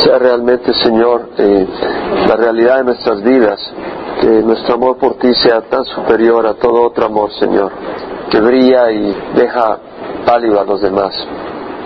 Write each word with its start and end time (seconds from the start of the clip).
sea 0.00 0.18
realmente, 0.18 0.72
Señor, 0.74 1.30
eh, 1.36 1.66
la 2.28 2.36
realidad 2.36 2.78
de 2.78 2.84
nuestras 2.84 3.22
vidas, 3.22 3.60
que 4.20 4.26
nuestro 4.26 4.74
amor 4.74 4.96
por 4.98 5.14
ti 5.18 5.34
sea 5.34 5.62
tan 5.62 5.84
superior 5.84 6.46
a 6.46 6.54
todo 6.54 6.82
otro 6.82 7.06
amor, 7.06 7.30
Señor, 7.32 7.72
que 8.30 8.40
brilla 8.40 8.90
y 8.90 9.16
deja 9.34 9.78
pálido 10.26 10.60
a 10.60 10.64
los 10.64 10.80
demás. 10.80 11.12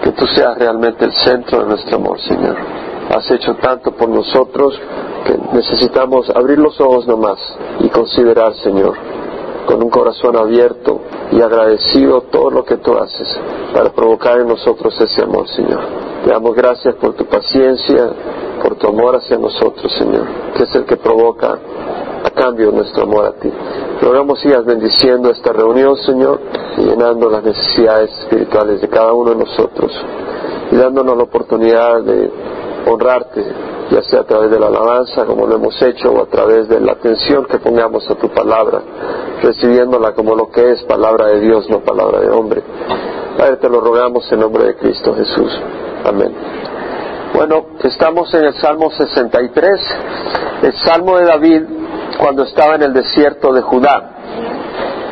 Que 0.02 0.12
tú 0.12 0.26
seas 0.26 0.58
realmente 0.58 1.04
el 1.04 1.12
centro 1.12 1.62
de 1.62 1.68
nuestro 1.68 1.96
amor, 1.96 2.20
Señor. 2.20 2.56
Has 3.10 3.30
hecho 3.30 3.54
tanto 3.56 3.92
por 3.92 4.08
nosotros 4.08 4.78
que 5.24 5.38
necesitamos 5.52 6.28
abrir 6.30 6.58
los 6.58 6.78
ojos 6.80 7.06
nomás 7.06 7.38
y 7.80 7.88
considerar, 7.88 8.54
Señor, 8.56 8.94
con 9.66 9.82
un 9.82 9.90
corazón 9.90 10.36
abierto 10.36 11.00
y 11.32 11.40
agradecido 11.40 12.22
todo 12.22 12.50
lo 12.50 12.64
que 12.64 12.76
tú 12.76 12.96
haces 12.96 13.28
para 13.72 13.90
provocar 13.90 14.40
en 14.40 14.48
nosotros 14.48 14.98
ese 15.00 15.22
amor, 15.22 15.48
Señor. 15.48 15.80
Te 16.24 16.30
damos 16.30 16.54
gracias 16.54 16.94
por 16.96 17.14
tu 17.14 17.26
paciencia, 17.26 18.10
por 18.62 18.76
tu 18.76 18.88
amor 18.88 19.16
hacia 19.16 19.38
nosotros, 19.38 19.92
Señor, 19.92 20.26
que 20.56 20.64
es 20.64 20.74
el 20.74 20.84
que 20.84 20.96
provoca 20.96 21.58
a 22.24 22.30
cambio 22.30 22.70
nuestro 22.70 23.02
amor 23.02 23.26
a 23.26 23.32
ti. 23.32 23.50
Rogamos 24.00 24.40
sigas 24.40 24.64
bendiciendo 24.64 25.30
esta 25.30 25.52
reunión, 25.52 25.96
Señor, 25.96 26.40
y 26.78 26.82
llenando 26.82 27.28
las 27.28 27.44
necesidades 27.44 28.10
espirituales 28.20 28.80
de 28.80 28.88
cada 28.88 29.12
uno 29.12 29.30
de 29.30 29.36
nosotros 29.36 29.92
y 30.70 30.76
dándonos 30.76 31.16
la 31.16 31.22
oportunidad 31.24 32.02
de 32.02 32.30
honrarte, 32.86 33.44
ya 33.90 34.02
sea 34.02 34.20
a 34.20 34.24
través 34.24 34.50
de 34.50 34.58
la 34.58 34.66
alabanza, 34.66 35.24
como 35.24 35.46
lo 35.46 35.56
hemos 35.56 35.80
hecho, 35.82 36.10
o 36.10 36.22
a 36.22 36.26
través 36.26 36.68
de 36.68 36.80
la 36.80 36.92
atención 36.92 37.44
que 37.44 37.58
pongamos 37.58 38.08
a 38.10 38.14
tu 38.14 38.28
palabra, 38.30 38.80
recibiéndola 39.42 40.14
como 40.14 40.34
lo 40.34 40.50
que 40.50 40.72
es 40.72 40.82
palabra 40.84 41.26
de 41.26 41.40
Dios, 41.40 41.68
no 41.68 41.80
palabra 41.80 42.20
de 42.20 42.30
hombre. 42.30 42.62
Padre, 43.36 43.56
te 43.56 43.68
lo 43.68 43.80
rogamos 43.80 44.30
en 44.32 44.40
nombre 44.40 44.64
de 44.64 44.76
Cristo 44.76 45.14
Jesús. 45.14 45.60
Amén. 46.04 46.34
Bueno, 47.34 47.66
estamos 47.82 48.32
en 48.34 48.44
el 48.44 48.54
Salmo 48.54 48.90
63, 48.90 49.80
el 50.62 50.72
Salmo 50.84 51.18
de 51.18 51.24
David 51.24 51.62
cuando 52.18 52.44
estaba 52.44 52.76
en 52.76 52.82
el 52.82 52.92
desierto 52.92 53.52
de 53.52 53.60
Judá. 53.60 54.13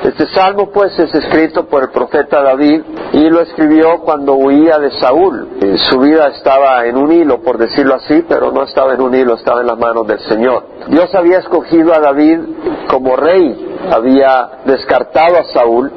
Este 0.02 0.26
salmo 0.34 0.70
pues 0.72 0.98
es 0.98 1.14
escrito 1.14 1.66
por 1.66 1.84
el 1.84 1.90
profeta 1.90 2.42
David 2.42 2.82
y 3.12 3.30
lo 3.30 3.40
escribió 3.40 4.00
cuando 4.00 4.34
huía 4.34 4.76
de 4.78 4.90
Saúl. 4.98 5.48
Su 5.90 6.00
vida 6.00 6.26
estaba 6.26 6.84
en 6.86 6.96
un 6.96 7.12
hilo, 7.12 7.40
por 7.40 7.56
decirlo 7.56 7.94
así, 7.94 8.24
pero 8.28 8.50
no 8.50 8.64
estaba 8.64 8.94
en 8.94 9.00
un 9.00 9.14
hilo, 9.14 9.34
estaba 9.34 9.60
en 9.60 9.68
las 9.68 9.78
manos 9.78 10.04
del 10.08 10.18
Señor. 10.28 10.64
Dios 10.88 11.14
había 11.14 11.38
escogido 11.38 11.94
a 11.94 12.00
David 12.00 12.40
como 12.90 13.14
rey, 13.14 13.76
había 13.92 14.50
descartado 14.64 15.38
a 15.38 15.44
Saúl. 15.52 15.92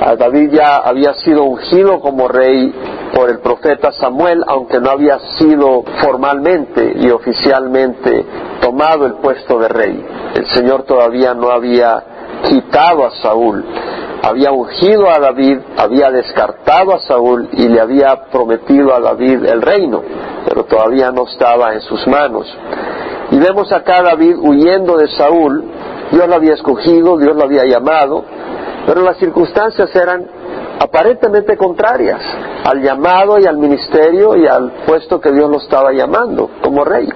A 0.00 0.14
David 0.14 0.52
ya 0.52 0.76
había 0.76 1.12
sido 1.14 1.42
ungido 1.42 1.98
como 1.98 2.28
rey 2.28 2.72
por 3.16 3.30
el 3.30 3.40
profeta 3.40 3.90
Samuel, 3.90 4.44
aunque 4.46 4.78
no 4.78 4.90
había 4.90 5.18
sido 5.38 5.82
formalmente 6.00 6.92
y 7.00 7.10
oficialmente 7.10 8.24
tomado 8.60 9.06
el 9.06 9.14
puesto 9.14 9.58
de 9.58 9.66
rey. 9.66 10.06
El 10.36 10.46
Señor 10.50 10.84
todavía 10.84 11.34
no 11.34 11.50
había 11.50 12.17
quitado 12.42 13.06
a 13.06 13.10
Saúl, 13.22 13.64
había 14.22 14.50
ungido 14.50 15.08
a 15.08 15.18
David, 15.18 15.58
había 15.76 16.10
descartado 16.10 16.94
a 16.94 17.00
Saúl 17.00 17.48
y 17.52 17.68
le 17.68 17.80
había 17.80 18.24
prometido 18.30 18.94
a 18.94 19.00
David 19.00 19.44
el 19.44 19.62
reino, 19.62 20.02
pero 20.46 20.64
todavía 20.64 21.10
no 21.10 21.24
estaba 21.24 21.74
en 21.74 21.80
sus 21.82 22.06
manos. 22.06 22.46
Y 23.30 23.38
vemos 23.38 23.70
acá 23.72 23.98
a 23.98 24.02
David 24.02 24.36
huyendo 24.38 24.96
de 24.96 25.08
Saúl, 25.08 25.64
Dios 26.10 26.26
lo 26.26 26.34
había 26.34 26.54
escogido, 26.54 27.18
Dios 27.18 27.36
lo 27.36 27.44
había 27.44 27.64
llamado, 27.64 28.24
pero 28.86 29.02
las 29.02 29.18
circunstancias 29.18 29.94
eran 29.94 30.26
aparentemente 30.80 31.56
contrarias 31.56 32.20
al 32.64 32.82
llamado 32.82 33.38
y 33.38 33.46
al 33.46 33.58
ministerio 33.58 34.36
y 34.36 34.46
al 34.46 34.72
puesto 34.86 35.20
que 35.20 35.32
Dios 35.32 35.50
lo 35.50 35.58
estaba 35.58 35.92
llamando 35.92 36.50
como 36.62 36.84
rey. 36.84 37.08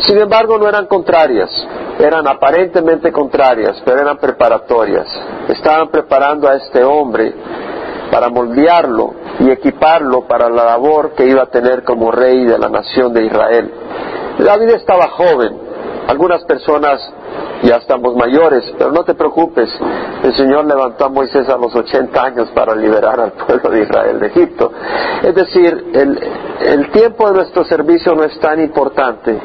Sin 0.00 0.18
embargo, 0.18 0.58
no 0.58 0.68
eran 0.68 0.86
contrarias, 0.86 1.50
eran 2.00 2.26
aparentemente 2.26 3.12
contrarias, 3.12 3.80
pero 3.84 4.00
eran 4.00 4.16
preparatorias. 4.18 5.06
Estaban 5.48 5.88
preparando 5.88 6.48
a 6.48 6.56
este 6.56 6.82
hombre 6.82 7.34
para 8.10 8.28
moldearlo 8.28 9.14
y 9.40 9.50
equiparlo 9.50 10.26
para 10.26 10.48
la 10.48 10.64
labor 10.64 11.12
que 11.12 11.26
iba 11.26 11.42
a 11.42 11.46
tener 11.46 11.84
como 11.84 12.10
rey 12.10 12.44
de 12.44 12.58
la 12.58 12.68
nación 12.68 13.12
de 13.12 13.24
Israel. 13.24 13.72
David 14.38 14.70
estaba 14.70 15.08
joven, 15.08 15.56
algunas 16.08 16.42
personas 16.44 17.00
ya 17.62 17.76
estamos 17.76 18.16
mayores, 18.16 18.64
pero 18.78 18.90
no 18.90 19.04
te 19.04 19.14
preocupes, 19.14 19.68
el 20.24 20.34
Señor 20.34 20.64
levantó 20.64 21.04
a 21.04 21.08
Moisés 21.08 21.48
a 21.48 21.56
los 21.56 21.74
80 21.74 22.22
años 22.22 22.50
para 22.54 22.74
liberar 22.74 23.20
al 23.20 23.32
pueblo 23.32 23.70
de 23.70 23.82
Israel 23.82 24.18
de 24.18 24.26
Egipto. 24.28 24.72
Es 25.22 25.34
decir, 25.34 25.90
el, 25.92 26.18
el 26.60 26.90
tiempo 26.90 27.28
de 27.28 27.34
nuestro 27.34 27.64
servicio 27.64 28.14
no 28.14 28.24
es 28.24 28.38
tan 28.40 28.60
importante 28.60 29.38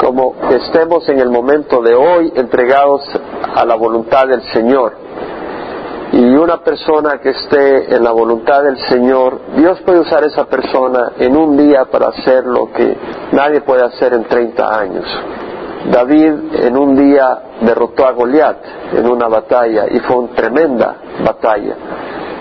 como 0.00 0.34
estemos 0.50 1.06
en 1.10 1.20
el 1.20 1.28
momento 1.28 1.82
de 1.82 1.94
hoy 1.94 2.32
entregados 2.34 3.02
a 3.54 3.66
la 3.66 3.74
voluntad 3.74 4.26
del 4.28 4.42
Señor. 4.50 4.94
Y 6.12 6.34
una 6.34 6.64
persona 6.64 7.20
que 7.20 7.30
esté 7.30 7.94
en 7.94 8.02
la 8.02 8.10
voluntad 8.10 8.62
del 8.64 8.78
Señor, 8.88 9.40
Dios 9.56 9.78
puede 9.82 10.00
usar 10.00 10.24
esa 10.24 10.46
persona 10.46 11.12
en 11.18 11.36
un 11.36 11.56
día 11.56 11.84
para 11.84 12.08
hacer 12.08 12.46
lo 12.46 12.72
que 12.72 12.96
nadie 13.32 13.60
puede 13.60 13.84
hacer 13.84 14.14
en 14.14 14.24
30 14.24 14.80
años. 14.80 15.04
David 15.92 16.32
en 16.64 16.76
un 16.78 16.96
día 16.96 17.38
derrotó 17.60 18.06
a 18.06 18.12
Goliat 18.12 18.56
en 18.94 19.06
una 19.06 19.28
batalla 19.28 19.86
y 19.90 20.00
fue 20.00 20.16
una 20.16 20.34
tremenda 20.34 20.96
batalla 21.24 21.76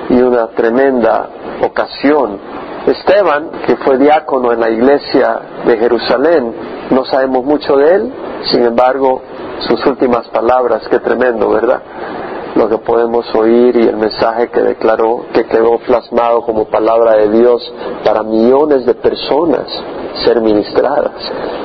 y 0.10 0.20
una 0.22 0.48
tremenda 0.48 1.30
ocasión 1.62 2.40
Esteban, 2.86 3.50
que 3.66 3.76
fue 3.78 3.98
diácono 3.98 4.52
en 4.52 4.60
la 4.60 4.70
iglesia 4.70 5.40
de 5.66 5.78
Jerusalén, 5.78 6.54
no 6.92 7.06
sabemos 7.06 7.44
mucho 7.44 7.76
de 7.78 7.96
él, 7.96 8.14
sin 8.52 8.64
embargo, 8.64 9.22
sus 9.68 9.86
últimas 9.86 10.28
palabras, 10.30 10.84
qué 10.90 11.00
tremendo, 11.00 11.50
¿verdad? 11.50 11.82
Lo 12.56 12.68
que 12.68 12.78
podemos 12.80 13.34
oír 13.36 13.76
y 13.76 13.88
el 13.88 13.98
mensaje 13.98 14.50
que 14.50 14.62
declaró, 14.62 15.26
que 15.34 15.46
quedó 15.46 15.78
plasmado 15.80 16.42
como 16.42 16.66
palabra 16.66 17.16
de 17.18 17.30
Dios 17.30 17.74
para 18.04 18.24
millones 18.24 18.86
de 18.86 18.96
personas 18.96 19.68
ser 20.26 20.42
ministradas. 20.42 21.12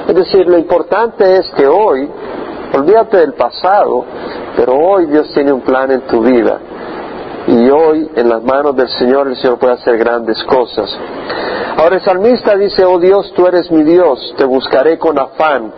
Es 0.06 0.14
decir, 0.14 0.47
lo 0.47 0.58
importante 0.58 1.38
es 1.38 1.50
que 1.56 1.66
hoy, 1.66 2.08
olvídate 2.76 3.19
del 3.19 3.32
pasado, 3.32 4.04
pero 4.56 4.74
hoy 4.74 5.06
Dios 5.06 5.30
tiene 5.32 5.53
un 5.53 5.62
plan 5.62 5.91
en 5.91 6.03
tu 6.03 6.20
vida 6.20 6.58
y 7.47 7.71
hoy 7.71 8.10
en 8.16 8.28
las 8.28 8.43
manos 8.43 8.75
del 8.77 8.88
Señor 8.88 9.28
el 9.28 9.37
Señor 9.37 9.59
puede 9.59 9.75
hacer 9.75 9.99
grandes 9.99 10.43
cosas. 10.44 10.91
Ahora 11.77 11.97
el 11.97 12.03
salmista 12.03 12.56
dice, 12.56 12.84
oh 12.84 12.99
Dios, 12.99 13.32
tú 13.34 13.47
eres 13.47 13.71
mi 13.71 13.82
Dios, 13.82 14.34
te 14.38 14.44
buscaré 14.44 14.99
con 14.99 15.19
afán, 15.19 15.72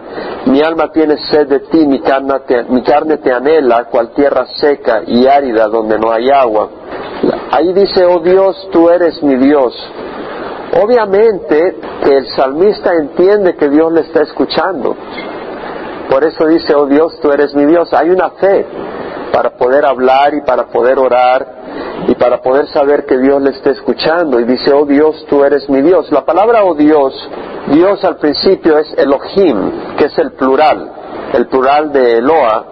mi 0.46 0.60
alma 0.62 0.92
tiene 0.92 1.16
sed 1.16 1.48
de 1.48 1.60
ti, 1.60 1.86
mi 1.86 2.00
carne 2.00 2.40
te, 2.46 2.64
mi 2.64 2.82
carne 2.82 3.16
te 3.16 3.32
anhela, 3.32 3.86
cual 3.86 4.10
tierra 4.10 4.46
seca 4.60 5.02
y 5.06 5.26
árida 5.26 5.66
donde 5.68 5.98
no 5.98 6.12
hay 6.12 6.30
agua. 6.30 6.68
Ahí 7.50 7.72
dice, 7.72 8.04
oh 8.04 8.20
Dios, 8.20 8.68
tú 8.70 8.90
eres 8.90 9.22
mi 9.22 9.36
Dios. 9.36 9.74
Obviamente 10.82 11.76
que 12.04 12.16
el 12.16 12.28
salmista 12.28 12.92
entiende 12.94 13.56
que 13.56 13.68
Dios 13.68 13.90
le 13.92 14.02
está 14.02 14.22
escuchando. 14.22 14.94
Por 16.10 16.24
eso 16.24 16.46
dice, 16.46 16.74
oh 16.74 16.86
Dios, 16.86 17.18
tú 17.20 17.32
eres 17.32 17.54
mi 17.54 17.64
Dios. 17.64 17.92
Hay 17.94 18.10
una 18.10 18.30
fe 18.30 18.66
para 19.36 19.50
poder 19.50 19.84
hablar 19.84 20.32
y 20.32 20.40
para 20.40 20.64
poder 20.68 20.98
orar 20.98 21.46
y 22.08 22.14
para 22.14 22.40
poder 22.40 22.68
saber 22.68 23.04
que 23.04 23.18
Dios 23.18 23.42
le 23.42 23.50
está 23.50 23.68
escuchando. 23.68 24.40
Y 24.40 24.44
dice, 24.44 24.72
oh 24.72 24.86
Dios, 24.86 25.26
tú 25.28 25.44
eres 25.44 25.68
mi 25.68 25.82
Dios. 25.82 26.10
La 26.10 26.24
palabra 26.24 26.64
oh 26.64 26.74
Dios, 26.74 27.12
Dios 27.66 28.02
al 28.02 28.16
principio 28.16 28.78
es 28.78 28.94
Elohim, 28.96 29.96
que 29.98 30.06
es 30.06 30.16
el 30.16 30.32
plural, 30.32 30.90
el 31.34 31.48
plural 31.48 31.92
de 31.92 32.16
Eloa, 32.16 32.64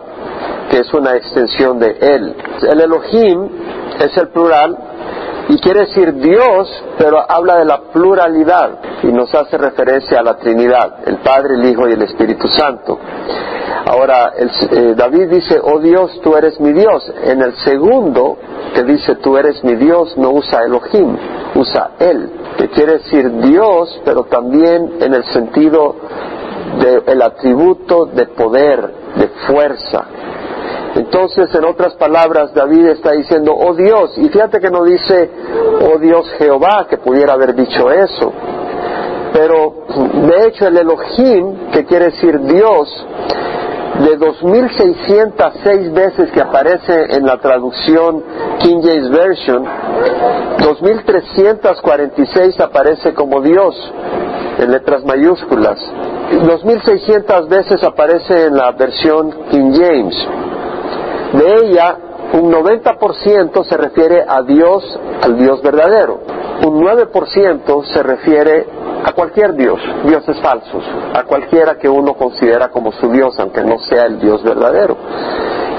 que 0.70 0.78
es 0.78 0.94
una 0.94 1.14
extensión 1.16 1.78
de 1.78 1.98
Él. 2.00 2.34
El 2.62 2.80
Elohim 2.80 3.46
es 4.00 4.16
el 4.16 4.28
plural 4.28 4.74
y 5.48 5.58
quiere 5.58 5.80
decir 5.80 6.14
Dios, 6.14 6.84
pero 6.98 7.18
habla 7.28 7.58
de 7.58 7.64
la 7.64 7.82
pluralidad 7.92 8.78
y 9.02 9.08
nos 9.08 9.34
hace 9.34 9.58
referencia 9.58 10.20
a 10.20 10.22
la 10.22 10.36
Trinidad, 10.36 11.06
el 11.06 11.18
Padre, 11.18 11.54
el 11.54 11.64
Hijo 11.66 11.88
y 11.88 11.92
el 11.92 12.02
Espíritu 12.02 12.48
Santo. 12.48 12.98
Ahora, 13.86 14.32
eh, 14.36 14.94
David 14.96 15.28
dice, 15.28 15.60
oh 15.62 15.78
Dios, 15.78 16.18
tú 16.22 16.34
eres 16.36 16.58
mi 16.58 16.72
Dios. 16.72 17.12
En 17.24 17.42
el 17.42 17.54
segundo, 17.56 18.38
que 18.74 18.82
dice, 18.82 19.16
tú 19.16 19.36
eres 19.36 19.62
mi 19.62 19.74
Dios, 19.74 20.16
no 20.16 20.30
usa 20.30 20.64
Elohim, 20.64 21.16
usa 21.54 21.90
Él, 21.98 22.30
que 22.56 22.68
quiere 22.70 22.94
decir 22.94 23.30
Dios, 23.42 24.00
pero 24.04 24.24
también 24.24 24.94
en 25.00 25.12
el 25.12 25.24
sentido 25.24 25.96
del 27.06 27.22
atributo 27.22 28.06
de 28.06 28.26
poder, 28.26 28.90
de 29.16 29.28
fuerza. 29.46 30.06
Entonces, 31.04 31.54
en 31.54 31.66
otras 31.66 31.94
palabras, 31.96 32.54
David 32.54 32.86
está 32.86 33.12
diciendo, 33.12 33.54
oh 33.54 33.74
Dios, 33.74 34.16
y 34.16 34.26
fíjate 34.30 34.58
que 34.58 34.70
no 34.70 34.84
dice, 34.84 35.30
oh 35.82 35.98
Dios 35.98 36.26
Jehová, 36.38 36.86
que 36.88 36.96
pudiera 36.96 37.34
haber 37.34 37.54
dicho 37.54 37.90
eso. 37.90 38.32
Pero, 39.34 39.84
de 40.14 40.46
hecho, 40.46 40.66
el 40.66 40.78
Elohim, 40.78 41.70
que 41.72 41.84
quiere 41.84 42.06
decir 42.06 42.40
Dios, 42.40 43.06
de 44.00 44.18
2.606 44.18 45.92
veces 45.92 46.32
que 46.32 46.40
aparece 46.40 47.14
en 47.14 47.26
la 47.26 47.36
traducción 47.36 48.24
King 48.60 48.80
James 48.82 49.10
Version, 49.10 49.62
2.346 50.58 52.60
aparece 52.60 53.12
como 53.12 53.42
Dios 53.42 53.74
en 54.58 54.72
letras 54.72 55.04
mayúsculas. 55.04 55.78
2600 56.46 57.48
veces 57.48 57.84
aparece 57.84 58.46
en 58.46 58.56
la 58.56 58.72
versión 58.72 59.30
King 59.50 59.72
James. 59.74 60.14
De 61.34 61.54
ella, 61.66 61.96
un 62.34 62.52
90% 62.52 63.64
se 63.64 63.76
refiere 63.76 64.24
a 64.26 64.42
Dios, 64.42 64.98
al 65.20 65.36
Dios 65.36 65.60
verdadero. 65.62 66.20
Un 66.64 66.80
9% 66.80 67.84
se 67.92 68.02
refiere 68.02 68.66
a 69.04 69.12
cualquier 69.12 69.54
Dios, 69.54 69.80
dioses 70.04 70.38
falsos, 70.40 70.82
a 71.12 71.24
cualquiera 71.24 71.76
que 71.76 71.88
uno 71.88 72.14
considera 72.14 72.68
como 72.68 72.92
su 72.92 73.10
Dios, 73.10 73.38
aunque 73.38 73.62
no 73.62 73.78
sea 73.80 74.06
el 74.06 74.18
Dios 74.20 74.42
verdadero. 74.42 74.96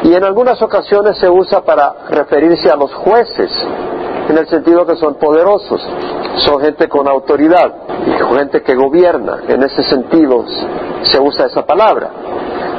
Y 0.04 0.14
en 0.14 0.24
algunas 0.24 0.62
ocasiones 0.62 1.18
se 1.18 1.30
usa 1.30 1.62
para 1.62 2.08
referirse 2.10 2.70
a 2.70 2.76
los 2.76 2.94
jueces, 2.94 3.50
en 4.30 4.38
el 4.38 4.48
sentido 4.48 4.86
que 4.86 4.96
son 4.96 5.16
poderosos, 5.16 5.82
son 6.38 6.62
gente 6.62 6.88
con 6.90 7.08
autoridad, 7.08 7.74
gente 8.38 8.62
que 8.62 8.76
gobierna, 8.76 9.40
en 9.48 9.64
ese 9.64 9.84
sentido 9.84 10.44
se 11.04 11.20
usa 11.20 11.48
esa 11.48 11.66
palabra. 11.66 12.12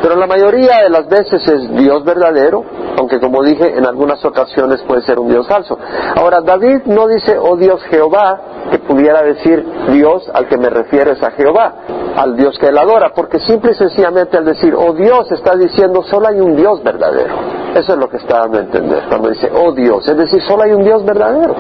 Pero 0.03 0.17
la 0.17 0.27
mayoría 0.27 0.83
de 0.83 0.91
las 0.91 1.09
veces 1.09 1.47
es 1.49 1.71
Dios 1.77 2.05
verdadero, 2.05 2.65
aunque 2.99 3.19
como 3.21 3.43
dije, 3.43 3.77
en 3.77 3.87
algunas 3.87 4.25
ocasiones 4.25 4.83
puede 4.83 5.03
ser 5.03 5.19
un 5.19 5.29
Dios 5.29 5.47
falso. 5.47 5.79
Ahora, 6.17 6.41
David 6.41 6.83
no 6.87 7.07
dice, 7.07 7.39
oh 7.39 7.57
Dios 7.57 7.83
Jehová, 7.85 8.41
que 8.71 8.79
pudiera 8.81 9.23
decir 9.23 9.65
Dios 9.91 10.29
al 10.33 10.49
que 10.49 10.57
me 10.59 10.69
refiero 10.71 11.13
es 11.13 11.23
a 11.23 11.31
Jehová, 11.33 11.75
al 12.17 12.37
Dios 12.37 12.59
que 12.59 12.69
él 12.69 12.79
adora, 12.79 13.13
porque 13.15 13.39
simple 13.41 13.73
y 13.73 13.75
sencillamente 13.75 14.37
al 14.37 14.45
decir, 14.45 14.75
oh 14.75 14.93
Dios, 14.93 15.31
está 15.33 15.57
diciendo, 15.57 16.03
solo 16.05 16.29
hay 16.29 16.41
un 16.41 16.57
Dios 16.57 16.83
verdadero. 16.83 17.35
Eso 17.75 17.93
es 17.93 17.99
lo 17.99 18.09
que 18.09 18.17
está 18.17 18.41
dando 18.41 18.59
a 18.59 18.63
entender 18.63 19.03
cuando 19.09 19.29
dice, 19.29 19.51
oh 19.55 19.73
Dios, 19.73 20.09
es 20.09 20.17
decir, 20.17 20.41
solo 20.43 20.63
hay 20.63 20.73
un 20.73 20.83
Dios 20.83 21.05
verdadero. 21.05 21.55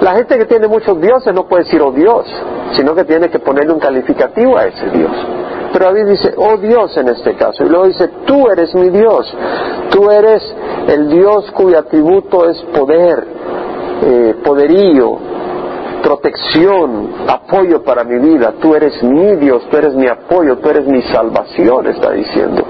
La 0.00 0.14
gente 0.14 0.38
que 0.38 0.44
tiene 0.44 0.68
muchos 0.68 1.00
dioses 1.00 1.34
no 1.34 1.46
puede 1.46 1.64
decir, 1.64 1.82
oh 1.82 1.90
Dios, 1.90 2.26
sino 2.76 2.94
que 2.94 3.04
tiene 3.04 3.28
que 3.28 3.38
ponerle 3.38 3.72
un 3.72 3.80
calificativo 3.80 4.56
a 4.56 4.66
ese 4.66 4.88
Dios. 4.90 5.10
Pero 5.72 5.84
David 5.86 6.06
dice, 6.06 6.34
oh 6.36 6.56
Dios 6.56 6.96
en 6.96 7.08
este 7.08 7.34
caso. 7.34 7.64
Y 7.64 7.68
luego 7.68 7.86
dice, 7.86 8.08
tú 8.26 8.48
eres 8.48 8.74
mi 8.74 8.90
Dios. 8.90 9.32
Tú 9.90 10.10
eres 10.10 10.42
el 10.88 11.08
Dios 11.08 11.50
cuyo 11.52 11.78
atributo 11.78 12.48
es 12.48 12.58
poder, 12.74 13.26
eh, 14.02 14.34
poderío, 14.44 15.18
protección, 16.02 17.10
apoyo 17.28 17.82
para 17.82 18.04
mi 18.04 18.18
vida. 18.18 18.54
Tú 18.60 18.74
eres 18.74 19.02
mi 19.02 19.36
Dios, 19.36 19.62
tú 19.70 19.76
eres 19.76 19.94
mi 19.94 20.06
apoyo, 20.06 20.56
tú 20.58 20.70
eres 20.70 20.86
mi 20.86 21.02
salvación, 21.02 21.86
está 21.86 22.12
diciendo. 22.12 22.64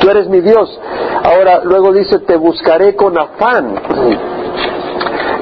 Tú 0.00 0.10
eres 0.10 0.28
mi 0.28 0.40
Dios. 0.40 0.80
Ahora, 1.22 1.60
luego 1.64 1.92
dice, 1.92 2.18
te 2.20 2.36
buscaré 2.36 2.96
con 2.96 3.16
afán. 3.18 3.74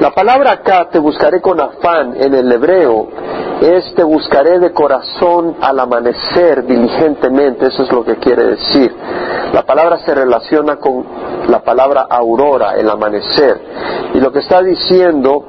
La 0.01 0.09
palabra 0.09 0.53
acá, 0.53 0.89
te 0.89 0.97
buscaré 0.97 1.41
con 1.41 1.61
afán, 1.61 2.15
en 2.19 2.33
el 2.33 2.51
hebreo, 2.51 3.07
es 3.61 3.93
te 3.93 4.03
buscaré 4.03 4.57
de 4.57 4.73
corazón 4.73 5.57
al 5.61 5.79
amanecer 5.79 6.65
diligentemente, 6.65 7.67
eso 7.67 7.83
es 7.83 7.91
lo 7.91 8.03
que 8.03 8.15
quiere 8.15 8.45
decir. 8.45 8.91
La 9.53 9.61
palabra 9.61 9.99
se 9.99 10.15
relaciona 10.15 10.77
con 10.77 11.05
la 11.47 11.59
palabra 11.59 12.07
aurora, 12.09 12.73
el 12.77 12.89
amanecer. 12.89 13.61
Y 14.15 14.19
lo 14.19 14.31
que 14.31 14.39
está 14.39 14.63
diciendo 14.63 15.45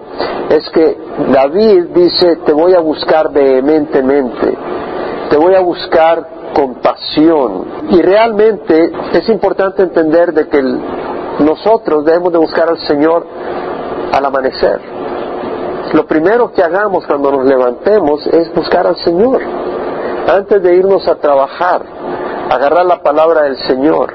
es 0.50 0.68
que 0.68 0.98
David 1.32 1.84
dice, 1.94 2.36
te 2.44 2.52
voy 2.52 2.74
a 2.74 2.80
buscar 2.80 3.32
vehementemente, 3.32 4.54
te 5.30 5.36
voy 5.38 5.54
a 5.54 5.60
buscar 5.60 6.28
con 6.52 6.74
pasión. 6.74 7.64
Y 7.88 8.02
realmente 8.02 8.92
es 9.14 9.26
importante 9.30 9.82
entender 9.82 10.34
de 10.34 10.46
que 10.46 10.62
nosotros 11.42 12.04
debemos 12.04 12.30
de 12.34 12.38
buscar 12.38 12.68
al 12.68 12.80
Señor 12.80 13.26
al 14.12 14.24
amanecer 14.24 14.80
lo 15.92 16.06
primero 16.06 16.52
que 16.52 16.62
hagamos 16.62 17.06
cuando 17.06 17.30
nos 17.30 17.44
levantemos 17.44 18.26
es 18.28 18.52
buscar 18.54 18.86
al 18.86 18.96
Señor. 18.96 19.42
Antes 20.26 20.62
de 20.62 20.74
irnos 20.74 21.06
a 21.06 21.16
trabajar, 21.16 21.82
agarrar 22.50 22.86
la 22.86 23.02
palabra 23.02 23.42
del 23.42 23.58
Señor 23.58 24.14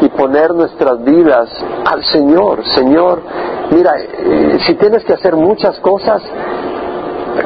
y 0.00 0.08
poner 0.08 0.54
nuestras 0.54 1.02
vidas 1.04 1.50
al 1.84 2.02
Señor. 2.04 2.64
Señor, 2.74 3.20
mira, 3.70 3.92
eh, 3.98 4.58
si 4.66 4.74
tienes 4.76 5.04
que 5.04 5.12
hacer 5.12 5.36
muchas 5.36 5.78
cosas, 5.80 6.22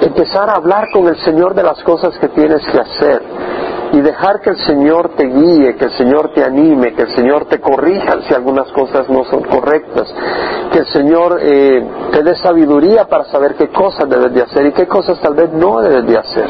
empezar 0.03 0.49
a 0.51 0.55
hablar 0.55 0.87
con 0.93 1.09
el 1.09 1.17
Señor 1.25 1.55
de 1.55 1.65
las 1.65 1.83
cosas 1.83 2.17
que 2.19 2.29
tienes 2.29 2.65
que 2.71 2.79
hacer 2.79 3.23
y 3.95 4.01
dejar 4.01 4.41
que 4.41 4.51
el 4.51 4.59
Señor 4.59 5.11
te 5.17 5.25
guíe, 5.25 5.77
que 5.77 5.85
el 5.85 5.93
Señor 5.93 6.33
te 6.35 6.43
anime, 6.43 6.95
que 6.95 7.03
el 7.03 7.15
Señor 7.15 7.45
te 7.45 7.61
corrija 7.61 8.23
si 8.27 8.35
algunas 8.35 8.71
cosas 8.73 9.09
no 9.09 9.25
son 9.25 9.43
correctas, 9.43 10.13
que 10.73 10.81
el 10.81 10.87
Señor 10.87 11.39
eh, 11.41 11.87
te 12.11 12.25
dé 12.25 12.35
sabiduría 12.37 13.05
para 13.05 13.25
saber 13.27 13.55
qué 13.55 13.69
cosas 13.69 14.09
debes 14.09 14.35
de 14.35 14.43
hacer 14.43 14.67
y 14.67 14.73
qué 14.73 14.89
cosas 14.89 15.21
tal 15.21 15.35
vez 15.35 15.53
no 15.53 15.81
debes 15.81 16.07
de 16.07 16.19
hacer. 16.19 16.47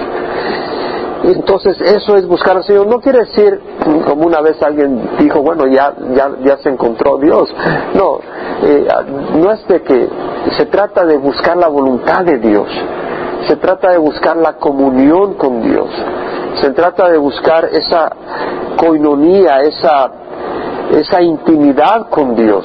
Entonces 1.25 1.79
eso 1.83 2.17
es 2.17 2.27
buscar 2.27 2.57
al 2.57 2.65
Señor. 2.65 2.87
No 2.87 3.01
quiere 3.01 3.21
decir, 3.21 3.61
como 4.07 4.27
una 4.27 4.41
vez 4.41 4.63
alguien 4.63 5.17
dijo, 5.19 5.43
bueno, 5.43 5.67
ya, 5.67 5.95
ya, 6.15 6.31
ya 6.43 6.57
se 6.59 6.71
encontró 6.71 7.19
Dios. 7.19 7.55
No, 7.95 8.21
eh, 8.63 8.89
no 9.37 9.53
es 9.53 9.67
de 9.69 9.83
que 9.83 10.09
se 10.57 10.67
trata 10.67 11.05
de 11.05 11.19
buscar 11.19 11.59
la 11.59 11.69
voluntad 11.69 12.25
de 12.25 12.39
Dios. 12.39 12.69
Se 13.49 13.57
trata 13.57 13.91
de 13.91 13.99
buscar 13.99 14.37
la 14.37 14.55
comunión 14.55 15.35
con 15.35 15.61
Dios. 15.61 15.91
Se 16.61 16.71
trata 16.71 17.09
de 17.11 17.19
buscar 17.19 17.67
esa 17.73 18.11
coinonía, 18.77 19.61
esa, 19.63 20.11
esa 20.93 21.23
intimidad 21.23 22.09
con 22.09 22.35
Dios 22.35 22.65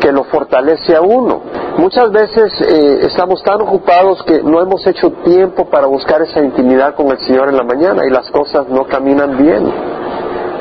que 0.00 0.12
lo 0.12 0.24
fortalece 0.24 0.94
a 0.94 1.00
uno. 1.00 1.42
Muchas 1.78 2.10
veces 2.10 2.52
eh, 2.60 3.00
estamos 3.02 3.42
tan 3.42 3.60
ocupados 3.60 4.22
que 4.24 4.42
no 4.42 4.60
hemos 4.60 4.86
hecho 4.86 5.10
tiempo 5.24 5.66
para 5.66 5.86
buscar 5.86 6.22
esa 6.22 6.40
intimidad 6.40 6.94
con 6.94 7.10
el 7.10 7.18
Señor 7.20 7.48
en 7.48 7.56
la 7.56 7.64
mañana 7.64 8.04
y 8.06 8.10
las 8.10 8.30
cosas 8.30 8.68
no 8.68 8.84
caminan 8.84 9.36
bien 9.36 9.72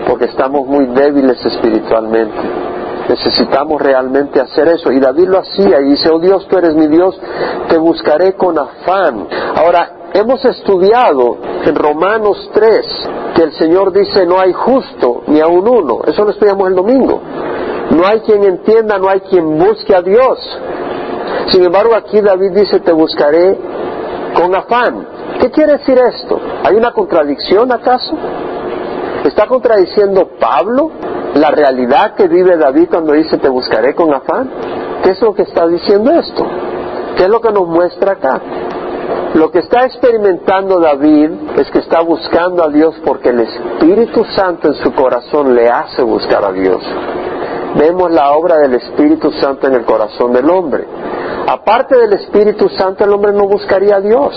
porque 0.08 0.26
estamos 0.26 0.66
muy 0.66 0.86
débiles 0.86 1.44
espiritualmente. 1.46 2.38
Necesitamos 3.10 3.82
realmente 3.82 4.40
hacer 4.40 4.68
eso. 4.70 4.92
Y 4.92 5.00
David 5.00 5.28
lo 5.28 5.40
hacía 5.40 5.82
y 5.82 5.86
dice, 5.86 6.10
oh 6.10 6.20
Dios, 6.20 6.48
tú 6.48 6.58
eres 6.58 6.76
mi 6.76 6.88
Dios, 6.88 7.20
te 7.70 7.78
buscaré 7.78 8.34
con 8.34 8.58
afán. 8.58 9.28
Ahora, 9.56 9.97
hemos 10.18 10.44
estudiado 10.46 11.38
en 11.64 11.76
Romanos 11.76 12.50
3 12.54 13.10
que 13.36 13.44
el 13.44 13.54
Señor 13.54 13.92
dice, 13.94 14.26
no 14.26 14.40
hay 14.40 14.52
justo 14.52 15.22
ni 15.28 15.40
aun 15.40 15.68
uno. 15.68 16.00
Eso 16.08 16.24
lo 16.24 16.32
estudiamos 16.32 16.68
el 16.68 16.76
domingo. 16.76 17.22
No 17.92 18.06
hay 18.06 18.22
quien 18.22 18.44
entienda, 18.44 18.98
no 18.98 19.10
hay 19.10 19.22
quien 19.22 19.58
busque 19.58 19.96
a 19.96 20.02
Dios. 20.02 20.40
Sin 21.48 21.64
embargo, 21.64 21.96
aquí 21.96 22.20
David 22.20 22.52
dice, 22.52 22.80
te 22.80 22.92
buscaré 22.92 23.58
con 24.36 24.56
afán. 24.56 25.08
¿Qué 25.40 25.52
quiere 25.52 25.74
decir 25.74 25.98
esto? 26.00 26.40
¿Hay 26.64 26.76
una 26.76 26.92
contradicción 26.92 27.72
acaso? 27.72 28.18
¿Está 29.24 29.46
contradiciendo 29.46 30.30
Pablo 30.40 30.92
la 31.36 31.52
realidad 31.52 32.16
que 32.16 32.28
vive 32.28 32.58
David 32.58 32.88
cuando 32.90 33.14
dice 33.14 33.38
te 33.38 33.50
buscaré 33.50 33.94
con 33.94 34.14
afán? 34.14 34.50
¿Qué 35.04 35.12
es 35.12 35.22
lo 35.22 35.34
que 35.34 35.44
está 35.44 35.68
diciendo 35.68 36.12
esto? 36.12 36.46
¿Qué 37.16 37.24
es 37.24 37.30
lo 37.30 37.40
que 37.40 37.52
nos 37.52 37.68
muestra 37.68 38.14
acá? 38.14 38.42
Lo 39.34 39.52
que 39.52 39.60
está 39.60 39.86
experimentando 39.86 40.80
David 40.80 41.32
es 41.58 41.70
que 41.70 41.80
está 41.80 42.02
buscando 42.02 42.64
a 42.64 42.70
Dios 42.70 42.96
porque 43.06 43.30
el 43.30 43.42
Espíritu 43.42 44.26
Santo 44.36 44.70
en 44.70 44.76
su 44.76 44.94
corazón 44.94 45.54
le 45.54 45.70
hace 45.70 46.02
buscar 46.02 46.44
a 46.44 46.52
Dios. 46.52 46.82
Vemos 47.78 48.12
la 48.12 48.32
obra 48.32 48.58
del 48.58 48.74
Espíritu 48.76 49.32
Santo 49.34 49.68
en 49.68 49.76
el 49.76 49.86
corazón 49.86 50.34
del 50.34 50.50
hombre. 50.50 50.86
Aparte 51.48 51.98
del 51.98 52.14
Espíritu 52.14 52.68
Santo, 52.70 53.04
el 53.04 53.14
hombre 53.14 53.32
no 53.32 53.48
buscaría 53.48 53.98
a 53.98 54.02
Dios. 54.02 54.34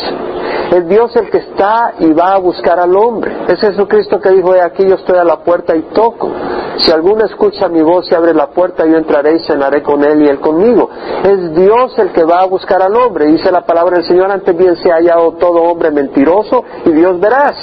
Es 0.71 0.87
Dios 0.89 1.15
el 1.17 1.31
que 1.31 1.39
está 1.39 1.95
y 1.99 2.13
va 2.13 2.35
a 2.35 2.39
buscar 2.39 2.79
al 2.79 2.95
hombre. 2.97 3.37
Es 3.49 3.61
Jesucristo 3.61 4.21
que 4.21 4.31
dijo, 4.31 4.53
aquí 4.63 4.87
yo 4.87 4.95
estoy 4.95 5.19
a 5.19 5.25
la 5.25 5.41
puerta 5.41 5.75
y 5.75 5.83
toco. 5.93 6.31
Si 6.79 6.93
alguno 6.93 7.25
escucha 7.25 7.69
mi 7.69 7.83
voz 7.83 8.11
y 8.11 8.15
abre 8.15 8.33
la 8.33 8.51
puerta, 8.51 8.87
yo 8.87 8.97
entraré 8.97 9.37
y 9.37 9.41
cenaré 9.41 9.83
con 9.83 10.05
él 10.05 10.23
y 10.23 10.29
él 10.29 10.39
conmigo. 10.39 10.89
Es 11.25 11.55
Dios 11.55 11.99
el 11.99 12.13
que 12.13 12.23
va 12.23 12.43
a 12.43 12.47
buscar 12.47 12.81
al 12.83 12.95
hombre. 12.95 13.27
Dice 13.27 13.51
la 13.51 13.63
palabra 13.63 13.97
del 13.97 14.07
Señor, 14.07 14.31
antes 14.31 14.57
bien 14.57 14.77
se 14.77 14.93
ha 14.93 14.95
hallado 14.95 15.33
todo 15.33 15.61
hombre 15.63 15.91
mentiroso 15.91 16.65
y 16.85 16.93
Dios 16.93 17.19
verás. 17.19 17.57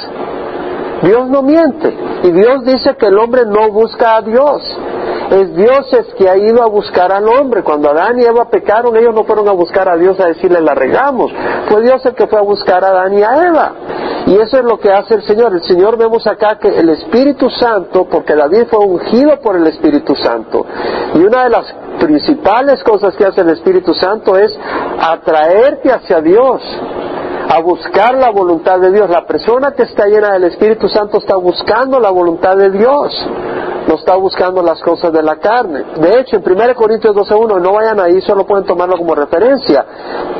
Dios 1.01 1.29
no 1.29 1.41
miente. 1.43 1.95
Y 2.23 2.31
Dios 2.31 2.65
dice 2.65 2.95
que 2.97 3.05
el 3.05 3.17
hombre 3.17 3.45
no 3.45 3.71
busca 3.71 4.17
a 4.17 4.21
Dios 4.21 4.61
es 5.31 5.55
Dios 5.55 5.93
es 5.93 6.13
que 6.15 6.29
ha 6.29 6.37
ido 6.37 6.63
a 6.63 6.67
buscar 6.67 7.11
al 7.11 7.27
hombre. 7.27 7.63
Cuando 7.63 7.89
Adán 7.89 8.19
y 8.19 8.23
Eva 8.23 8.49
pecaron, 8.49 8.95
ellos 8.95 9.13
no 9.13 9.23
fueron 9.23 9.47
a 9.47 9.51
buscar 9.51 9.89
a 9.89 9.97
Dios 9.97 10.19
a 10.19 10.27
decirle 10.27 10.61
la 10.61 10.73
regamos. 10.73 11.31
Fue 11.69 11.81
Dios 11.81 12.05
el 12.05 12.15
que 12.15 12.27
fue 12.27 12.39
a 12.39 12.43
buscar 12.43 12.83
a 12.83 12.89
Adán 12.89 13.17
y 13.17 13.23
a 13.23 13.47
Eva. 13.47 13.73
Y 14.27 14.35
eso 14.35 14.57
es 14.57 14.63
lo 14.63 14.79
que 14.79 14.91
hace 14.91 15.15
el 15.15 15.23
Señor. 15.23 15.53
El 15.53 15.63
Señor 15.63 15.97
vemos 15.97 16.25
acá 16.27 16.57
que 16.59 16.67
el 16.67 16.89
Espíritu 16.89 17.49
Santo, 17.49 18.07
porque 18.09 18.35
David 18.35 18.65
fue 18.69 18.79
ungido 18.79 19.39
por 19.41 19.55
el 19.55 19.67
Espíritu 19.67 20.15
Santo. 20.15 20.65
Y 21.15 21.19
una 21.19 21.43
de 21.43 21.49
las 21.49 21.73
principales 21.99 22.83
cosas 22.83 23.15
que 23.15 23.25
hace 23.25 23.41
el 23.41 23.49
Espíritu 23.49 23.93
Santo 23.93 24.37
es 24.37 24.57
atraerte 24.99 25.91
hacia 25.91 26.21
Dios 26.21 26.61
a 27.49 27.61
buscar 27.61 28.15
la 28.15 28.29
voluntad 28.29 28.79
de 28.79 28.91
Dios. 28.91 29.09
La 29.09 29.25
persona 29.25 29.71
que 29.71 29.83
está 29.83 30.05
llena 30.07 30.33
del 30.33 30.45
Espíritu 30.45 30.89
Santo 30.89 31.17
está 31.17 31.35
buscando 31.35 31.99
la 31.99 32.09
voluntad 32.09 32.55
de 32.57 32.71
Dios 32.71 33.29
no 33.87 33.95
está 33.95 34.15
buscando 34.15 34.61
las 34.61 34.81
cosas 34.81 35.13
de 35.13 35.23
la 35.23 35.37
carne. 35.37 35.85
De 35.95 36.19
hecho, 36.19 36.35
en 36.35 36.43
1 36.45 36.75
Corintios 36.75 37.15
12.1, 37.15 37.61
no 37.61 37.71
vayan 37.73 37.99
ahí, 37.99 38.19
solo 38.21 38.45
pueden 38.45 38.65
tomarlo 38.65 38.97
como 38.97 39.15
referencia. 39.15 39.85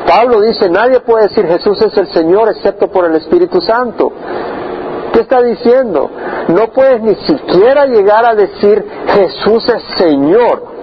Pablo 0.06 0.42
dice, 0.42 0.70
nadie 0.70 1.00
puede 1.00 1.30
decir 1.30 1.48
Jesús 1.48 1.82
es 1.82 1.98
el 1.98 2.08
Señor 2.14 2.50
excepto 2.50 2.90
por 2.90 3.06
el 3.06 3.16
Espíritu 3.16 3.62
Santo. 3.62 4.12
¿Qué 5.14 5.22
está 5.22 5.42
diciendo? 5.42 6.12
No 6.50 6.68
puedes 6.74 7.02
ni 7.02 7.16
siquiera 7.16 7.86
llegar 7.86 8.26
a 8.26 8.36
decir 8.36 8.86
Jesús 9.08 9.64
es 9.70 9.84
Señor 9.98 10.78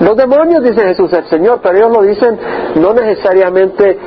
los 0.00 0.16
demonios 0.16 0.62
dicen 0.62 0.88
Jesús 0.88 1.12
es 1.12 1.18
el 1.18 1.26
Señor, 1.26 1.60
pero 1.62 1.78
ellos 1.78 1.92
lo 1.92 2.02
dicen 2.02 2.38
no 2.76 2.92
necesariamente 2.92 3.98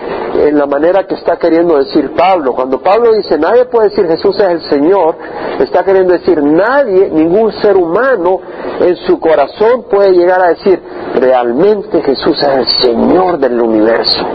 en 0.48 0.58
la 0.58 0.65
manera 0.65 1.05
que 1.08 1.15
está 1.15 1.38
queriendo 1.38 1.77
decir 1.77 2.12
Pablo. 2.15 2.53
Cuando 2.53 2.81
Pablo 2.81 3.13
dice 3.13 3.38
nadie 3.38 3.65
puede 3.65 3.89
decir 3.89 4.08
Jesús 4.08 4.36
es 4.39 4.50
el 4.50 4.62
Señor, 4.69 5.15
está 5.60 5.84
queriendo 5.84 6.13
decir 6.13 6.41
nadie, 6.43 7.10
ningún 7.10 7.51
ser 7.62 7.75
humano 7.75 8.39
en 8.79 8.96
su 8.96 9.19
corazón 9.19 9.86
puede 9.89 10.12
llegar 10.12 10.41
a 10.41 10.50
decir 10.50 10.81
realmente 11.15 12.01
Jesús 12.01 12.38
es 12.41 12.58
el 12.58 12.67
Señor 12.81 13.39
del 13.39 13.60
universo 13.60 14.25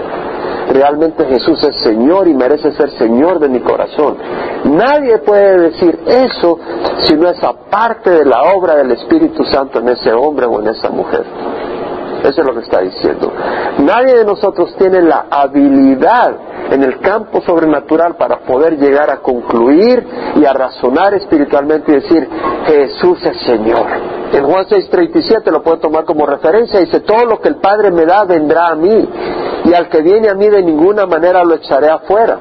realmente 0.73 1.25
Jesús 1.26 1.62
es 1.64 1.76
Señor 1.83 2.28
y 2.28 2.35
merece 2.35 2.73
ser 2.73 2.90
Señor 2.90 3.38
de 3.38 3.49
mi 3.49 3.61
corazón. 3.61 4.16
Nadie 4.64 5.18
puede 5.18 5.71
decir 5.71 5.99
eso 6.06 6.59
si 7.02 7.14
no 7.14 7.28
es 7.28 7.42
aparte 7.42 8.11
de 8.11 8.25
la 8.25 8.54
obra 8.54 8.76
del 8.76 8.92
Espíritu 8.92 9.44
Santo 9.44 9.78
en 9.80 9.88
ese 9.88 10.12
hombre 10.12 10.47
o 10.47 10.61
en 10.61 10.68
esa 10.68 10.90
mujer. 10.90 11.25
Eso 12.25 12.40
es 12.40 12.47
lo 12.47 12.54
que 12.54 12.61
está 12.61 12.81
diciendo. 12.81 13.31
Nadie 13.81 14.16
de 14.16 14.25
nosotros 14.25 14.75
tiene 14.78 15.02
la 15.02 15.26
habilidad 15.31 16.35
en 16.71 16.83
el 16.83 16.99
campo 17.00 17.43
sobrenatural 17.43 18.16
para 18.16 18.38
poder 18.40 18.78
llegar 18.78 19.11
a 19.11 19.19
concluir 19.19 20.07
y 20.37 20.45
a 20.47 20.52
razonar 20.54 21.12
espiritualmente 21.12 21.93
y 21.93 21.95
decir, 21.97 22.28
Jesús 22.66 23.19
es 23.26 23.43
Señor. 23.43 23.87
En 24.33 24.43
Juan 24.43 24.64
6:37 24.64 25.50
lo 25.50 25.62
puedo 25.62 25.78
tomar 25.78 26.04
como 26.04 26.25
referencia, 26.25 26.81
dice, 26.81 27.00
todo 27.00 27.26
lo 27.26 27.40
que 27.40 27.49
el 27.49 27.57
Padre 27.57 27.90
me 27.90 28.07
da 28.07 28.25
vendrá 28.25 28.69
a 28.69 28.75
mí 28.75 29.09
y 29.66 29.75
al 29.75 29.88
que 29.90 30.00
viene 30.00 30.31
a 30.31 30.35
mí 30.35 30.49
de 30.49 30.62
ninguna 30.62 31.04
manera 31.04 31.45
lo 31.45 31.54
echaré 31.54 31.90
afuera. 31.90 32.38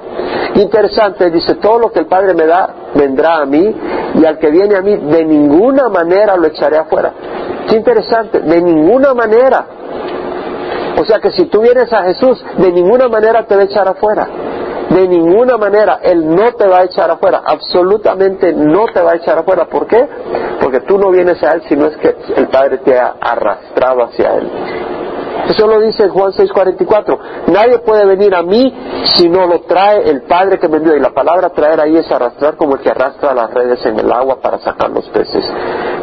Interesante, 0.56 1.30
dice, 1.30 1.56
todo 1.56 1.80
lo 1.80 1.92
que 1.92 2.00
el 2.00 2.08
Padre 2.08 2.34
me 2.34 2.46
da 2.46 2.83
vendrá 2.96 3.42
a 3.42 3.46
mí 3.46 3.76
y 4.16 4.26
al 4.26 4.38
que 4.38 4.50
viene 4.50 4.76
a 4.76 4.82
mí 4.82 4.96
de 4.98 5.26
ninguna 5.26 5.90
manera 5.90 6.36
lo 6.36 6.48
echaré 6.48 6.78
afuera. 6.78 7.14
Qué 7.68 7.76
interesante, 7.76 8.40
de 8.40 8.62
ninguna 8.62 9.14
manera. 9.14 9.66
O 11.00 11.06
sea 11.06 11.20
que 11.20 11.32
si 11.32 11.46
tú 11.46 11.62
vienes 11.62 11.92
a 11.92 12.04
Jesús, 12.04 12.44
de 12.58 12.72
ninguna 12.72 13.08
manera 13.08 13.46
te 13.46 13.56
va 13.56 13.62
a 13.62 13.66
echar 13.66 13.88
afuera. 13.88 14.28
De 14.90 15.08
ninguna 15.08 15.58
manera 15.58 16.00
Él 16.04 16.30
no 16.36 16.52
te 16.54 16.68
va 16.68 16.80
a 16.80 16.84
echar 16.84 17.10
afuera. 17.10 17.42
Absolutamente 17.46 18.54
no 18.54 18.86
te 18.94 19.02
va 19.02 19.14
a 19.14 19.16
echar 19.16 19.40
afuera. 19.40 19.66
¿Por 19.66 19.88
qué? 19.88 20.08
Porque 20.62 20.82
tú 20.82 20.98
no 20.98 21.10
vienes 21.10 21.42
a 21.44 21.54
Él 21.54 21.64
si 21.68 21.76
no 21.76 21.88
es 21.88 21.98
que 21.98 22.16
el 22.36 22.48
Padre 22.48 22.78
te 22.80 22.98
ha 22.98 23.16
arrastrado 23.20 24.04
hacia 24.04 24.36
Él. 24.36 24.52
Eso 25.48 25.68
lo 25.68 25.80
dice 25.82 26.10
Juan 26.10 26.32
6:44. 26.32 27.20
Nadie 27.48 27.80
puede 27.80 28.06
venir 28.06 28.34
a 28.34 28.44
mí 28.44 28.74
si 29.16 29.28
no 29.30 29.46
lo 29.46 29.62
trae 29.62 30.10
el 30.10 30.24
Padre 30.24 30.60
que 30.60 30.68
me 30.68 30.78
envió. 30.78 30.96
Y 30.96 31.00
la 31.00 31.12
palabra 31.12 31.50
traer 31.50 31.82
ahí 31.82 31.98
es 31.98 32.10
arrastrar 32.12 32.56
como 32.56 32.76
el 32.76 32.82
que 32.82 32.90
arrastra 32.90 33.34
las 33.34 33.54
redes 33.54 33.86
en 33.86 34.00
el 34.00 34.12
agua 34.12 34.40
para 34.42 34.60
sacar 34.60 34.90
los 34.90 35.08
peces. 35.10 35.46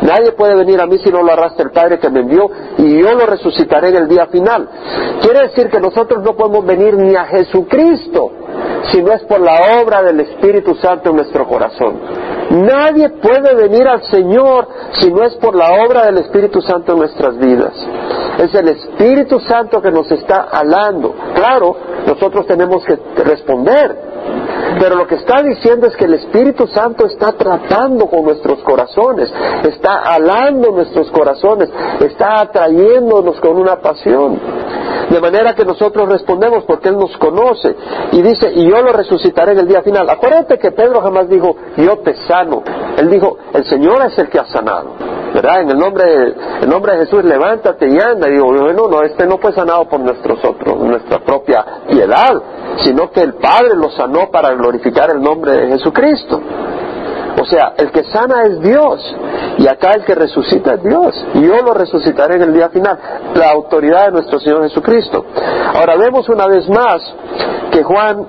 Nadie 0.03 0.33
puede 0.33 0.55
venir 0.55 0.81
a 0.81 0.87
mí 0.87 0.99
si 0.99 1.11
no 1.11 1.23
lo 1.23 1.33
arrastra 1.33 1.65
el 1.65 1.71
Padre 1.71 1.99
que 1.99 2.11
me 2.11 2.21
envió 2.21 2.51
y 2.79 3.01
yo 3.01 3.15
lo 3.15 3.27
resucitaré 3.27 3.89
en 3.89 3.97
el 3.97 4.09
día 4.09 4.27
final. 4.27 4.69
Quiere 5.23 5.49
decir 5.49 5.69
que 5.69 5.81
nosotros 5.81 6.23
no 6.23 6.35
podemos 6.35 6.65
venir 6.65 6.97
ni 6.97 7.15
a 7.15 7.25
Jesucristo 7.25 8.33
si 8.91 9.03
no 9.03 9.13
es 9.13 9.23
por 9.25 9.41
la 9.41 9.83
obra 9.83 10.03
del 10.03 10.21
Espíritu 10.21 10.75
Santo 10.75 11.11
en 11.11 11.17
nuestro 11.17 11.47
corazón. 11.47 12.01
Nadie 12.51 13.11
puede 13.11 13.55
venir 13.55 13.87
al 13.87 14.03
Señor 14.05 14.67
si 14.95 15.13
no 15.13 15.23
es 15.25 15.35
por 15.37 15.55
la 15.55 15.85
obra 15.85 16.07
del 16.07 16.19
Espíritu 16.19 16.61
Santo 16.61 16.93
en 16.93 16.99
nuestras 16.99 17.39
vidas. 17.39 17.73
Es 18.41 18.55
el 18.55 18.69
Espíritu 18.69 19.39
Santo 19.41 19.83
que 19.83 19.91
nos 19.91 20.11
está 20.11 20.49
alando. 20.51 21.15
Claro, 21.35 21.77
nosotros 22.07 22.47
tenemos 22.47 22.83
que 22.85 22.97
responder. 23.23 24.11
Pero 24.79 24.97
lo 24.97 25.07
que 25.07 25.17
está 25.17 25.43
diciendo 25.43 25.87
es 25.87 25.97
que 25.97 26.05
el 26.05 26.15
Espíritu 26.15 26.67
Santo 26.69 27.07
está 27.07 27.33
tratando 27.33 28.07
con 28.07 28.25
nuestros 28.25 28.63
corazones, 28.63 29.31
está 29.65 30.01
alando 30.03 30.71
nuestros 30.71 31.11
corazones, 31.11 31.69
está 32.01 32.41
atrayéndonos 32.41 33.41
con 33.41 33.59
una 33.59 33.77
pasión. 33.77 34.39
De 35.11 35.21
manera 35.21 35.55
que 35.55 35.65
nosotros 35.65 36.09
respondemos 36.09 36.65
porque 36.65 36.89
Él 36.89 36.97
nos 36.97 37.17
conoce 37.19 37.75
y 38.13 38.23
dice, 38.23 38.53
y 38.55 38.71
yo 38.71 38.81
lo 38.81 38.93
resucitaré 38.93 39.53
en 39.53 39.61
el 39.61 39.69
día 39.69 39.83
final. 39.83 40.09
Acuérdate 40.09 40.59
que 40.59 40.71
Pedro 40.71 41.01
jamás 41.03 41.29
dijo, 41.29 41.57
yo 41.77 41.99
te 41.99 42.15
sano. 42.27 42.63
Él 42.97 43.11
dijo, 43.11 43.37
el 43.53 43.65
Señor 43.65 44.03
es 44.07 44.17
el 44.19 44.29
que 44.29 44.39
ha 44.39 44.47
sanado. 44.47 45.20
En 45.43 45.71
el 45.71 45.79
nombre, 45.79 46.05
de, 46.05 46.35
el 46.63 46.69
nombre 46.69 46.93
de 46.93 47.07
Jesús, 47.07 47.25
levántate 47.25 47.89
y 47.89 47.99
anda. 47.99 48.29
Y 48.29 48.33
digo, 48.33 48.47
bueno, 48.47 48.89
no, 48.89 49.03
este 49.03 49.27
no 49.27 49.39
fue 49.39 49.53
sanado 49.53 49.87
por 49.89 50.01
nosotros, 50.01 50.79
nuestra 50.79 51.19
propia 51.21 51.65
piedad, 51.89 52.43
sino 52.83 53.11
que 53.11 53.23
el 53.23 53.35
Padre 53.35 53.75
lo 53.75 53.91
sanó 53.91 54.31
para 54.31 54.53
glorificar 54.53 55.11
el 55.11 55.21
nombre 55.21 55.53
de 55.53 55.69
Jesucristo. 55.69 56.41
O 57.41 57.45
sea, 57.45 57.73
el 57.79 57.91
que 57.91 58.05
sana 58.05 58.43
es 58.45 58.61
Dios 58.61 59.17
y 59.59 59.67
acá 59.67 59.93
el 59.93 60.05
que 60.05 60.15
resucita 60.15 60.75
es 60.75 60.83
Dios. 60.83 61.27
Y 61.35 61.43
yo 61.47 61.63
lo 61.63 61.73
resucitaré 61.73 62.37
en 62.37 62.43
el 62.43 62.53
día 62.53 62.69
final. 62.69 62.99
La 63.35 63.51
autoridad 63.51 64.07
de 64.07 64.13
nuestro 64.13 64.39
Señor 64.41 64.63
Jesucristo. 64.65 65.25
Ahora 65.75 65.97
vemos 65.97 66.29
una 66.29 66.47
vez 66.47 66.69
más 66.69 67.01
que 67.71 67.83
Juan 67.83 68.27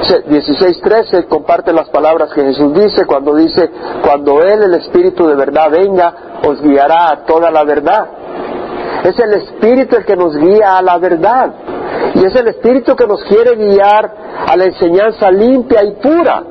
16.13 0.00 1.26
comparte 1.28 1.72
las 1.72 1.88
palabras 1.90 2.32
que 2.32 2.42
Jesús 2.42 2.72
dice 2.74 3.04
cuando 3.06 3.34
dice, 3.34 3.70
cuando 4.02 4.42
Él, 4.42 4.62
el 4.62 4.74
Espíritu 4.74 5.26
de 5.26 5.34
verdad, 5.34 5.70
venga, 5.70 6.14
os 6.46 6.60
guiará 6.62 7.10
a 7.10 7.24
toda 7.24 7.50
la 7.50 7.64
verdad. 7.64 8.06
Es 9.04 9.18
el 9.18 9.34
Espíritu 9.34 9.96
el 9.96 10.04
que 10.04 10.16
nos 10.16 10.36
guía 10.36 10.78
a 10.78 10.82
la 10.82 10.98
verdad. 10.98 11.52
Y 12.14 12.24
es 12.24 12.34
el 12.34 12.48
Espíritu 12.48 12.96
que 12.96 13.06
nos 13.06 13.22
quiere 13.24 13.56
guiar 13.56 14.10
a 14.46 14.56
la 14.56 14.64
enseñanza 14.64 15.30
limpia 15.30 15.82
y 15.84 15.92
pura. 15.92 16.42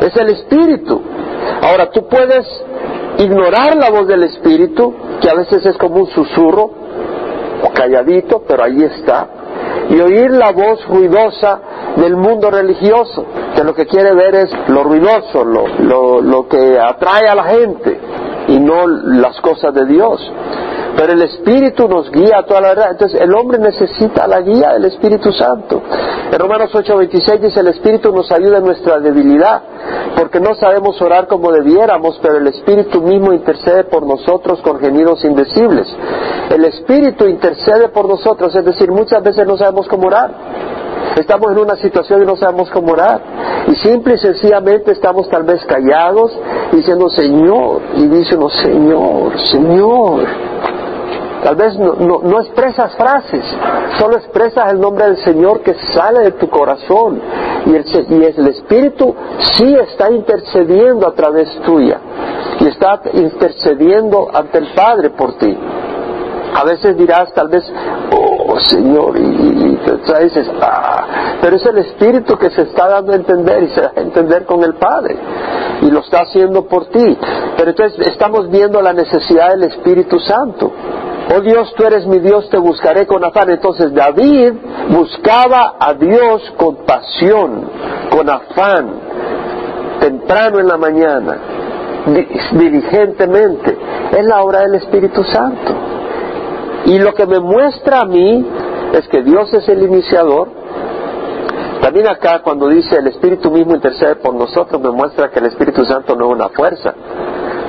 Es 0.00 0.16
el 0.16 0.30
Espíritu. 0.30 1.00
Ahora 1.62 1.90
tú 1.90 2.06
puedes 2.08 2.46
ignorar 3.18 3.76
la 3.76 3.90
voz 3.90 4.06
del 4.06 4.24
Espíritu, 4.24 4.94
que 5.20 5.30
a 5.30 5.34
veces 5.34 5.64
es 5.64 5.76
como 5.78 5.96
un 5.96 6.06
susurro, 6.08 6.70
o 7.62 7.70
calladito, 7.72 8.42
pero 8.46 8.64
ahí 8.64 8.82
está, 8.82 9.26
y 9.88 9.98
oír 10.00 10.30
la 10.30 10.52
voz 10.52 10.86
ruidosa 10.86 11.60
del 12.06 12.16
mundo 12.16 12.50
religioso, 12.50 13.24
que 13.54 13.64
lo 13.64 13.74
que 13.74 13.86
quiere 13.86 14.14
ver 14.14 14.34
es 14.34 14.50
lo 14.68 14.84
ruidoso, 14.84 15.44
lo, 15.44 15.66
lo, 15.66 16.20
lo 16.20 16.48
que 16.48 16.78
atrae 16.78 17.28
a 17.28 17.34
la 17.34 17.44
gente, 17.44 18.00
y 18.48 18.60
no 18.60 18.86
las 18.86 19.40
cosas 19.40 19.74
de 19.74 19.86
Dios. 19.86 20.20
Pero 20.96 21.12
el 21.12 21.22
Espíritu 21.22 21.88
nos 21.88 22.10
guía 22.10 22.38
a 22.38 22.42
toda 22.44 22.60
la 22.60 22.68
verdad. 22.68 22.90
Entonces 22.92 23.20
el 23.20 23.34
hombre 23.34 23.58
necesita 23.58 24.26
la 24.26 24.40
guía 24.40 24.72
del 24.72 24.86
Espíritu 24.86 25.30
Santo. 25.30 25.82
En 26.32 26.38
Romanos 26.38 26.70
8:26 26.72 27.40
dice, 27.40 27.60
el 27.60 27.68
Espíritu 27.68 28.12
nos 28.12 28.30
ayuda 28.32 28.58
en 28.58 28.64
nuestra 28.64 28.98
debilidad, 28.98 29.62
porque 30.16 30.40
no 30.40 30.54
sabemos 30.54 31.00
orar 31.02 31.26
como 31.26 31.52
debiéramos, 31.52 32.18
pero 32.22 32.38
el 32.38 32.46
Espíritu 32.46 33.02
mismo 33.02 33.32
intercede 33.32 33.84
por 33.84 34.06
nosotros 34.06 34.60
con 34.62 34.78
gemidos 34.78 35.22
indecibles. 35.24 35.86
El 36.50 36.64
Espíritu 36.64 37.26
intercede 37.26 37.88
por 37.88 38.08
nosotros, 38.08 38.54
es 38.54 38.64
decir, 38.64 38.90
muchas 38.90 39.22
veces 39.22 39.46
no 39.46 39.58
sabemos 39.58 39.86
cómo 39.88 40.06
orar. 40.06 40.30
Estamos 41.16 41.52
en 41.52 41.58
una 41.58 41.76
situación 41.76 42.22
y 42.22 42.26
no 42.26 42.36
sabemos 42.36 42.70
cómo 42.70 42.92
orar. 42.92 43.20
Y 43.68 43.74
simple 43.76 44.14
y 44.14 44.18
sencillamente 44.18 44.92
estamos 44.92 45.28
tal 45.28 45.44
vez 45.44 45.64
callados 45.64 46.36
diciendo 46.72 47.08
Señor. 47.08 47.80
Y 47.94 48.06
dice 48.08 48.36
Señor, 48.62 49.38
Señor. 49.40 50.26
Tal 51.42 51.54
vez 51.54 51.78
no, 51.78 52.40
expresas 52.40 52.96
frases, 52.96 53.44
solo 54.00 54.16
expresas 54.16 54.72
el 54.72 54.80
nombre 54.80 55.04
del 55.04 55.18
Señor 55.18 55.60
que 55.60 55.74
sale 55.94 56.20
de 56.24 56.32
tu 56.32 56.48
corazón. 56.48 57.20
Y 57.66 57.74
el, 57.74 57.84
y 58.10 58.24
el 58.24 58.48
Espíritu 58.48 59.14
sí 59.38 59.76
está 59.76 60.10
intercediendo 60.10 61.06
a 61.06 61.14
través 61.14 61.48
tuya. 61.60 62.00
Y 62.58 62.66
está 62.66 63.00
intercediendo 63.12 64.28
ante 64.34 64.58
el 64.58 64.74
Padre 64.74 65.10
por 65.10 65.34
ti. 65.34 65.56
A 66.52 66.64
veces 66.64 66.96
dirás 66.96 67.32
tal 67.32 67.48
vez, 67.48 67.62
oh 68.12 68.35
Señor, 68.60 69.18
y, 69.18 69.22
y, 69.22 69.78
dices, 70.24 70.50
ah, 70.60 71.06
pero 71.40 71.56
es 71.56 71.66
el 71.66 71.78
Espíritu 71.78 72.36
que 72.36 72.50
se 72.50 72.62
está 72.62 72.88
dando 72.88 73.12
a 73.12 73.16
entender 73.16 73.62
y 73.64 73.68
se 73.68 73.80
da 73.80 73.92
a 73.96 74.00
entender 74.00 74.44
con 74.44 74.62
el 74.62 74.74
Padre. 74.74 75.16
Y 75.82 75.90
lo 75.90 76.00
está 76.00 76.22
haciendo 76.22 76.66
por 76.66 76.86
ti. 76.86 77.18
Pero 77.56 77.70
entonces 77.70 78.08
estamos 78.08 78.50
viendo 78.50 78.80
la 78.80 78.92
necesidad 78.92 79.50
del 79.50 79.64
Espíritu 79.64 80.18
Santo. 80.20 80.72
Oh 81.34 81.40
Dios, 81.40 81.74
tú 81.76 81.84
eres 81.84 82.06
mi 82.06 82.20
Dios, 82.20 82.48
te 82.50 82.58
buscaré 82.58 83.06
con 83.06 83.24
afán. 83.24 83.50
Entonces 83.50 83.92
David 83.92 84.52
buscaba 84.90 85.74
a 85.78 85.94
Dios 85.94 86.54
con 86.56 86.76
pasión, 86.86 87.68
con 88.10 88.30
afán, 88.30 88.90
temprano 90.00 90.60
en 90.60 90.68
la 90.68 90.76
mañana, 90.76 91.38
diligentemente. 92.52 93.76
Es 94.12 94.24
la 94.24 94.42
obra 94.42 94.60
del 94.60 94.76
Espíritu 94.76 95.24
Santo. 95.24 95.85
Y 96.86 96.98
lo 97.00 97.14
que 97.14 97.26
me 97.26 97.40
muestra 97.40 98.00
a 98.00 98.04
mí 98.04 98.46
es 98.92 99.08
que 99.08 99.22
Dios 99.22 99.52
es 99.52 99.68
el 99.68 99.82
iniciador. 99.82 100.48
También 101.80 102.06
acá 102.06 102.42
cuando 102.42 102.68
dice 102.68 102.96
el 102.96 103.08
Espíritu 103.08 103.50
mismo 103.50 103.74
intercede 103.74 104.16
por 104.16 104.34
nosotros, 104.34 104.80
me 104.80 104.90
muestra 104.90 105.30
que 105.30 105.40
el 105.40 105.46
Espíritu 105.46 105.84
Santo 105.84 106.14
no 106.14 106.26
es 106.26 106.32
una 106.32 106.48
fuerza, 106.50 106.94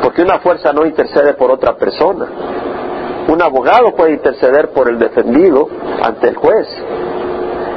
Porque 0.04 0.22
una 0.22 0.40
fuerza 0.40 0.72
no 0.72 0.86
intercede 0.86 1.34
por 1.34 1.52
otra 1.52 1.76
persona. 1.76 2.28
Un 3.28 3.42
abogado 3.42 3.94
puede 3.96 4.14
interceder 4.14 4.70
por 4.70 4.90
el 4.90 5.00
defendido 5.00 5.68
ante 6.02 6.30
el 6.30 6.36
juez. 6.36 6.68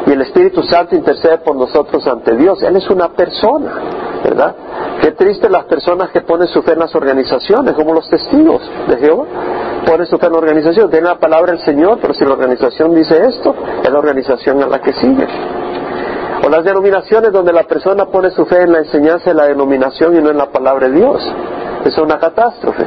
Y 0.06 0.12
el 0.12 0.22
Espíritu 0.22 0.62
Santo 0.62 0.96
intercede 0.96 1.38
por 1.38 1.56
nosotros 1.56 2.06
ante 2.06 2.34
Dios. 2.36 2.62
Él 2.62 2.76
es 2.76 2.88
una 2.90 3.08
persona, 3.08 3.72
¿verdad? 4.24 4.54
Qué 5.00 5.12
triste 5.12 5.48
las 5.48 5.64
personas 5.64 6.10
que 6.10 6.22
ponen 6.22 6.48
su 6.48 6.62
fe 6.62 6.72
en 6.72 6.80
las 6.80 6.94
organizaciones, 6.94 7.74
como 7.74 7.92
los 7.92 8.08
testigos 8.08 8.62
de 8.88 8.96
Jehová. 8.96 9.24
Ponen 9.86 10.06
su 10.06 10.18
fe 10.18 10.26
en 10.26 10.32
la 10.32 10.38
organización, 10.38 10.90
tienen 10.90 11.08
la 11.08 11.18
palabra 11.18 11.52
del 11.52 11.64
Señor, 11.64 11.98
pero 12.00 12.14
si 12.14 12.24
la 12.24 12.32
organización 12.32 12.94
dice 12.94 13.24
esto, 13.24 13.54
es 13.82 13.90
la 13.90 13.98
organización 13.98 14.62
a 14.62 14.66
la 14.66 14.80
que 14.80 14.92
sigue. 14.92 15.26
O 16.44 16.48
las 16.48 16.64
denominaciones 16.64 17.32
donde 17.32 17.52
la 17.52 17.64
persona 17.64 18.06
pone 18.06 18.30
su 18.30 18.46
fe 18.46 18.62
en 18.62 18.72
la 18.72 18.78
enseñanza 18.78 19.30
de 19.30 19.34
la 19.34 19.46
denominación 19.46 20.16
y 20.16 20.20
no 20.20 20.30
en 20.30 20.38
la 20.38 20.50
palabra 20.50 20.88
de 20.88 20.94
Dios. 20.94 21.22
Es 21.84 21.96
una 21.98 22.18
catástrofe. 22.18 22.86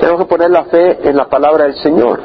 Tenemos 0.00 0.20
que 0.20 0.26
poner 0.26 0.50
la 0.50 0.64
fe 0.64 0.98
en 1.08 1.16
la 1.16 1.26
palabra 1.26 1.64
del 1.64 1.76
Señor. 1.76 2.20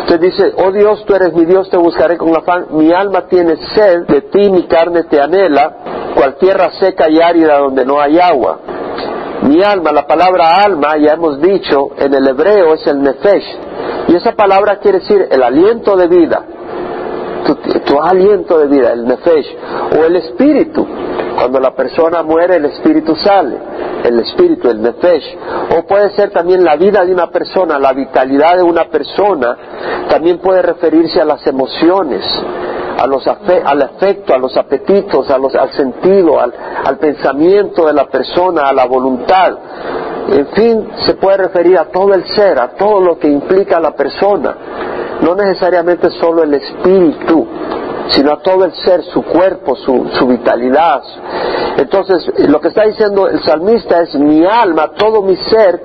Entonces 0.00 0.20
dice, 0.20 0.54
oh 0.56 0.72
Dios, 0.72 1.04
tú 1.04 1.14
eres 1.14 1.34
mi 1.34 1.44
Dios, 1.44 1.68
te 1.68 1.76
buscaré 1.76 2.16
con 2.16 2.34
afán, 2.34 2.66
mi 2.70 2.92
alma 2.92 3.26
tiene 3.26 3.56
sed, 3.74 4.06
de 4.06 4.22
ti 4.22 4.50
mi 4.50 4.66
carne 4.66 5.04
te 5.04 5.20
anhela, 5.20 6.12
cual 6.14 6.36
tierra 6.36 6.70
seca 6.80 7.10
y 7.10 7.20
árida 7.20 7.58
donde 7.58 7.84
no 7.84 8.00
hay 8.00 8.18
agua. 8.18 8.58
Mi 9.42 9.62
alma, 9.62 9.92
la 9.92 10.06
palabra 10.06 10.56
alma, 10.64 10.96
ya 10.96 11.12
hemos 11.12 11.40
dicho, 11.40 11.90
en 11.98 12.14
el 12.14 12.26
hebreo 12.26 12.74
es 12.74 12.86
el 12.86 13.02
nefesh, 13.02 13.44
y 14.08 14.16
esa 14.16 14.32
palabra 14.32 14.78
quiere 14.78 15.00
decir 15.00 15.28
el 15.30 15.42
aliento 15.42 15.96
de 15.96 16.08
vida, 16.08 16.42
tu, 17.86 18.00
aliento 18.00 18.58
de 18.58 18.66
vida, 18.66 18.92
el 18.92 19.06
nefesh, 19.06 19.56
o 19.98 20.04
el 20.04 20.16
espíritu. 20.16 20.86
Cuando 21.38 21.60
la 21.60 21.70
persona 21.70 22.24
muere, 22.24 22.56
el 22.56 22.64
espíritu 22.64 23.14
sale, 23.14 23.56
el 24.04 24.18
espíritu, 24.18 24.68
el 24.68 24.82
nefesh. 24.82 25.38
O 25.78 25.86
puede 25.86 26.10
ser 26.10 26.30
también 26.30 26.64
la 26.64 26.74
vida 26.74 27.04
de 27.04 27.12
una 27.12 27.28
persona, 27.28 27.78
la 27.78 27.92
vitalidad 27.92 28.56
de 28.56 28.64
una 28.64 28.88
persona, 28.88 29.56
también 30.08 30.38
puede 30.38 30.62
referirse 30.62 31.20
a 31.20 31.24
las 31.24 31.46
emociones, 31.46 32.24
a 32.98 33.06
los 33.06 33.24
al 33.26 33.82
afecto, 33.82 34.34
a 34.34 34.38
los 34.38 34.56
apetitos, 34.56 35.30
al 35.30 35.72
sentido, 35.74 36.40
al, 36.40 36.52
al 36.84 36.98
pensamiento 36.98 37.86
de 37.86 37.92
la 37.92 38.08
persona, 38.08 38.62
a 38.62 38.72
la 38.72 38.86
voluntad. 38.86 39.56
En 40.30 40.46
fin, 40.48 40.88
se 41.06 41.14
puede 41.14 41.36
referir 41.36 41.78
a 41.78 41.84
todo 41.84 42.14
el 42.14 42.24
ser, 42.34 42.58
a 42.58 42.70
todo 42.70 43.00
lo 43.00 43.18
que 43.18 43.28
implica 43.28 43.76
a 43.76 43.80
la 43.80 43.92
persona 43.92 44.56
no 45.20 45.34
necesariamente 45.34 46.10
solo 46.10 46.42
el 46.42 46.54
espíritu, 46.54 47.46
sino 48.10 48.32
a 48.32 48.42
todo 48.42 48.64
el 48.64 48.72
ser, 48.72 49.02
su 49.04 49.22
cuerpo, 49.22 49.76
su, 49.76 50.26
vitalidad. 50.26 51.02
Entonces, 51.76 52.30
lo 52.48 52.60
que 52.60 52.68
está 52.68 52.84
diciendo 52.84 53.28
el 53.28 53.42
salmista 53.44 54.00
es, 54.02 54.14
mi 54.14 54.44
alma, 54.44 54.92
todo 54.96 55.22
mi 55.22 55.36
ser 55.36 55.80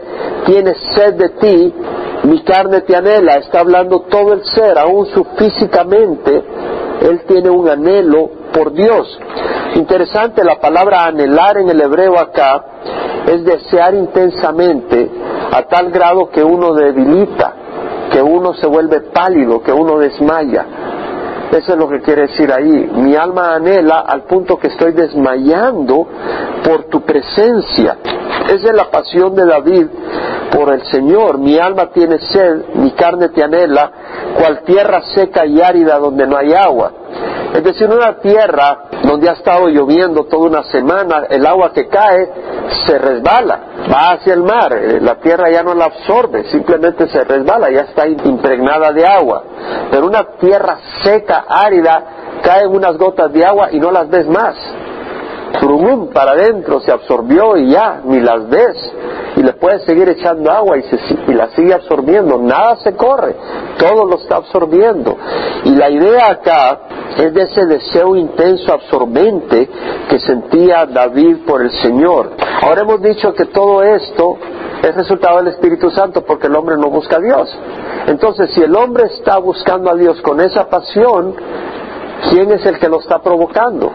tiene 0.46 0.76
sed 0.96 1.16
de 1.16 1.30
ti, 1.30 1.74
mi 2.24 2.42
carne 2.44 2.82
te 2.82 2.96
anhela, 2.96 3.36
está 3.36 3.60
hablando 3.60 4.02
todo 4.02 4.34
el 4.34 4.44
ser, 4.46 4.78
aún 4.78 5.06
su 5.08 5.24
físicamente, 5.38 6.44
él 7.02 7.24
tiene 7.28 7.50
un 7.50 7.70
anhelo 7.70 8.30
por 8.54 8.74
Dios. 8.74 9.20
Interesante, 9.76 10.44
la 10.44 10.60
palabra 10.60 11.06
anhelar 11.06 11.58
en 11.58 11.70
el 11.70 11.82
hebreo 11.82 12.20
acá 12.20 12.64
es 13.28 13.44
desear 13.44 13.94
intensamente 13.96 15.10
a 15.52 15.64
tal 15.64 15.92
grado 15.92 16.30
que 16.30 16.44
uno 16.44 16.74
debilita 16.74 17.56
que 18.14 18.22
uno 18.22 18.54
se 18.54 18.68
vuelve 18.68 19.02
pálido, 19.02 19.62
que 19.64 19.72
uno 19.72 19.98
desmaya. 19.98 20.66
Eso 21.54 21.74
es 21.74 21.78
lo 21.78 21.88
que 21.88 22.02
quiere 22.02 22.24
decir 22.24 22.52
ahí. 22.52 22.90
Mi 22.96 23.16
alma 23.16 23.56
anhela 23.56 24.00
al 24.08 24.24
punto 24.24 24.58
que 24.58 24.68
estoy 24.68 24.92
desmayando 24.94 26.08
por 26.64 26.86
tu 26.86 27.02
presencia. 27.02 27.98
Esa 28.46 28.70
es 28.70 28.76
la 28.76 28.92
pasión 28.92 29.36
de 29.36 29.46
David 29.46 29.88
por 30.52 30.74
el 30.74 30.84
Señor. 30.88 31.38
Mi 31.38 31.58
alma 31.58 31.92
tiene 31.92 32.20
sed, 32.20 32.76
mi 32.76 32.92
carne 32.92 33.30
te 33.30 33.44
anhela, 33.44 33.92
cual 34.38 34.64
tierra 34.64 35.02
seca 35.16 35.46
y 35.46 35.62
árida 35.62 35.98
donde 35.98 36.28
no 36.28 36.38
hay 36.38 36.54
agua. 36.54 36.92
Es 37.54 37.64
decir, 37.64 37.90
una 37.90 38.20
tierra 38.20 38.86
donde 39.04 39.30
ha 39.30 39.34
estado 39.34 39.68
lloviendo 39.68 40.26
toda 40.26 40.48
una 40.48 40.64
semana, 40.64 41.26
el 41.30 41.46
agua 41.46 41.72
que 41.72 41.88
cae 41.88 42.30
se 42.86 42.98
resbala, 42.98 43.60
va 43.92 44.14
hacia 44.14 44.34
el 44.34 44.42
mar, 44.42 44.74
eh, 44.74 45.00
la 45.00 45.16
tierra 45.16 45.52
ya 45.52 45.62
no 45.62 45.76
la 45.76 45.86
absorbe, 45.86 46.46
simplemente 46.46 47.08
se 47.10 47.24
resbala, 47.24 47.70
ya 47.70 47.82
está 47.82 48.08
impregnada 48.08 48.92
de 48.92 49.06
agua. 49.06 49.44
Pero 49.92 50.08
una 50.08 50.24
tierra 50.40 50.80
seca, 51.04 51.46
árida, 51.48 52.42
caen 52.42 52.70
unas 52.70 52.98
gotas 52.98 53.32
de 53.32 53.46
agua 53.46 53.70
y 53.72 53.80
no 53.80 53.92
las 53.92 54.10
ves 54.10 54.28
más 54.28 54.56
para 56.14 56.32
adentro, 56.32 56.80
se 56.82 56.92
absorbió 56.92 57.58
y 57.58 57.72
ya, 57.72 58.02
ni 58.06 58.20
las 58.20 58.48
ves. 58.50 58.94
Y 59.36 59.44
le 59.44 59.54
puedes 59.54 59.84
seguir 59.84 60.08
echando 60.10 60.52
agua 60.52 60.78
y, 60.78 60.84
se, 60.84 61.00
y 61.28 61.34
la 61.34 61.50
sigue 61.50 61.74
absorbiendo. 61.74 62.38
Nada 62.38 62.78
se 62.78 62.96
corre, 62.96 63.36
todo 63.78 64.06
lo 64.06 64.18
está 64.18 64.38
absorbiendo. 64.38 65.18
Y 65.66 65.72
la 65.76 65.90
idea 65.90 66.32
acá 66.32 66.80
es 67.18 67.34
de 67.34 67.42
ese 67.44 67.66
deseo 67.66 68.16
intenso, 68.16 68.74
absorbente 68.74 69.70
que 70.10 70.20
sentía 70.20 70.86
David 70.86 71.46
por 71.48 71.62
el 71.62 71.72
Señor. 71.72 72.32
Ahora 72.62 72.82
hemos 72.82 73.02
dicho 73.02 73.34
que 73.34 73.46
todo 73.46 73.84
esto 73.84 74.38
es 74.84 74.96
resultado 74.96 75.38
del 75.38 75.48
Espíritu 75.48 75.90
Santo 75.90 76.24
porque 76.26 76.48
el 76.48 76.56
hombre 76.56 76.78
no 76.78 76.90
busca 76.90 77.18
a 77.18 77.20
Dios. 77.20 77.58
Entonces, 78.08 78.52
si 78.54 78.62
el 78.62 78.76
hombre 78.76 79.06
está 79.06 79.38
buscando 79.38 79.90
a 79.90 79.96
Dios 79.96 80.22
con 80.22 80.42
esa 80.42 80.68
pasión, 80.70 81.36
¿quién 82.30 82.52
es 82.52 82.66
el 82.66 82.80
que 82.80 82.90
lo 82.90 83.00
está 83.00 83.20
provocando? 83.20 83.92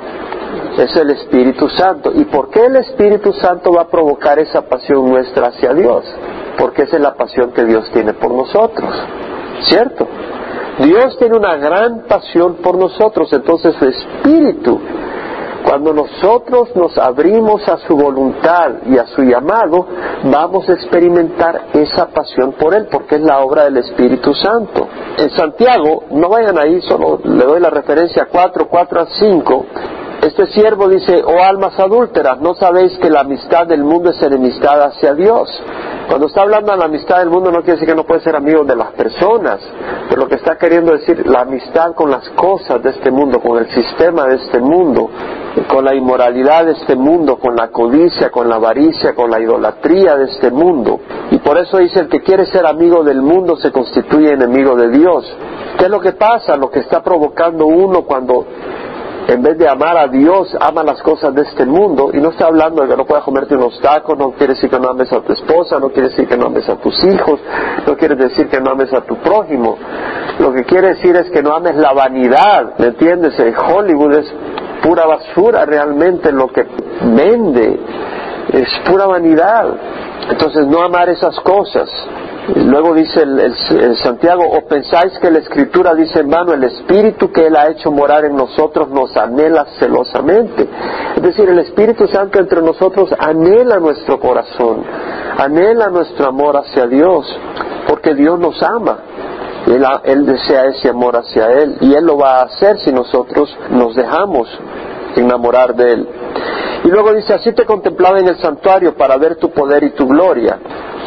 Es 0.78 0.96
el 0.96 1.10
Espíritu 1.10 1.68
Santo. 1.68 2.12
¿Y 2.14 2.24
por 2.24 2.50
qué 2.50 2.66
el 2.66 2.76
Espíritu 2.76 3.32
Santo 3.32 3.72
va 3.72 3.82
a 3.82 3.88
provocar 3.88 4.38
esa 4.38 4.62
pasión 4.62 5.08
nuestra 5.08 5.48
hacia 5.48 5.74
Dios? 5.74 6.04
Porque 6.56 6.82
esa 6.82 6.96
es 6.96 7.02
la 7.02 7.14
pasión 7.14 7.52
que 7.52 7.64
Dios 7.64 7.90
tiene 7.92 8.14
por 8.14 8.30
nosotros, 8.30 8.90
¿cierto? 9.62 10.06
Dios 10.78 11.16
tiene 11.18 11.36
una 11.36 11.56
gran 11.56 12.04
pasión 12.08 12.56
por 12.56 12.78
nosotros, 12.78 13.32
entonces 13.32 13.74
su 13.76 13.84
Espíritu, 13.84 14.78
cuando 15.64 15.92
nosotros 15.92 16.74
nos 16.76 16.96
abrimos 16.96 17.68
a 17.68 17.78
su 17.78 17.96
voluntad 17.96 18.74
y 18.86 18.96
a 18.96 19.06
su 19.06 19.22
llamado, 19.22 19.86
vamos 20.24 20.68
a 20.68 20.72
experimentar 20.72 21.66
esa 21.74 22.06
pasión 22.06 22.52
por 22.52 22.74
Él, 22.74 22.86
porque 22.90 23.16
es 23.16 23.22
la 23.22 23.40
obra 23.40 23.64
del 23.64 23.78
Espíritu 23.78 24.32
Santo. 24.34 24.86
En 25.18 25.30
Santiago, 25.30 26.04
no 26.12 26.28
vayan 26.28 26.56
ahí, 26.58 26.80
solo 26.82 27.18
le 27.24 27.44
doy 27.44 27.60
la 27.60 27.70
referencia 27.70 28.28
4, 28.30 28.68
4 28.68 29.00
a 29.00 29.06
5, 29.06 29.66
este 30.22 30.46
siervo 30.48 30.88
dice, 30.88 31.22
oh 31.24 31.42
almas 31.44 31.78
adúlteras, 31.78 32.40
¿no 32.40 32.54
sabéis 32.54 32.98
que 32.98 33.08
la 33.08 33.20
amistad 33.20 33.66
del 33.66 33.84
mundo 33.84 34.10
es 34.10 34.20
enemistad 34.20 34.82
hacia 34.82 35.14
Dios? 35.14 35.48
Cuando 36.08 36.26
está 36.26 36.42
hablando 36.42 36.72
de 36.72 36.78
la 36.78 36.86
amistad 36.86 37.18
del 37.18 37.30
mundo 37.30 37.52
no 37.52 37.58
quiere 37.58 37.74
decir 37.74 37.88
que 37.88 37.94
no 37.94 38.04
puede 38.04 38.22
ser 38.22 38.34
amigo 38.34 38.64
de 38.64 38.74
las 38.74 38.92
personas, 38.92 39.60
pero 40.08 40.22
lo 40.22 40.28
que 40.28 40.34
está 40.36 40.56
queriendo 40.56 40.92
decir 40.92 41.24
la 41.28 41.42
amistad 41.42 41.94
con 41.94 42.10
las 42.10 42.28
cosas 42.30 42.82
de 42.82 42.90
este 42.90 43.10
mundo, 43.10 43.40
con 43.40 43.58
el 43.58 43.68
sistema 43.70 44.24
de 44.24 44.36
este 44.36 44.58
mundo, 44.58 45.08
con 45.68 45.84
la 45.84 45.94
inmoralidad 45.94 46.64
de 46.64 46.72
este 46.72 46.96
mundo, 46.96 47.36
con 47.36 47.54
la 47.54 47.68
codicia, 47.68 48.30
con 48.30 48.48
la 48.48 48.56
avaricia, 48.56 49.14
con 49.14 49.30
la 49.30 49.38
idolatría 49.38 50.16
de 50.16 50.24
este 50.24 50.50
mundo. 50.50 50.98
Y 51.30 51.38
por 51.38 51.58
eso 51.58 51.78
dice 51.78 52.00
el 52.00 52.08
que 52.08 52.22
quiere 52.22 52.46
ser 52.46 52.66
amigo 52.66 53.04
del 53.04 53.22
mundo 53.22 53.56
se 53.56 53.70
constituye 53.70 54.32
enemigo 54.32 54.74
de 54.74 54.88
Dios. 54.88 55.24
¿Qué 55.78 55.84
es 55.84 55.90
lo 55.90 56.00
que 56.00 56.12
pasa? 56.12 56.56
Lo 56.56 56.70
que 56.70 56.80
está 56.80 57.02
provocando 57.02 57.66
uno 57.66 58.02
cuando 58.02 58.46
en 59.28 59.42
vez 59.42 59.58
de 59.58 59.68
amar 59.68 59.94
a 59.98 60.08
Dios, 60.08 60.56
ama 60.58 60.82
las 60.82 61.02
cosas 61.02 61.34
de 61.34 61.42
este 61.42 61.66
mundo. 61.66 62.10
Y 62.14 62.16
no 62.16 62.30
está 62.30 62.46
hablando 62.46 62.82
de 62.82 62.88
que 62.88 62.96
no 62.96 63.04
puedas 63.04 63.22
comerte 63.24 63.54
unos 63.56 63.78
tacos, 63.80 64.16
no 64.18 64.30
quiere 64.30 64.54
decir 64.54 64.70
que 64.70 64.78
no 64.78 64.88
ames 64.88 65.12
a 65.12 65.20
tu 65.20 65.34
esposa, 65.34 65.78
no 65.78 65.90
quiere 65.90 66.08
decir 66.08 66.26
que 66.26 66.38
no 66.38 66.46
ames 66.46 66.66
a 66.66 66.76
tus 66.76 67.04
hijos, 67.04 67.38
no 67.86 67.94
quiere 67.94 68.16
decir 68.16 68.48
que 68.48 68.58
no 68.58 68.70
ames 68.70 68.90
a 68.94 69.02
tu 69.02 69.16
prójimo. 69.16 69.76
Lo 70.38 70.50
que 70.54 70.64
quiere 70.64 70.94
decir 70.94 71.14
es 71.14 71.30
que 71.30 71.42
no 71.42 71.54
ames 71.54 71.76
la 71.76 71.92
vanidad, 71.92 72.78
¿me 72.78 72.86
entiendes? 72.86 73.38
En 73.38 73.54
Hollywood 73.54 74.14
es 74.14 74.32
pura 74.82 75.04
basura 75.04 75.66
realmente 75.66 76.32
lo 76.32 76.48
que 76.48 76.66
vende, 77.02 77.80
es 78.50 78.68
pura 78.88 79.04
vanidad. 79.04 79.66
Entonces 80.30 80.66
no 80.66 80.80
amar 80.80 81.10
esas 81.10 81.38
cosas. 81.40 81.90
Luego 82.54 82.94
dice 82.94 83.22
el, 83.22 83.96
Santiago, 83.98 84.42
o 84.42 84.66
pensáis 84.66 85.18
que 85.18 85.30
la 85.30 85.40
Escritura 85.40 85.94
dice 85.94 86.20
en 86.20 86.30
vano, 86.30 86.54
el 86.54 86.64
Espíritu 86.64 87.30
que 87.30 87.46
Él 87.46 87.56
ha 87.56 87.68
hecho 87.68 87.90
morar 87.90 88.24
en 88.24 88.36
nosotros 88.36 88.88
nos 88.88 89.14
anhela 89.16 89.66
celosamente. 89.78 90.66
Es 91.16 91.22
decir, 91.22 91.48
el 91.48 91.58
Espíritu 91.58 92.08
Santo 92.08 92.38
entre 92.38 92.62
nosotros 92.62 93.10
anhela 93.18 93.78
nuestro 93.78 94.18
corazón, 94.18 94.82
anhela 95.36 95.90
nuestro 95.90 96.28
amor 96.28 96.56
hacia 96.56 96.86
Dios, 96.86 97.26
porque 97.86 98.14
Dios 98.14 98.38
nos 98.38 98.62
ama. 98.62 98.98
Él, 99.66 99.84
él 100.04 100.24
desea 100.24 100.66
ese 100.66 100.88
amor 100.88 101.16
hacia 101.16 101.50
Él 101.52 101.76
y 101.82 101.92
Él 101.92 102.06
lo 102.06 102.16
va 102.16 102.38
a 102.38 102.44
hacer 102.44 102.78
si 102.78 102.90
nosotros 102.92 103.54
nos 103.70 103.94
dejamos 103.94 104.48
enamorar 105.16 105.74
de 105.74 105.92
Él. 105.92 106.08
Y 106.84 106.88
luego 106.88 107.12
dice, 107.12 107.34
así 107.34 107.52
te 107.52 107.66
contemplaba 107.66 108.18
en 108.20 108.28
el 108.28 108.38
santuario 108.38 108.94
para 108.94 109.18
ver 109.18 109.36
tu 109.36 109.50
poder 109.50 109.84
y 109.84 109.90
tu 109.90 110.06
gloria. 110.06 110.58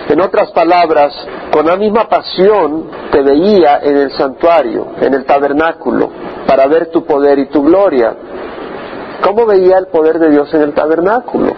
En 0.09 0.19
otras 0.21 0.51
palabras, 0.51 1.13
con 1.51 1.65
la 1.65 1.77
misma 1.77 2.09
pasión 2.09 2.85
te 3.11 3.21
veía 3.21 3.79
en 3.81 3.97
el 3.97 4.11
santuario, 4.11 4.87
en 4.99 5.13
el 5.13 5.25
tabernáculo, 5.25 6.09
para 6.47 6.67
ver 6.67 6.91
tu 6.91 7.05
poder 7.05 7.39
y 7.39 7.47
tu 7.47 7.63
gloria. 7.63 8.13
¿Cómo 9.23 9.45
veía 9.45 9.77
el 9.77 9.87
poder 9.87 10.19
de 10.19 10.31
Dios 10.31 10.53
en 10.53 10.61
el 10.61 10.73
tabernáculo? 10.73 11.53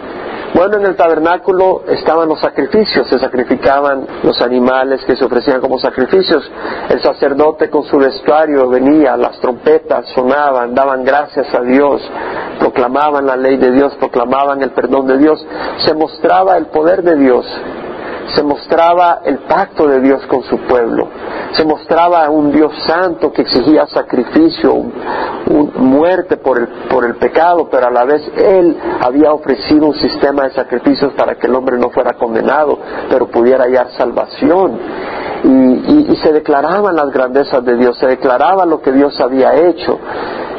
Bueno, 0.54 0.76
en 0.76 0.86
el 0.86 0.94
tabernáculo 0.94 1.82
estaban 1.88 2.28
los 2.28 2.40
sacrificios, 2.40 3.08
se 3.08 3.18
sacrificaban 3.18 4.06
los 4.22 4.40
animales 4.40 5.04
que 5.04 5.16
se 5.16 5.24
ofrecían 5.24 5.60
como 5.60 5.80
sacrificios. 5.80 6.48
El 6.90 7.02
sacerdote 7.02 7.68
con 7.68 7.82
su 7.82 7.98
vestuario 7.98 8.68
venía, 8.68 9.16
las 9.16 9.40
trompetas 9.40 10.06
sonaban, 10.14 10.72
daban 10.72 11.02
gracias 11.02 11.52
a 11.52 11.60
Dios, 11.60 12.00
proclamaban 12.60 13.26
la 13.26 13.36
ley 13.36 13.56
de 13.56 13.72
Dios, 13.72 13.96
proclamaban 13.96 14.62
el 14.62 14.70
perdón 14.70 15.08
de 15.08 15.18
Dios, 15.18 15.44
se 15.78 15.92
mostraba 15.92 16.56
el 16.56 16.66
poder 16.66 17.02
de 17.02 17.16
Dios 17.16 17.46
se 18.34 18.42
mostraba 18.42 19.20
el 19.24 19.38
pacto 19.40 19.86
de 19.86 20.00
Dios 20.00 20.24
con 20.26 20.42
su 20.44 20.58
pueblo, 20.60 21.08
se 21.52 21.64
mostraba 21.64 22.28
un 22.30 22.50
Dios 22.50 22.72
santo 22.86 23.32
que 23.32 23.42
exigía 23.42 23.86
sacrificio, 23.86 24.74
muerte 25.76 26.36
por 26.36 26.58
el, 26.58 26.68
por 26.88 27.04
el 27.04 27.16
pecado, 27.16 27.68
pero 27.70 27.88
a 27.88 27.90
la 27.90 28.04
vez 28.04 28.22
Él 28.36 28.76
había 29.00 29.32
ofrecido 29.32 29.86
un 29.86 29.94
sistema 29.94 30.44
de 30.44 30.50
sacrificios 30.50 31.12
para 31.14 31.36
que 31.36 31.46
el 31.46 31.54
hombre 31.54 31.78
no 31.78 31.90
fuera 31.90 32.14
condenado, 32.14 32.78
pero 33.08 33.26
pudiera 33.26 33.64
hallar 33.64 33.90
salvación. 33.96 34.78
Y, 35.44 36.12
y 36.12 36.16
se 36.22 36.32
declaraban 36.32 36.96
las 36.96 37.10
grandezas 37.10 37.62
de 37.64 37.76
Dios, 37.76 37.98
se 37.98 38.06
declaraba 38.06 38.64
lo 38.64 38.80
que 38.80 38.92
Dios 38.92 39.20
había 39.20 39.54
hecho. 39.54 39.98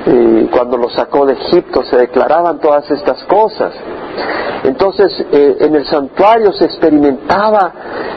Eh, 0.08 0.50
cuando 0.52 0.78
lo 0.78 0.90
sacó 0.90 1.26
de 1.26 1.34
Egipto, 1.34 1.84
se 1.84 1.98
declaraban 1.98 2.60
todas 2.60 2.90
estas 2.92 3.24
cosas. 3.24 3.74
Entonces, 4.64 5.12
eh, 5.32 5.58
en 5.62 5.76
el 5.76 5.86
santuario 5.86 6.54
se 6.54 6.66
experimentaba 6.66 7.74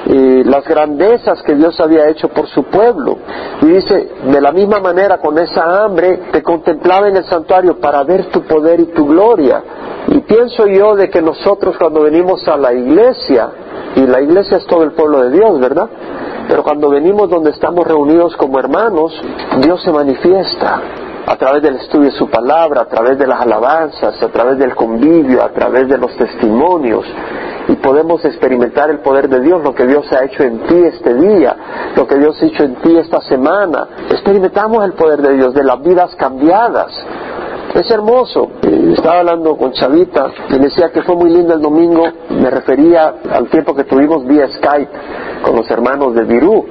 eh, 0.07 0.43
las 0.45 0.65
grandezas 0.65 1.43
que 1.43 1.55
Dios 1.55 1.81
había 1.81 2.09
hecho 2.09 2.29
por 2.29 2.47
su 2.49 2.65
pueblo. 2.65 3.17
Y 3.63 3.67
dice, 3.67 4.11
de 4.23 4.41
la 4.41 4.53
misma 4.53 4.81
manera, 4.81 5.19
con 5.19 5.39
esa 5.39 5.83
hambre, 5.83 6.25
te 6.31 6.43
contemplaba 6.43 7.09
en 7.09 7.17
el 7.17 7.25
santuario 7.25 7.81
para 7.81 8.03
ver 8.05 8.27
tu 8.27 8.43
poder 8.43 8.81
y 8.81 8.87
tu 8.87 9.07
gloria. 9.07 9.63
Y 10.09 10.21
pienso 10.21 10.67
yo 10.67 10.95
de 10.95 11.09
que 11.09 11.23
nosotros 11.23 11.77
cuando 11.79 12.03
venimos 12.03 12.47
a 12.49 12.57
la 12.59 12.73
iglesia, 12.73 13.49
y 13.97 14.07
la 14.07 14.21
iglesia 14.21 14.59
es 14.59 14.67
todo 14.67 14.83
el 14.83 14.93
pueblo 14.93 15.23
de 15.23 15.31
Dios, 15.31 15.59
¿verdad? 15.59 15.89
Pero 16.49 16.63
cuando 16.63 16.91
venimos 16.91 17.31
donde 17.31 17.51
estamos 17.51 17.87
reunidos 17.87 18.37
como 18.37 18.59
hermanos, 18.59 19.13
Dios 19.61 19.83
se 19.83 19.93
manifiesta 19.93 20.83
a 21.27 21.37
través 21.37 21.63
del 21.63 21.77
estudio 21.77 22.11
de 22.11 22.17
su 22.17 22.29
palabra, 22.29 22.83
a 22.83 22.87
través 22.87 23.19
de 23.19 23.27
las 23.27 23.41
alabanzas, 23.41 24.23
a 24.23 24.29
través 24.29 24.59
del 24.59 24.75
convivio, 24.75 25.43
a 25.43 25.51
través 25.51 25.89
de 25.89 25.99
los 25.99 26.17
testimonios. 26.17 27.05
Y 27.69 27.77
podemos 27.77 28.25
experimentar 28.25 28.89
el 28.89 29.01
poder 29.01 29.29
de 29.29 29.41
Dios, 29.41 29.63
lo 29.63 29.75
que 29.75 29.87
Dios 29.87 30.11
ha 30.13 30.25
hecho 30.25 30.43
en 30.43 30.61
ti 30.67 30.77
este 30.85 31.15
día, 31.15 31.57
lo 31.97 32.07
que 32.07 32.17
Dios 32.17 32.41
ha 32.41 32.47
hecho 32.47 32.65
en 32.65 32.77
ti 32.77 32.97
esta 32.97 33.21
semana. 33.23 33.89
Experimentamos 34.11 34.85
el 34.85 34.93
poder 34.95 35.21
de 35.21 35.35
Dios, 35.35 35.53
de 35.53 35.65
las 35.65 35.83
vidas 35.83 36.15
cambiadas. 36.17 36.93
Es 37.75 37.91
hermoso. 37.91 38.53
Eh, 38.63 38.95
estaba 38.97 39.19
hablando 39.19 39.55
con 39.57 39.73
Chavita 39.73 40.31
y 40.49 40.59
decía 40.59 40.91
que 40.91 41.03
fue 41.03 41.15
muy 41.15 41.31
lindo 41.31 41.53
el 41.53 41.61
domingo. 41.61 42.09
Me 42.31 42.49
refería 42.49 43.17
al 43.31 43.49
tiempo 43.51 43.75
que 43.75 43.85
tuvimos 43.85 44.27
vía 44.27 44.49
Skype 44.49 44.91
con 45.43 45.57
los 45.57 45.71
hermanos 45.71 46.15
de 46.15 46.25
Virú 46.25 46.65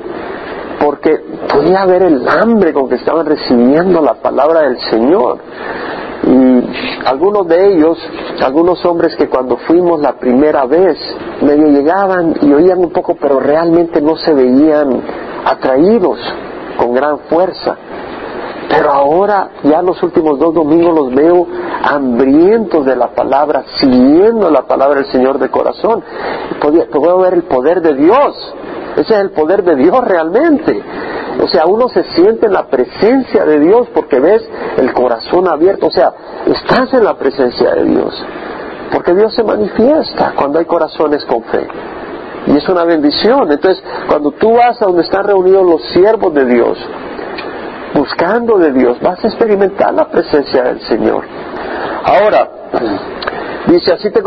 porque 0.79 1.23
podía 1.51 1.85
ver 1.85 2.03
el 2.03 2.27
hambre 2.27 2.73
con 2.73 2.89
que 2.89 2.95
estaban 2.95 3.25
recibiendo 3.25 4.01
la 4.01 4.15
palabra 4.15 4.61
del 4.61 4.79
Señor. 4.89 5.39
Y 6.23 7.05
algunos 7.05 7.47
de 7.47 7.73
ellos, 7.73 7.97
algunos 8.43 8.83
hombres 8.85 9.15
que 9.15 9.29
cuando 9.29 9.57
fuimos 9.57 10.01
la 10.01 10.13
primera 10.13 10.65
vez, 10.65 10.97
medio 11.41 11.67
llegaban 11.67 12.35
y 12.41 12.51
oían 12.51 12.79
un 12.79 12.91
poco, 12.91 13.15
pero 13.15 13.39
realmente 13.39 14.01
no 14.01 14.15
se 14.17 14.33
veían 14.33 15.01
atraídos 15.45 16.19
con 16.77 16.93
gran 16.93 17.19
fuerza. 17.29 17.77
Pero 18.69 18.91
ahora, 18.91 19.49
ya 19.63 19.81
los 19.81 20.01
últimos 20.03 20.37
dos 20.39 20.53
domingos 20.53 20.93
los 20.93 21.15
veo 21.15 21.47
hambrientos 21.83 22.85
de 22.85 22.95
la 22.97 23.07
palabra, 23.07 23.63
siguiendo 23.79 24.49
la 24.49 24.63
palabra 24.63 24.95
del 25.01 25.11
Señor 25.11 25.39
de 25.39 25.49
corazón. 25.49 26.03
Puedo 26.59 27.19
ver 27.19 27.35
el 27.35 27.43
poder 27.43 27.81
de 27.81 27.93
Dios 27.93 28.53
ese 28.97 29.13
es 29.13 29.19
el 29.19 29.31
poder 29.31 29.63
de 29.63 29.75
Dios 29.75 30.03
realmente. 30.03 30.81
O 31.41 31.47
sea, 31.47 31.65
uno 31.67 31.87
se 31.89 32.03
siente 32.15 32.47
en 32.47 32.53
la 32.53 32.67
presencia 32.67 33.45
de 33.45 33.59
Dios 33.59 33.87
porque 33.93 34.19
ves 34.19 34.43
el 34.77 34.91
corazón 34.91 35.47
abierto. 35.47 35.87
O 35.87 35.91
sea, 35.91 36.11
estás 36.47 36.93
en 36.93 37.03
la 37.03 37.15
presencia 37.15 37.75
de 37.75 37.83
Dios. 37.83 38.25
Porque 38.91 39.13
Dios 39.13 39.35
se 39.35 39.43
manifiesta 39.43 40.33
cuando 40.35 40.57
hay 40.57 40.65
corazones 40.65 41.23
con 41.25 41.43
fe. 41.43 41.67
Y 42.47 42.57
es 42.57 42.67
una 42.69 42.85
bendición. 42.85 43.51
Entonces, 43.51 43.83
cuando 44.07 44.31
tú 44.31 44.53
vas 44.53 44.81
a 44.81 44.85
donde 44.85 45.03
están 45.03 45.25
reunidos 45.25 45.63
los 45.63 45.83
siervos 45.89 46.33
de 46.33 46.45
Dios, 46.45 46.77
buscando 47.93 48.57
de 48.57 48.71
Dios, 48.71 48.99
vas 49.01 49.23
a 49.23 49.27
experimentar 49.27 49.93
la 49.93 50.07
presencia 50.09 50.63
del 50.63 50.81
Señor. 50.81 51.23
Ahora, 52.03 52.49
Dice, 53.67 53.93
así 53.93 54.09
te, 54.11 54.23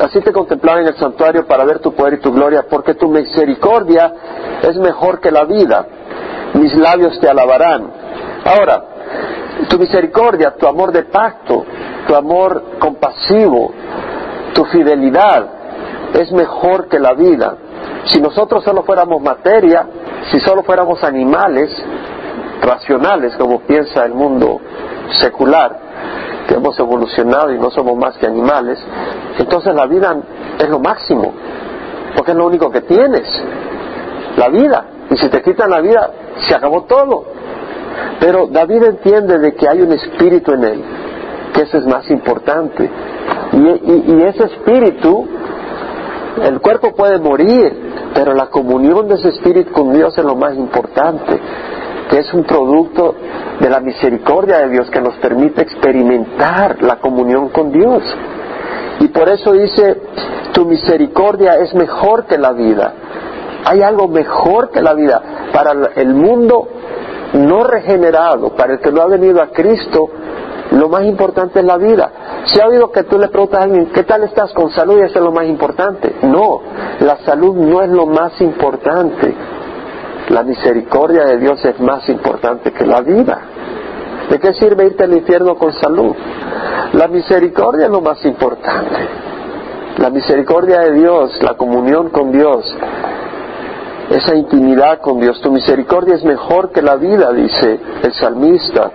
así 0.00 0.20
te 0.20 0.32
contemplaba 0.32 0.80
en 0.80 0.88
el 0.88 0.96
santuario 0.96 1.46
para 1.46 1.64
ver 1.64 1.78
tu 1.78 1.94
poder 1.94 2.14
y 2.14 2.20
tu 2.20 2.32
gloria, 2.32 2.64
porque 2.68 2.94
tu 2.94 3.08
misericordia 3.08 4.12
es 4.62 4.76
mejor 4.76 5.20
que 5.20 5.30
la 5.30 5.44
vida. 5.44 5.86
Mis 6.54 6.74
labios 6.74 7.20
te 7.20 7.28
alabarán. 7.28 7.90
Ahora, 8.44 8.84
tu 9.68 9.78
misericordia, 9.78 10.56
tu 10.56 10.66
amor 10.66 10.90
de 10.90 11.04
pacto, 11.04 11.64
tu 12.08 12.14
amor 12.14 12.78
compasivo, 12.80 13.72
tu 14.52 14.64
fidelidad 14.64 15.46
es 16.14 16.32
mejor 16.32 16.88
que 16.88 16.98
la 16.98 17.14
vida. 17.14 17.56
Si 18.06 18.20
nosotros 18.20 18.64
solo 18.64 18.82
fuéramos 18.82 19.22
materia, 19.22 19.86
si 20.30 20.40
solo 20.40 20.64
fuéramos 20.64 21.04
animales 21.04 21.70
racionales, 22.62 23.36
como 23.36 23.60
piensa 23.60 24.04
el 24.04 24.14
mundo 24.14 24.60
secular, 25.12 25.89
que 26.50 26.56
hemos 26.56 26.76
evolucionado 26.80 27.52
y 27.52 27.58
no 27.60 27.70
somos 27.70 27.96
más 27.96 28.18
que 28.18 28.26
animales, 28.26 28.76
entonces 29.38 29.72
la 29.72 29.86
vida 29.86 30.16
es 30.58 30.68
lo 30.68 30.80
máximo, 30.80 31.32
porque 32.16 32.32
es 32.32 32.36
lo 32.36 32.44
único 32.44 32.68
que 32.72 32.80
tienes, 32.80 33.22
la 34.36 34.48
vida. 34.48 34.84
Y 35.10 35.16
si 35.16 35.28
te 35.28 35.42
quitan 35.42 35.70
la 35.70 35.80
vida, 35.80 36.10
se 36.48 36.54
acabó 36.56 36.82
todo. 36.82 37.24
Pero 38.18 38.48
David 38.48 38.82
entiende 38.82 39.38
de 39.38 39.54
que 39.54 39.68
hay 39.68 39.80
un 39.80 39.92
espíritu 39.92 40.52
en 40.52 40.64
él, 40.64 40.84
que 41.54 41.62
eso 41.62 41.78
es 41.78 41.86
más 41.86 42.10
importante. 42.10 42.90
Y, 43.52 44.12
y 44.12 44.22
ese 44.22 44.46
espíritu, 44.46 45.28
el 46.42 46.60
cuerpo 46.60 46.96
puede 46.96 47.20
morir, 47.20 47.92
pero 48.12 48.34
la 48.34 48.46
comunión 48.46 49.06
de 49.06 49.14
ese 49.14 49.28
espíritu 49.28 49.70
con 49.70 49.92
Dios 49.92 50.18
es 50.18 50.24
lo 50.24 50.34
más 50.34 50.56
importante 50.56 51.40
que 52.10 52.18
es 52.18 52.34
un 52.34 52.42
producto 52.42 53.14
de 53.60 53.70
la 53.70 53.78
misericordia 53.78 54.58
de 54.58 54.70
Dios 54.70 54.90
que 54.90 55.00
nos 55.00 55.14
permite 55.16 55.62
experimentar 55.62 56.82
la 56.82 56.96
comunión 56.96 57.50
con 57.50 57.70
Dios. 57.70 58.02
Y 58.98 59.08
por 59.08 59.28
eso 59.28 59.52
dice, 59.52 60.02
tu 60.52 60.66
misericordia 60.66 61.54
es 61.54 61.72
mejor 61.74 62.26
que 62.26 62.36
la 62.36 62.52
vida. 62.52 62.92
Hay 63.64 63.82
algo 63.82 64.08
mejor 64.08 64.70
que 64.70 64.82
la 64.82 64.94
vida. 64.94 65.22
Para 65.52 65.72
el 65.94 66.14
mundo 66.14 66.68
no 67.34 67.62
regenerado, 67.62 68.56
para 68.56 68.74
el 68.74 68.80
que 68.80 68.90
no 68.90 69.02
ha 69.02 69.06
venido 69.06 69.40
a 69.40 69.52
Cristo, 69.52 70.08
lo 70.72 70.88
más 70.88 71.04
importante 71.04 71.60
es 71.60 71.64
la 71.64 71.76
vida. 71.76 72.10
Si 72.44 72.60
ha 72.60 72.66
oído 72.66 72.90
que 72.90 73.04
tú 73.04 73.18
le 73.18 73.28
preguntas 73.28 73.60
a 73.60 73.64
alguien, 73.64 73.86
¿qué 73.92 74.02
tal 74.02 74.24
estás 74.24 74.52
con 74.52 74.70
salud? 74.70 74.98
Y 74.98 75.02
eso 75.02 75.18
es 75.18 75.24
lo 75.24 75.32
más 75.32 75.46
importante. 75.46 76.16
No, 76.22 76.60
la 77.00 77.18
salud 77.18 77.54
no 77.56 77.82
es 77.82 77.90
lo 77.90 78.06
más 78.06 78.40
importante. 78.40 79.34
La 80.30 80.44
misericordia 80.44 81.24
de 81.24 81.38
Dios 81.38 81.64
es 81.64 81.78
más 81.80 82.08
importante 82.08 82.72
que 82.72 82.86
la 82.86 83.00
vida. 83.00 83.38
¿De 84.30 84.38
qué 84.38 84.54
sirve 84.54 84.86
irte 84.86 85.02
al 85.02 85.12
infierno 85.12 85.56
con 85.56 85.72
salud? 85.72 86.14
La 86.92 87.08
misericordia 87.08 87.86
es 87.86 87.90
lo 87.90 88.00
más 88.00 88.24
importante. 88.24 89.08
La 89.98 90.08
misericordia 90.08 90.80
de 90.82 90.92
Dios, 90.92 91.36
la 91.42 91.54
comunión 91.54 92.10
con 92.10 92.30
Dios, 92.30 92.64
esa 94.08 94.36
intimidad 94.36 95.00
con 95.00 95.18
Dios. 95.18 95.40
Tu 95.40 95.50
misericordia 95.50 96.14
es 96.14 96.24
mejor 96.24 96.70
que 96.70 96.80
la 96.80 96.94
vida, 96.94 97.32
dice 97.32 97.80
el 98.02 98.12
salmista. 98.14 98.90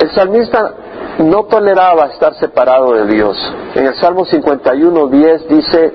El 0.00 0.10
salmista 0.12 0.74
no 1.18 1.44
toleraba 1.46 2.06
estar 2.06 2.34
separado 2.34 2.92
de 2.92 3.06
Dios. 3.06 3.36
En 3.74 3.86
el 3.86 3.94
Salmo 3.96 4.24
51, 4.24 5.06
10 5.08 5.48
dice, 5.48 5.92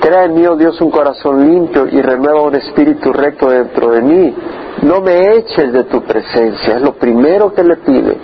Crea 0.00 0.24
en 0.24 0.34
mí, 0.34 0.46
oh 0.46 0.56
Dios, 0.56 0.80
un 0.80 0.90
corazón 0.90 1.46
limpio 1.46 1.86
y 1.86 2.00
renueva 2.00 2.42
un 2.42 2.54
espíritu 2.54 3.12
recto 3.12 3.50
dentro 3.50 3.90
de 3.90 4.00
mí. 4.00 4.34
No 4.82 5.00
me 5.02 5.36
eches 5.36 5.72
de 5.72 5.84
tu 5.84 6.02
presencia, 6.02 6.76
es 6.76 6.82
lo 6.82 6.94
primero 6.94 7.52
que 7.52 7.62
le 7.62 7.76
pide. 7.76 8.16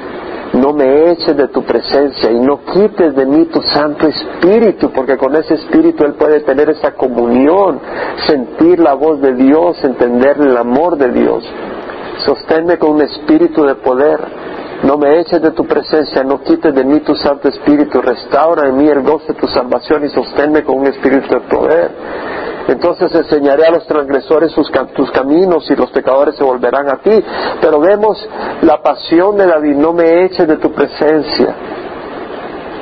No 0.54 0.72
me 0.72 1.10
eches 1.10 1.36
de 1.36 1.48
tu 1.48 1.62
presencia 1.64 2.30
y 2.30 2.40
no 2.40 2.60
quites 2.64 3.14
de 3.14 3.26
mí 3.26 3.44
tu 3.46 3.60
Santo 3.60 4.06
Espíritu, 4.06 4.90
porque 4.90 5.18
con 5.18 5.34
ese 5.36 5.54
Espíritu 5.54 6.04
Él 6.04 6.14
puede 6.14 6.40
tener 6.40 6.70
esa 6.70 6.92
comunión, 6.92 7.78
sentir 8.26 8.78
la 8.78 8.94
voz 8.94 9.20
de 9.20 9.34
Dios, 9.34 9.76
entender 9.84 10.38
el 10.40 10.56
amor 10.56 10.96
de 10.96 11.10
Dios. 11.10 11.44
Sosténme 12.24 12.78
con 12.78 12.92
un 12.92 13.02
espíritu 13.02 13.64
de 13.64 13.74
poder 13.74 14.18
no 14.82 14.98
me 14.98 15.20
eches 15.20 15.40
de 15.40 15.50
tu 15.52 15.66
presencia, 15.66 16.22
no 16.22 16.42
quites 16.42 16.74
de 16.74 16.84
mí 16.84 17.00
tu 17.00 17.14
Santo 17.16 17.48
Espíritu, 17.48 18.00
restaura 18.02 18.68
en 18.68 18.76
mí 18.76 18.88
el 18.88 19.02
gozo 19.02 19.26
de 19.28 19.34
tu 19.34 19.46
salvación 19.48 20.04
y 20.04 20.08
sosténme 20.10 20.64
con 20.64 20.78
un 20.78 20.86
espíritu 20.86 21.34
de 21.34 21.40
poder. 21.40 21.90
Entonces 22.68 23.14
enseñaré 23.14 23.66
a 23.66 23.70
los 23.70 23.86
transgresores 23.86 24.52
tus 24.94 25.10
caminos 25.12 25.70
y 25.70 25.76
los 25.76 25.90
pecadores 25.90 26.34
se 26.36 26.42
volverán 26.42 26.88
a 26.88 26.96
ti. 26.96 27.24
Pero 27.60 27.80
vemos 27.80 28.28
la 28.62 28.82
pasión 28.82 29.36
de 29.36 29.46
David, 29.46 29.76
no 29.76 29.92
me 29.92 30.24
eches 30.24 30.48
de 30.48 30.56
tu 30.56 30.72
presencia, 30.72 31.54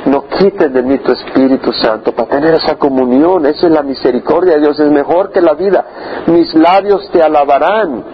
no 0.07 0.25
quites 0.27 0.73
de 0.73 0.83
mí 0.83 0.99
tu 0.99 1.13
Espíritu 1.13 1.73
Santo, 1.73 2.13
para 2.13 2.29
tener 2.29 2.55
esa 2.55 2.77
comunión, 2.77 3.47
esa 3.47 3.67
es 3.67 3.73
la 3.73 3.83
misericordia 3.83 4.55
de 4.55 4.61
Dios, 4.61 4.81
es 4.81 4.91
mejor 4.91 5.31
que 5.31 5.41
la 5.41 5.55
vida. 5.55 5.85
Mis 6.27 6.55
labios 6.55 7.11
te 7.11 7.23
alabarán, 7.23 8.05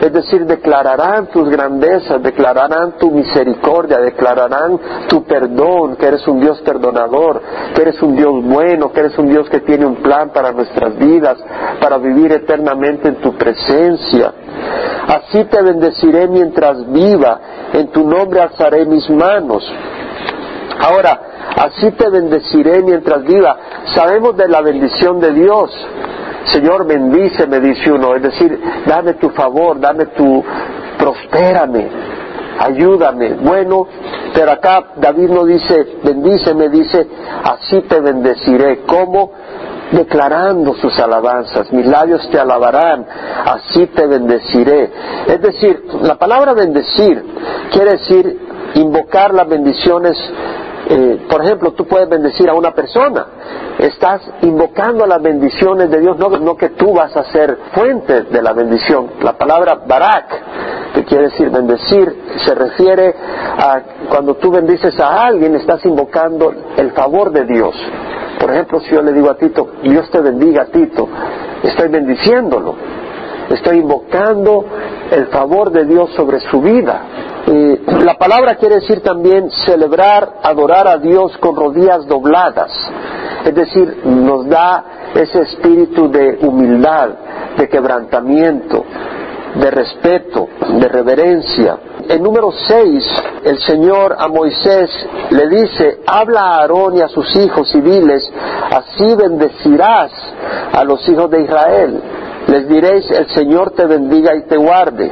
es 0.00 0.12
decir, 0.12 0.46
declararán 0.46 1.26
tus 1.26 1.48
grandezas, 1.48 2.22
declararán 2.22 2.98
tu 2.98 3.10
misericordia, 3.10 3.98
declararán 3.98 4.78
tu 5.08 5.24
perdón, 5.24 5.96
que 5.96 6.06
eres 6.06 6.26
un 6.28 6.40
Dios 6.40 6.60
perdonador, 6.62 7.42
que 7.74 7.82
eres 7.82 8.00
un 8.00 8.14
Dios 8.14 8.44
bueno, 8.44 8.92
que 8.92 9.00
eres 9.00 9.18
un 9.18 9.28
Dios 9.28 9.48
que 9.50 9.60
tiene 9.60 9.86
un 9.86 9.96
plan 9.96 10.30
para 10.30 10.52
nuestras 10.52 10.96
vidas, 10.96 11.36
para 11.80 11.98
vivir 11.98 12.30
eternamente 12.32 13.08
en 13.08 13.16
tu 13.16 13.36
presencia. 13.36 14.32
Así 15.08 15.44
te 15.44 15.62
bendeciré 15.62 16.28
mientras 16.28 16.90
viva, 16.92 17.40
en 17.72 17.88
tu 17.88 18.08
nombre 18.08 18.40
alzaré 18.40 18.84
mis 18.86 19.08
manos. 19.10 19.64
Ahora, 20.80 21.20
así 21.56 21.90
te 21.92 22.08
bendeciré 22.08 22.82
mientras 22.82 23.24
viva. 23.24 23.56
Sabemos 23.94 24.36
de 24.36 24.48
la 24.48 24.60
bendición 24.60 25.18
de 25.18 25.32
Dios. 25.32 25.70
Señor, 26.46 26.86
bendíceme, 26.86 27.60
dice 27.60 27.92
uno, 27.92 28.14
es 28.14 28.22
decir, 28.22 28.58
dame 28.86 29.14
tu 29.14 29.30
favor, 29.30 29.78
dame 29.78 30.06
tu, 30.06 30.42
prospérame, 30.98 31.88
ayúdame. 32.58 33.34
Bueno, 33.34 33.86
pero 34.34 34.52
acá 34.52 34.92
David 34.96 35.30
no 35.30 35.44
dice, 35.44 35.98
bendíceme, 36.02 36.68
dice, 36.68 37.06
así 37.44 37.82
te 37.82 38.00
bendeciré. 38.00 38.80
¿Cómo? 38.86 39.32
Declarando 39.90 40.74
sus 40.74 40.98
alabanzas, 40.98 41.72
mis 41.72 41.86
labios 41.86 42.28
te 42.30 42.38
alabarán, 42.38 43.06
así 43.46 43.86
te 43.86 44.06
bendeciré. 44.06 44.90
Es 45.26 45.40
decir, 45.40 45.84
la 46.02 46.16
palabra 46.16 46.52
bendecir 46.52 47.24
quiere 47.72 47.92
decir 47.92 48.38
invocar 48.74 49.32
las 49.32 49.48
bendiciones 49.48 50.16
eh, 50.90 51.26
por 51.28 51.44
ejemplo, 51.44 51.72
tú 51.72 51.86
puedes 51.86 52.08
bendecir 52.08 52.48
a 52.48 52.54
una 52.54 52.72
persona. 52.72 53.26
Estás 53.78 54.22
invocando 54.42 55.06
las 55.06 55.20
bendiciones 55.20 55.90
de 55.90 56.00
Dios, 56.00 56.16
no, 56.18 56.30
no 56.30 56.56
que 56.56 56.70
tú 56.70 56.94
vas 56.94 57.14
a 57.16 57.24
ser 57.24 57.58
fuente 57.72 58.22
de 58.22 58.42
la 58.42 58.54
bendición. 58.54 59.10
La 59.20 59.34
palabra 59.34 59.82
barak, 59.86 60.94
que 60.94 61.04
quiere 61.04 61.24
decir 61.24 61.50
bendecir, 61.50 62.22
se 62.44 62.54
refiere 62.54 63.14
a 63.14 63.80
cuando 64.08 64.36
tú 64.36 64.50
bendices 64.50 64.98
a 64.98 65.26
alguien, 65.26 65.54
estás 65.56 65.84
invocando 65.84 66.52
el 66.76 66.92
favor 66.92 67.32
de 67.32 67.44
Dios. 67.44 67.74
Por 68.40 68.50
ejemplo, 68.50 68.80
si 68.80 68.94
yo 68.94 69.02
le 69.02 69.12
digo 69.12 69.30
a 69.30 69.36
Tito, 69.36 69.68
Dios 69.82 70.10
te 70.10 70.20
bendiga, 70.20 70.66
Tito, 70.66 71.06
estoy 71.62 71.88
bendiciéndolo. 71.88 72.74
Estoy 73.50 73.78
invocando 73.78 74.64
el 75.10 75.26
favor 75.28 75.70
de 75.70 75.84
Dios 75.84 76.10
sobre 76.14 76.38
su 76.40 76.60
vida. 76.60 77.00
La 77.48 78.14
palabra 78.18 78.56
quiere 78.56 78.76
decir 78.76 79.00
también 79.02 79.50
celebrar, 79.64 80.34
adorar 80.42 80.86
a 80.86 80.98
Dios 80.98 81.36
con 81.38 81.56
rodillas 81.56 82.06
dobladas. 82.06 82.70
Es 83.44 83.54
decir, 83.54 84.02
nos 84.04 84.46
da 84.48 84.84
ese 85.14 85.40
espíritu 85.42 86.10
de 86.10 86.38
humildad, 86.42 87.08
de 87.56 87.68
quebrantamiento, 87.68 88.84
de 89.54 89.70
respeto, 89.70 90.48
de 90.78 90.88
reverencia. 90.88 91.78
En 92.08 92.22
número 92.22 92.52
6, 92.52 93.22
el 93.44 93.58
Señor 93.60 94.16
a 94.18 94.28
Moisés 94.28 94.90
le 95.30 95.48
dice, 95.48 96.00
habla 96.06 96.40
a 96.40 96.60
Aarón 96.60 96.96
y 96.96 97.00
a 97.00 97.08
sus 97.08 97.34
hijos 97.36 97.74
y 97.74 97.80
diles, 97.80 98.30
así 98.70 99.14
bendecirás 99.14 100.10
a 100.72 100.84
los 100.84 101.08
hijos 101.08 101.30
de 101.30 101.42
Israel. 101.42 102.02
Les 102.46 102.68
diréis, 102.68 103.10
el 103.10 103.28
Señor 103.28 103.72
te 103.72 103.86
bendiga 103.86 104.34
y 104.34 104.42
te 104.42 104.56
guarde. 104.56 105.10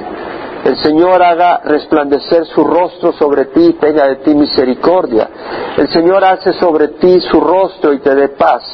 El 0.67 0.77
Señor 0.79 1.23
haga 1.23 1.61
resplandecer 1.65 2.45
su 2.47 2.65
rostro 2.65 3.13
sobre 3.13 3.45
ti 3.45 3.67
y 3.67 3.73
tenga 3.75 4.09
de 4.09 4.17
ti 4.17 4.35
misericordia. 4.35 5.31
El 5.77 5.89
Señor 5.91 6.25
hace 6.25 6.55
sobre 6.55 6.89
ti 6.89 7.21
su 7.21 7.41
rostro 7.41 7.93
y 7.93 8.01
te 8.01 8.13
dé 8.17 8.31
paz. 8.31 8.65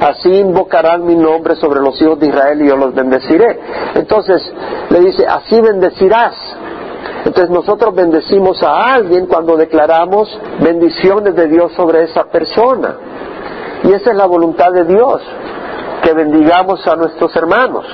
Así 0.00 0.32
invocarán 0.32 1.04
mi 1.04 1.16
nombre 1.16 1.56
sobre 1.56 1.80
los 1.80 2.00
hijos 2.00 2.20
de 2.20 2.28
Israel 2.28 2.62
y 2.62 2.68
yo 2.68 2.76
los 2.76 2.94
bendeciré. 2.94 3.58
Entonces 3.96 4.40
le 4.90 5.00
dice, 5.00 5.26
así 5.26 5.60
bendecirás. 5.60 6.36
Entonces 7.24 7.50
nosotros 7.50 7.92
bendecimos 7.96 8.62
a 8.62 8.94
alguien 8.94 9.26
cuando 9.26 9.56
declaramos 9.56 10.28
bendiciones 10.60 11.34
de 11.34 11.48
Dios 11.48 11.72
sobre 11.72 12.04
esa 12.04 12.26
persona. 12.26 12.94
Y 13.82 13.92
esa 13.92 14.12
es 14.12 14.16
la 14.16 14.26
voluntad 14.26 14.70
de 14.70 14.84
Dios 14.84 15.20
que 16.00 16.14
bendigamos 16.14 16.86
a 16.86 16.94
nuestros 16.94 17.34
hermanos. 17.34 17.84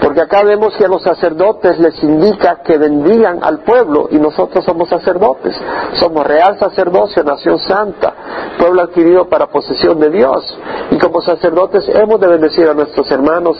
Porque 0.00 0.20
acá 0.20 0.42
vemos 0.44 0.76
que 0.76 0.84
a 0.84 0.88
los 0.88 1.02
sacerdotes 1.02 1.78
les 1.78 2.02
indica 2.02 2.62
que 2.62 2.78
bendigan 2.78 3.40
al 3.42 3.60
pueblo 3.60 4.08
y 4.10 4.16
nosotros 4.16 4.64
somos 4.64 4.88
sacerdotes. 4.88 5.56
Somos 5.94 6.26
real 6.26 6.58
sacerdocio, 6.58 7.24
nación 7.24 7.58
santa, 7.58 8.14
pueblo 8.58 8.82
adquirido 8.82 9.28
para 9.28 9.48
posesión 9.48 9.98
de 9.98 10.10
Dios. 10.10 10.58
Y 10.90 10.98
como 10.98 11.20
sacerdotes 11.20 11.88
hemos 11.88 12.20
de 12.20 12.28
bendecir 12.28 12.68
a 12.68 12.74
nuestros 12.74 13.10
hermanos. 13.10 13.56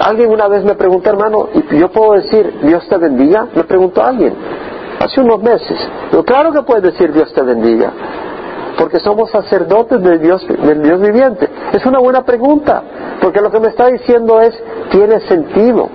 Alguien 0.00 0.30
una 0.30 0.48
vez 0.48 0.64
me 0.64 0.74
preguntó, 0.74 1.10
hermano, 1.10 1.48
¿y 1.52 1.78
yo 1.78 1.90
puedo 1.90 2.12
decir 2.14 2.60
Dios 2.62 2.86
te 2.88 2.96
bendiga? 2.96 3.46
Me 3.54 3.64
preguntó 3.64 4.02
alguien 4.02 4.34
hace 4.98 5.20
unos 5.20 5.42
meses. 5.42 5.78
Claro 6.26 6.52
que 6.52 6.62
puedes 6.62 6.82
decir 6.82 7.12
Dios 7.12 7.32
te 7.32 7.42
bendiga 7.42 7.92
porque 8.80 8.98
somos 9.00 9.30
sacerdotes 9.30 10.02
del 10.02 10.20
Dios 10.22 10.46
viviente? 11.00 11.50
Es 11.72 11.84
una 11.84 11.98
buena 11.98 12.24
pregunta, 12.24 12.82
porque 13.20 13.40
lo 13.40 13.50
que 13.50 13.60
me 13.60 13.68
está 13.68 13.86
diciendo 13.86 14.40
es, 14.40 14.54
tiene 14.90 15.20
sentido. 15.20 15.88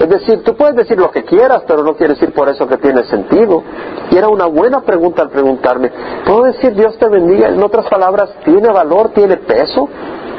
Es 0.00 0.08
decir, 0.08 0.42
tú 0.42 0.56
puedes 0.56 0.74
decir 0.74 0.98
lo 0.98 1.10
que 1.10 1.24
quieras, 1.24 1.62
pero 1.66 1.82
no 1.82 1.94
quiere 1.94 2.14
decir 2.14 2.32
por 2.32 2.48
eso 2.48 2.66
que 2.66 2.78
tiene 2.78 3.04
sentido. 3.04 3.62
Y 4.10 4.16
era 4.16 4.28
una 4.28 4.46
buena 4.46 4.80
pregunta 4.80 5.22
al 5.22 5.30
preguntarme, 5.30 5.90
¿puedo 6.26 6.44
decir 6.44 6.74
Dios 6.74 6.98
te 6.98 7.08
bendiga? 7.08 7.48
En 7.48 7.62
otras 7.62 7.86
palabras, 7.88 8.30
¿tiene 8.44 8.68
valor, 8.68 9.10
tiene 9.10 9.36
peso? 9.36 9.88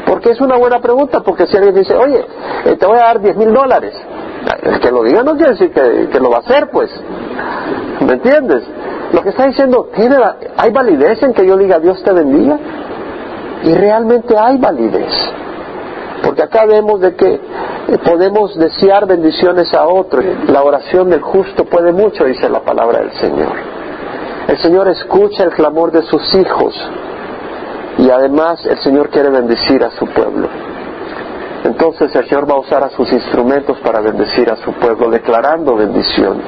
Porque 0.05 0.31
es 0.31 0.41
una 0.41 0.57
buena 0.57 0.79
pregunta, 0.79 1.21
porque 1.21 1.47
si 1.47 1.57
alguien 1.57 1.75
dice, 1.75 1.95
oye, 1.95 2.23
eh, 2.65 2.75
te 2.75 2.85
voy 2.85 2.97
a 2.97 3.05
dar 3.05 3.21
diez 3.21 3.35
mil 3.37 3.51
dólares, 3.53 3.93
el 4.61 4.79
que 4.79 4.91
lo 4.91 5.03
diga 5.03 5.23
no 5.23 5.35
quiere 5.35 5.53
decir 5.53 5.71
que, 5.71 6.09
que 6.11 6.19
lo 6.19 6.29
va 6.29 6.37
a 6.37 6.39
hacer, 6.41 6.69
pues. 6.69 6.89
¿Me 8.05 8.13
entiendes? 8.13 8.63
Lo 9.13 9.23
que 9.23 9.29
está 9.29 9.47
diciendo, 9.47 9.89
¿tiene, 9.95 10.17
¿hay 10.57 10.71
validez 10.71 11.23
en 11.23 11.33
que 11.33 11.45
yo 11.45 11.57
diga 11.57 11.79
Dios 11.79 12.03
te 12.03 12.11
bendiga? 12.11 12.59
Y 13.63 13.73
realmente 13.73 14.35
hay 14.37 14.57
validez. 14.57 15.11
Porque 16.23 16.43
acá 16.43 16.65
vemos 16.65 17.01
de 17.01 17.15
que 17.15 17.39
podemos 18.03 18.57
desear 18.57 19.05
bendiciones 19.05 19.73
a 19.73 19.87
otro. 19.87 20.21
La 20.47 20.63
oración 20.63 21.09
del 21.09 21.21
justo 21.21 21.65
puede 21.65 21.91
mucho, 21.91 22.25
dice 22.25 22.49
la 22.49 22.61
palabra 22.61 22.99
del 22.99 23.11
Señor. 23.13 23.53
El 24.47 24.57
Señor 24.59 24.87
escucha 24.89 25.43
el 25.43 25.51
clamor 25.51 25.91
de 25.91 26.03
sus 26.03 26.21
hijos 26.35 26.73
y 27.97 28.09
además 28.09 28.65
el 28.65 28.79
Señor 28.79 29.09
quiere 29.09 29.29
bendecir 29.29 29.83
a 29.83 29.91
su 29.91 30.05
pueblo. 30.07 30.47
Entonces 31.63 32.15
el 32.15 32.27
Señor 32.27 32.49
va 32.49 32.55
a 32.55 32.59
usar 32.59 32.83
a 32.83 32.89
sus 32.89 33.11
instrumentos 33.11 33.79
para 33.79 33.99
bendecir 34.01 34.49
a 34.51 34.55
su 34.57 34.71
pueblo, 34.73 35.09
declarando 35.09 35.75
bendición. 35.75 36.39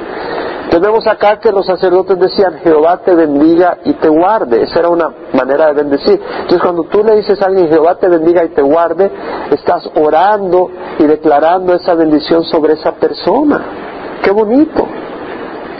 Tenemos 0.70 1.06
acá 1.06 1.38
que 1.40 1.50
los 1.50 1.66
sacerdotes 1.66 2.18
decían, 2.18 2.58
Jehová 2.62 3.00
te 3.04 3.14
bendiga 3.14 3.78
y 3.84 3.94
te 3.94 4.08
guarde. 4.08 4.62
Esa 4.62 4.80
era 4.80 4.88
una 4.90 5.08
manera 5.32 5.66
de 5.68 5.72
bendecir. 5.72 6.20
Entonces 6.20 6.60
cuando 6.60 6.84
tú 6.84 7.02
le 7.02 7.16
dices 7.16 7.40
a 7.40 7.46
alguien, 7.46 7.68
Jehová 7.68 7.94
te 7.96 8.08
bendiga 8.08 8.44
y 8.44 8.50
te 8.50 8.62
guarde, 8.62 9.10
estás 9.50 9.88
orando 9.94 10.70
y 10.98 11.04
declarando 11.04 11.74
esa 11.74 11.94
bendición 11.94 12.44
sobre 12.44 12.74
esa 12.74 12.92
persona. 12.92 13.60
Qué 14.22 14.30
bonito. 14.30 14.86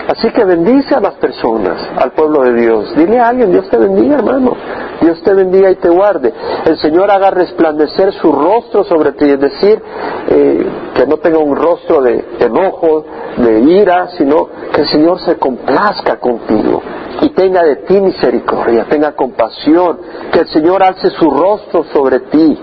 Así 0.07 0.31
que 0.31 0.45
bendice 0.45 0.95
a 0.95 1.01
las 1.01 1.15
personas, 1.15 1.77
al 1.97 2.13
pueblo 2.13 2.43
de 2.43 2.55
Dios. 2.55 2.97
Dile 2.97 3.19
a 3.19 3.29
alguien, 3.29 3.51
Dios 3.51 3.69
te 3.69 3.77
bendiga, 3.77 4.17
hermano. 4.17 4.57
Dios 5.01 5.23
te 5.23 5.35
bendiga 5.35 5.71
y 5.71 5.77
te 5.77 5.89
guarde. 5.89 6.33
El 6.65 6.79
Señor 6.79 7.11
haga 7.11 7.31
resplandecer 7.31 8.13
su 8.15 8.33
rostro 8.33 8.85
sobre 8.85 9.13
ti, 9.13 9.27
es 9.31 9.41
decir, 9.41 9.81
eh, 10.29 10.67
que 10.95 11.07
no 11.07 11.19
tenga 11.19 11.39
un 11.39 11.57
rostro 11.57 12.03
de 12.03 12.25
enojo, 12.41 13.05
de 13.37 13.61
ira, 13.61 14.09
sino 14.17 14.49
que 14.73 14.83
el 14.83 14.89
Señor 14.89 15.21
se 15.21 15.37
complazca 15.37 16.17
contigo 16.17 16.83
y 17.21 17.31
tenga 17.31 17.63
de 17.63 17.77
ti 17.77 18.01
misericordia, 18.01 18.87
tenga 18.89 19.13
compasión, 19.13 19.99
que 20.33 20.41
el 20.41 20.49
Señor 20.49 20.83
alce 20.83 21.11
su 21.11 21.31
rostro 21.31 21.85
sobre 21.93 22.21
ti. 22.21 22.59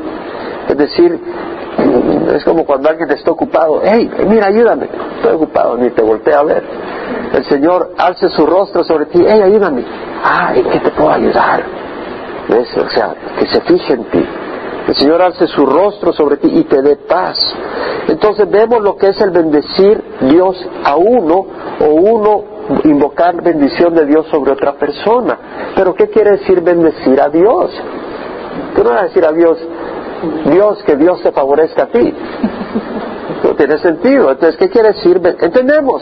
Es 0.68 0.78
decir, 0.78 1.20
es 2.36 2.44
como 2.44 2.66
cuando 2.66 2.90
alguien 2.90 3.10
está 3.12 3.32
ocupado, 3.32 3.82
hey, 3.84 4.10
mira, 4.28 4.48
ayúdame, 4.48 4.90
estoy 5.18 5.36
ocupado, 5.36 5.78
ni 5.78 5.90
te 5.90 6.02
voltea 6.02 6.40
a 6.40 6.44
ver. 6.44 6.64
El 7.34 7.46
Señor 7.46 7.94
alce 7.98 8.30
su 8.30 8.46
rostro 8.46 8.84
sobre 8.84 9.06
ti, 9.06 9.24
hey, 9.26 9.42
ayúdame, 9.42 9.84
ah, 10.24 10.54
¿en 10.56 10.70
qué 10.70 10.80
te 10.80 10.92
puedo 10.92 11.12
ayudar? 11.12 11.64
O 12.48 12.90
sea, 12.90 13.16
que 13.40 13.48
se 13.48 13.62
fije 13.62 13.94
en 13.94 14.04
ti. 14.06 14.26
El 14.88 14.96
Señor 14.96 15.22
alce 15.22 15.48
su 15.48 15.66
rostro 15.66 16.14
sobre 16.14 16.38
ti 16.38 16.48
y 16.48 16.64
te 16.66 16.82
dé 16.82 16.96
paz. 16.96 17.38
Entonces 18.08 18.50
vemos 18.50 18.82
lo 18.82 18.96
que 18.98 19.10
es 19.10 19.20
el 19.20 19.32
bendecir 19.32 20.04
Dios 20.22 20.64
a 20.84 20.96
uno 20.96 21.46
o 21.80 21.86
uno 21.86 22.44
invocar 22.84 23.42
bendición 23.42 23.96
de 23.96 24.06
Dios 24.06 24.28
sobre 24.28 24.52
otra 24.52 24.74
persona. 24.74 25.38
Pero 25.76 25.96
¿qué 25.96 26.10
quiere 26.10 26.32
decir 26.32 26.62
bendecir 26.62 27.20
a 27.20 27.30
Dios? 27.30 27.72
Tú 28.76 28.84
no 28.84 28.92
vas 28.92 29.02
a 29.02 29.04
decir 29.06 29.26
a 29.26 29.32
Dios, 29.32 29.58
Dios, 30.46 30.84
que 30.84 30.96
Dios 30.96 31.22
te 31.22 31.32
favorezca 31.32 31.84
a 31.84 31.88
ti. 31.88 32.14
No 33.44 33.56
tiene 33.56 33.78
sentido. 33.80 34.32
Entonces, 34.32 34.58
¿qué 34.58 34.70
quiere 34.70 34.90
decir? 34.90 35.22
Entendemos. 35.40 36.02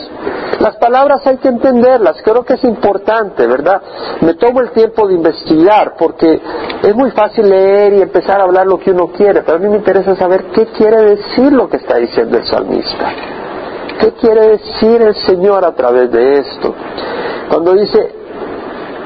Las 0.60 0.78
palabras 0.78 1.26
hay 1.26 1.38
que 1.38 1.50
entenderlas, 1.50 2.22
creo 2.24 2.44
que 2.46 2.54
es 2.54 2.64
importante, 2.64 3.46
¿verdad? 3.48 3.82
Me 4.22 4.36
tomo 4.36 4.62
el 4.62 4.72
tiempo 4.72 5.08
de 5.08 5.16
investigar 5.16 5.96
porque 5.98 6.40
es 6.84 6.96
muy 6.96 7.12
fácil 7.12 7.50
leer 7.50 7.94
y 7.94 8.02
empezar 8.02 8.40
a 8.40 8.44
hablar 8.44 8.68
lo 8.68 8.80
que 8.80 8.92
uno 8.92 9.08
quiere, 9.08 9.42
pero 9.42 9.58
a 9.58 9.60
mí 9.60 9.68
me 9.68 9.78
interesa 9.78 10.16
saber 10.16 10.46
qué 10.54 10.68
quiere 10.68 11.02
decir 11.02 11.52
lo 11.52 11.68
que 11.70 11.78
está 11.78 11.98
diciendo 11.98 12.38
el 12.38 12.46
salmista. 12.46 13.12
¿Qué 14.00 14.12
quiere 14.14 14.50
decir 14.50 15.02
el 15.02 15.16
Señor 15.26 15.66
a 15.66 15.74
través 15.74 16.12
de 16.12 16.40
esto? 16.40 16.74
Cuando 17.50 17.74
dice, 17.74 18.23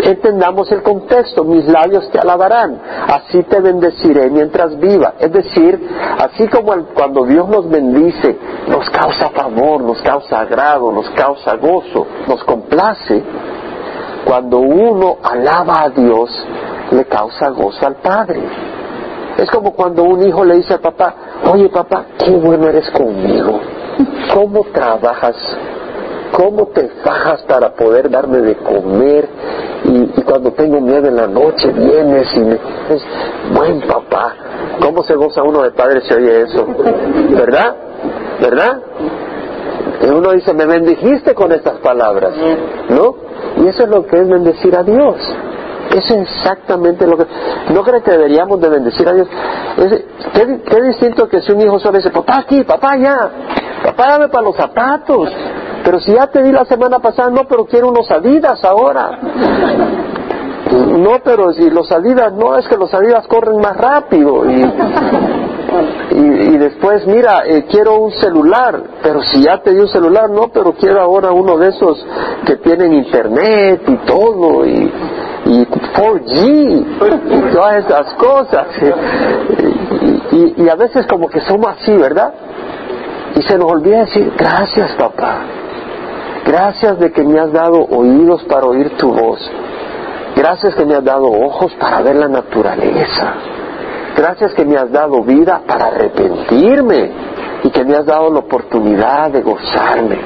entendamos 0.03 0.71
el 0.71 0.81
contexto, 0.83 1.43
mis 1.43 1.65
labios 1.67 2.09
te 2.11 2.19
alabarán, 2.19 2.79
así 3.07 3.43
te 3.43 3.59
bendeciré 3.59 4.29
mientras 4.29 4.77
viva. 4.79 5.15
Es 5.19 5.31
decir, 5.31 5.79
así 6.19 6.47
como 6.47 6.73
cuando 6.93 7.25
Dios 7.25 7.47
nos 7.49 7.69
bendice, 7.69 8.37
nos 8.67 8.89
causa 8.89 9.29
favor, 9.29 9.81
nos 9.81 10.01
causa 10.01 10.39
agrado, 10.39 10.91
nos 10.91 11.09
causa 11.11 11.55
gozo, 11.55 12.07
nos 12.27 12.43
complace, 12.43 13.23
cuando 14.25 14.59
uno 14.59 15.17
alaba 15.23 15.83
a 15.83 15.89
Dios, 15.89 16.29
le 16.91 17.05
causa 17.05 17.49
gozo 17.49 17.85
al 17.85 17.95
Padre. 17.95 18.41
Es 19.37 19.49
como 19.51 19.73
cuando 19.73 20.03
un 20.03 20.23
hijo 20.27 20.43
le 20.43 20.55
dice 20.55 20.73
al 20.73 20.79
papá, 20.79 21.13
oye 21.51 21.69
papá, 21.69 22.05
qué 22.17 22.31
bueno 22.31 22.67
eres 22.67 22.89
conmigo, 22.91 23.59
¿cómo 24.33 24.63
trabajas? 24.73 25.35
¿Cómo 26.31 26.67
te 26.67 26.87
fajas 27.03 27.41
para 27.43 27.73
poder 27.73 28.09
darme 28.09 28.39
de 28.39 28.55
comer? 28.55 29.27
Y, 29.85 30.21
cuando 30.23 30.51
tengo 30.51 30.81
miedo 30.81 31.07
en 31.07 31.15
la 31.15 31.27
noche 31.27 31.71
vienes 31.71 32.27
y 32.35 32.39
me 32.39 32.51
dices, 32.51 33.03
buen 33.53 33.81
papá. 33.81 34.35
¿Cómo 34.81 35.03
se 35.03 35.15
goza 35.15 35.43
uno 35.43 35.63
de 35.63 35.71
padre 35.71 36.01
si 36.01 36.13
oye 36.13 36.41
eso? 36.41 36.65
¿Verdad? 37.29 37.75
¿Verdad? 38.41 38.81
Y 40.01 40.09
uno 40.09 40.31
dice, 40.31 40.53
me 40.53 40.65
bendijiste 40.65 41.33
con 41.33 41.51
estas 41.51 41.79
palabras, 41.79 42.33
¿no? 42.89 43.15
Y 43.63 43.67
eso 43.67 43.83
es 43.83 43.89
lo 43.89 44.05
que 44.05 44.19
es 44.19 44.27
bendecir 44.27 44.75
a 44.75 44.83
Dios. 44.83 45.15
Es 45.95 46.11
exactamente 46.11 47.07
lo 47.07 47.17
que... 47.17 47.25
¿No 47.73 47.83
cree 47.83 48.01
que 48.01 48.11
deberíamos 48.11 48.59
de 48.59 48.69
bendecir 48.69 49.07
a 49.07 49.13
Dios? 49.13 49.27
¿qué, 50.33 50.61
qué, 50.63 50.81
distinto 50.81 51.27
que 51.27 51.41
si 51.41 51.51
un 51.51 51.61
hijo 51.61 51.79
solo 51.79 51.97
dice, 51.97 52.09
papá 52.09 52.39
aquí, 52.39 52.63
papá 52.63 52.97
ya, 52.97 53.29
papá 53.83 54.07
dame 54.09 54.27
para 54.29 54.43
los 54.43 54.55
zapatos, 54.55 55.29
pero 55.87 56.01
si 56.01 56.13
ya 56.13 56.27
te 56.27 56.43
di 56.43 56.51
la 56.51 56.65
semana 56.65 56.99
pasada, 56.99 57.29
no, 57.29 57.47
pero 57.47 57.63
quiero 57.63 57.87
unos 57.87 58.11
adidas 58.11 58.61
ahora. 58.65 59.09
No, 60.69 61.11
pero 61.23 61.53
si 61.53 61.69
los 61.69 61.89
adidas, 61.93 62.33
no, 62.33 62.57
es 62.57 62.67
que 62.67 62.75
los 62.75 62.93
adidas 62.93 63.25
corren 63.25 63.61
más 63.61 63.77
rápido. 63.77 64.43
Y, 64.51 64.65
y, 66.11 66.57
después, 66.57 67.07
mira, 67.07 67.43
eh, 67.45 67.67
quiero 67.71 67.99
un 67.99 68.11
celular, 68.11 68.83
pero 69.01 69.21
si 69.21 69.43
ya 69.43 69.59
te 69.59 69.73
di 69.73 69.79
un 69.79 69.87
celular, 69.87 70.29
no, 70.29 70.49
pero 70.49 70.73
quiero 70.73 70.99
ahora 70.99 71.31
uno 71.31 71.57
de 71.57 71.69
esos 71.69 72.05
que 72.45 72.57
tienen 72.57 72.91
internet 72.91 73.83
y 73.87 73.95
todo, 74.05 74.65
y, 74.65 74.91
y 75.45 75.65
4G, 75.67 76.85
y 77.29 77.53
todas 77.53 77.85
esas 77.85 78.13
cosas. 78.15 78.67
Y, 80.33 80.63
y 80.63 80.67
a 80.67 80.75
veces 80.75 81.07
como 81.07 81.29
que 81.29 81.39
somos 81.39 81.77
así, 81.79 81.95
¿verdad? 81.95 82.33
Y 83.35 83.41
se 83.41 83.57
nos 83.57 83.71
olvida 83.71 83.99
decir, 84.01 84.33
gracias 84.37 84.91
papá. 84.95 85.63
Gracias 86.47 86.97
de 86.97 87.11
que 87.11 87.23
me 87.25 87.37
has 87.41 87.51
dado 87.51 87.83
oídos 87.89 88.41
para 88.45 88.65
oír 88.67 88.95
tu 88.95 89.11
voz. 89.11 89.37
Gracias 90.33 90.75
que 90.75 90.85
me 90.85 90.95
has 90.95 91.03
dado 91.03 91.29
ojos 91.29 91.73
para 91.77 92.01
ver 92.01 92.15
la 92.15 92.29
naturaleza. 92.29 93.33
Gracias 94.15 94.53
que 94.53 94.63
me 94.63 94.77
has 94.77 94.89
dado 94.89 95.21
vida 95.23 95.61
para 95.67 95.87
arrepentirme 95.87 97.11
y 97.63 97.69
que 97.69 97.83
me 97.83 97.97
has 97.97 98.05
dado 98.05 98.31
la 98.31 98.39
oportunidad 98.39 99.29
de 99.29 99.41
gozarme. 99.41 100.19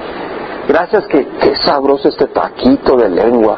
Gracias 0.67 1.07
que 1.07 1.27
qué 1.41 1.55
sabroso 1.55 2.09
este 2.09 2.27
taquito 2.27 2.95
de 2.97 3.09
lengua, 3.09 3.57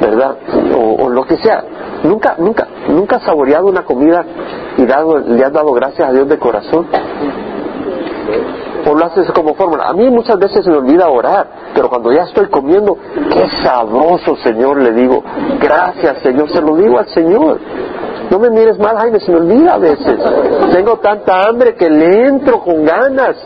¿verdad? 0.00 0.36
O, 0.76 1.08
lo 1.08 1.24
que 1.24 1.36
sea. 1.36 1.62
Nunca, 2.02 2.34
nunca, 2.38 2.66
nunca 2.88 3.16
has 3.16 3.22
saboreado 3.22 3.66
una 3.66 3.84
comida 3.84 4.24
y 4.76 4.84
dado, 4.84 5.18
le 5.18 5.44
has 5.44 5.52
dado 5.52 5.72
gracias 5.72 6.08
a 6.08 6.12
Dios 6.12 6.28
de 6.28 6.38
corazón 6.38 6.88
o 8.88 8.94
lo 8.94 9.04
haces 9.04 9.30
como 9.32 9.54
fórmula. 9.54 9.88
A 9.88 9.92
mí 9.92 10.08
muchas 10.10 10.38
veces 10.38 10.66
me 10.66 10.76
olvida 10.76 11.08
orar, 11.08 11.46
pero 11.74 11.88
cuando 11.88 12.12
ya 12.12 12.22
estoy 12.22 12.46
comiendo, 12.48 12.96
qué 13.30 13.48
sabroso 13.62 14.36
Señor, 14.42 14.80
le 14.80 14.92
digo, 14.92 15.22
gracias 15.60 16.22
Señor, 16.22 16.50
se 16.50 16.60
lo 16.60 16.76
digo 16.76 16.98
al 16.98 17.08
Señor. 17.08 17.60
No 18.30 18.38
me 18.38 18.50
mires 18.50 18.78
mal, 18.78 18.96
Jaime, 18.98 19.20
se 19.20 19.30
me 19.30 19.38
olvida 19.38 19.74
a 19.74 19.78
veces. 19.78 20.18
Tengo 20.72 20.98
tanta 20.98 21.48
hambre 21.48 21.74
que 21.74 21.88
le 21.88 22.26
entro 22.26 22.60
con 22.60 22.84
ganas, 22.84 23.36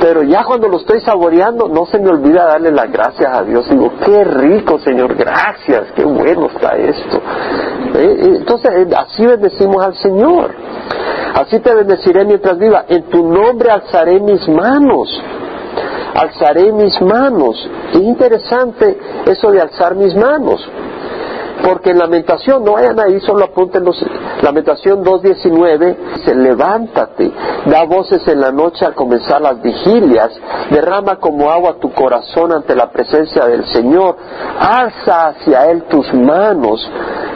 pero 0.00 0.22
ya 0.22 0.44
cuando 0.44 0.68
lo 0.68 0.76
estoy 0.76 1.00
saboreando, 1.00 1.66
no 1.68 1.86
se 1.86 1.98
me 1.98 2.10
olvida 2.10 2.44
darle 2.44 2.70
las 2.70 2.92
gracias 2.92 3.34
a 3.34 3.42
Dios. 3.42 3.68
Digo, 3.70 3.90
qué 4.04 4.24
rico, 4.24 4.78
Señor, 4.80 5.14
gracias, 5.14 5.92
qué 5.94 6.04
bueno 6.04 6.48
está 6.54 6.76
esto. 6.76 7.16
Eh, 7.94 8.16
eh, 8.20 8.34
entonces, 8.36 8.70
eh, 8.76 8.88
así 8.94 9.26
bendecimos 9.26 9.84
al 9.84 9.94
Señor. 9.94 10.54
Así 11.34 11.58
te 11.60 11.74
bendeciré 11.74 12.24
mientras 12.24 12.58
viva. 12.58 12.84
En 12.88 13.04
tu 13.04 13.26
nombre 13.26 13.70
alzaré 13.70 14.20
mis 14.20 14.48
manos. 14.48 15.08
Alzaré 16.14 16.72
mis 16.72 17.00
manos. 17.00 17.56
Es 17.92 18.00
interesante 18.00 18.98
eso 19.26 19.50
de 19.50 19.60
alzar 19.60 19.94
mis 19.94 20.14
manos. 20.14 20.68
Porque 21.62 21.90
en 21.90 21.98
lamentación, 21.98 22.64
no 22.64 22.72
vayan 22.72 22.98
ahí, 23.00 23.20
solo 23.20 23.44
apunten 23.44 23.84
los, 23.84 24.02
lamentación 24.42 25.04
2.19, 25.04 25.96
dice, 26.16 26.34
levántate, 26.34 27.30
da 27.66 27.84
voces 27.84 28.26
en 28.28 28.40
la 28.40 28.52
noche 28.52 28.84
al 28.84 28.94
comenzar 28.94 29.40
las 29.40 29.60
vigilias, 29.60 30.30
derrama 30.70 31.16
como 31.16 31.50
agua 31.50 31.76
tu 31.80 31.92
corazón 31.92 32.52
ante 32.52 32.74
la 32.74 32.90
presencia 32.90 33.44
del 33.46 33.64
Señor, 33.66 34.16
alza 34.58 35.28
hacia 35.28 35.70
Él 35.70 35.84
tus 35.84 36.12
manos 36.14 36.88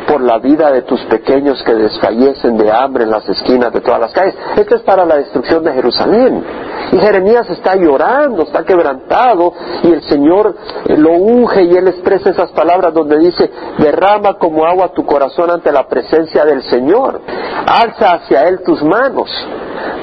por 0.07 0.21
la 0.21 0.39
vida 0.39 0.71
de 0.71 0.83
tus 0.83 1.01
pequeños 1.05 1.63
que 1.63 1.75
desfallecen 1.75 2.59
de 2.59 2.71
hambre 2.71 3.05
en 3.05 3.11
las 3.11 3.29
esquinas 3.29 3.73
de 3.73 3.81
todas 3.81 4.01
las 4.01 4.13
calles. 4.13 4.35
Esto 4.57 4.77
es 4.77 4.83
para 4.83 5.05
la 5.05 5.17
destrucción 5.17 5.65
de 5.65 5.73
Jerusalén. 5.73 6.45
Y 6.93 6.99
Jeremías 6.99 7.49
está 7.49 7.75
llorando, 7.77 8.43
está 8.43 8.65
quebrantado, 8.65 9.55
y 9.83 9.93
el 9.93 10.03
Señor 10.03 10.55
eh, 10.87 10.97
lo 10.97 11.13
unge 11.13 11.63
y 11.63 11.75
él 11.75 11.89
expresa 11.89 12.31
esas 12.31 12.51
palabras 12.53 12.93
donde 12.93 13.19
dice, 13.19 13.51
derrama 13.79 14.12
como 14.39 14.65
agua 14.65 14.93
tu 14.93 15.05
corazón 15.05 15.51
ante 15.51 15.73
la 15.73 15.87
presencia 15.87 16.45
del 16.45 16.63
Señor, 16.65 17.21
alza 17.67 18.15
hacia 18.15 18.49
él 18.49 18.61
tus 18.65 18.83
manos 18.83 19.31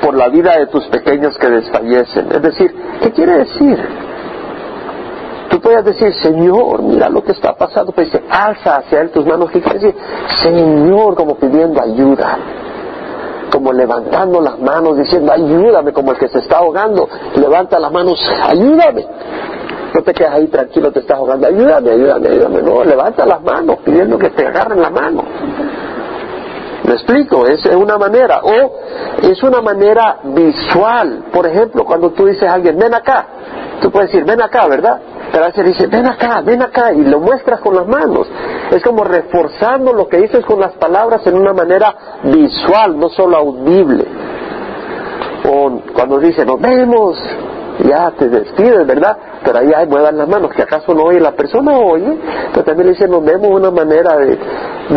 por 0.02 0.15
la 0.15 0.30
vida 0.30 0.58
de 0.58 0.67
tus 0.67 0.86
pequeños 0.88 1.38
que 1.38 1.50
desfallecen. 1.50 2.32
Es 2.32 2.41
decir, 2.41 2.76
¿qué 3.02 3.12
quiere 3.12 3.38
decir? 3.39 3.78
Tú 5.50 5.60
puedes 5.62 5.84
decir, 5.84 6.13
Señor, 6.13 6.82
mira 6.84 7.10
lo 7.10 7.24
que 7.24 7.32
está 7.32 7.54
pasando, 7.56 7.91
pero 7.91 8.06
dice, 8.06 8.24
alza 8.30 8.78
hacia 8.78 9.02
él 9.02 9.10
tus 9.10 9.26
manos. 9.26 9.50
¿Qué 9.52 9.62
quiere 9.62 9.80
decir? 9.80 9.95
Señor, 10.41 11.15
como 11.15 11.36
pidiendo 11.36 11.82
ayuda 11.82 12.38
como 13.52 13.74
levantando 13.74 14.41
las 14.41 14.60
manos 14.60 14.95
diciendo 14.95 15.32
ayúdame 15.32 15.91
como 15.91 16.12
el 16.12 16.19
que 16.19 16.28
se 16.28 16.38
está 16.38 16.58
ahogando 16.58 17.10
levanta 17.36 17.80
las 17.80 17.91
manos 17.91 18.24
ayúdame 18.48 19.08
no 19.99 20.03
te 20.03 20.13
quedas 20.13 20.35
ahí 20.35 20.47
tranquilo 20.47 20.91
te 20.91 20.99
estás 20.99 21.17
ahogando 21.17 21.47
ayúdame 21.47 21.91
ayúdame 21.91 22.29
ayúdame 22.29 22.62
no 22.62 22.83
levanta 22.85 23.25
las 23.25 23.41
manos 23.41 23.77
pidiendo 23.83 24.17
que 24.17 24.29
te 24.29 24.47
agarren 24.47 24.81
la 24.81 24.89
mano 24.89 25.23
¿Me 26.81 26.95
explico? 26.95 27.45
Es 27.45 27.63
una 27.67 27.99
manera. 27.99 28.41
O 28.41 28.79
es 29.21 29.43
una 29.43 29.62
manera 29.62 30.21
visual. 30.23 31.25
Por 31.31 31.45
ejemplo, 31.45 31.85
cuando 31.85 32.09
tú 32.13 32.25
dices 32.25 32.49
a 32.49 32.53
alguien, 32.53 32.79
ven 32.79 32.95
acá, 32.95 33.27
tú 33.79 33.91
puedes 33.91 34.12
decir, 34.12 34.25
ven 34.25 34.41
acá, 34.41 34.65
¿verdad? 34.67 34.99
Pero 35.31 35.43
a 35.43 35.47
veces 35.49 35.65
dice, 35.65 35.85
ven 35.85 36.07
acá, 36.07 36.41
ven 36.41 36.63
acá, 36.63 36.91
y 36.91 37.03
lo 37.03 37.19
muestras 37.19 37.59
con 37.59 37.75
las 37.75 37.85
manos. 37.85 38.27
Es 38.71 38.81
como 38.81 39.03
reforzando 39.03 39.93
lo 39.93 40.07
que 40.07 40.17
dices 40.17 40.43
con 40.43 40.59
las 40.59 40.71
palabras 40.77 41.27
en 41.27 41.38
una 41.38 41.53
manera 41.53 41.93
visual, 42.23 42.97
no 42.97 43.09
solo 43.09 43.38
audible. 43.38 44.05
O 45.47 45.81
cuando 45.93 46.17
dice, 46.17 46.43
nos 46.43 46.59
vemos, 46.59 47.21
ya 47.87 48.11
te 48.11 48.27
despides, 48.27 48.85
¿verdad? 48.85 49.17
Pero 49.43 49.59
ahí 49.59 49.71
hay, 49.75 49.87
muevan 49.87 50.17
las 50.17 50.27
manos, 50.27 50.51
que 50.51 50.61
acaso 50.61 50.93
no 50.93 51.03
oye 51.03 51.19
la 51.19 51.31
persona, 51.31 51.77
oye, 51.77 52.17
pero 52.51 52.65
también 52.65 52.87
le 52.87 52.93
dice, 52.93 53.07
nos 53.07 53.23
vemos 53.23 53.49
una 53.49 53.71
manera 53.71 54.17
de, 54.17 54.37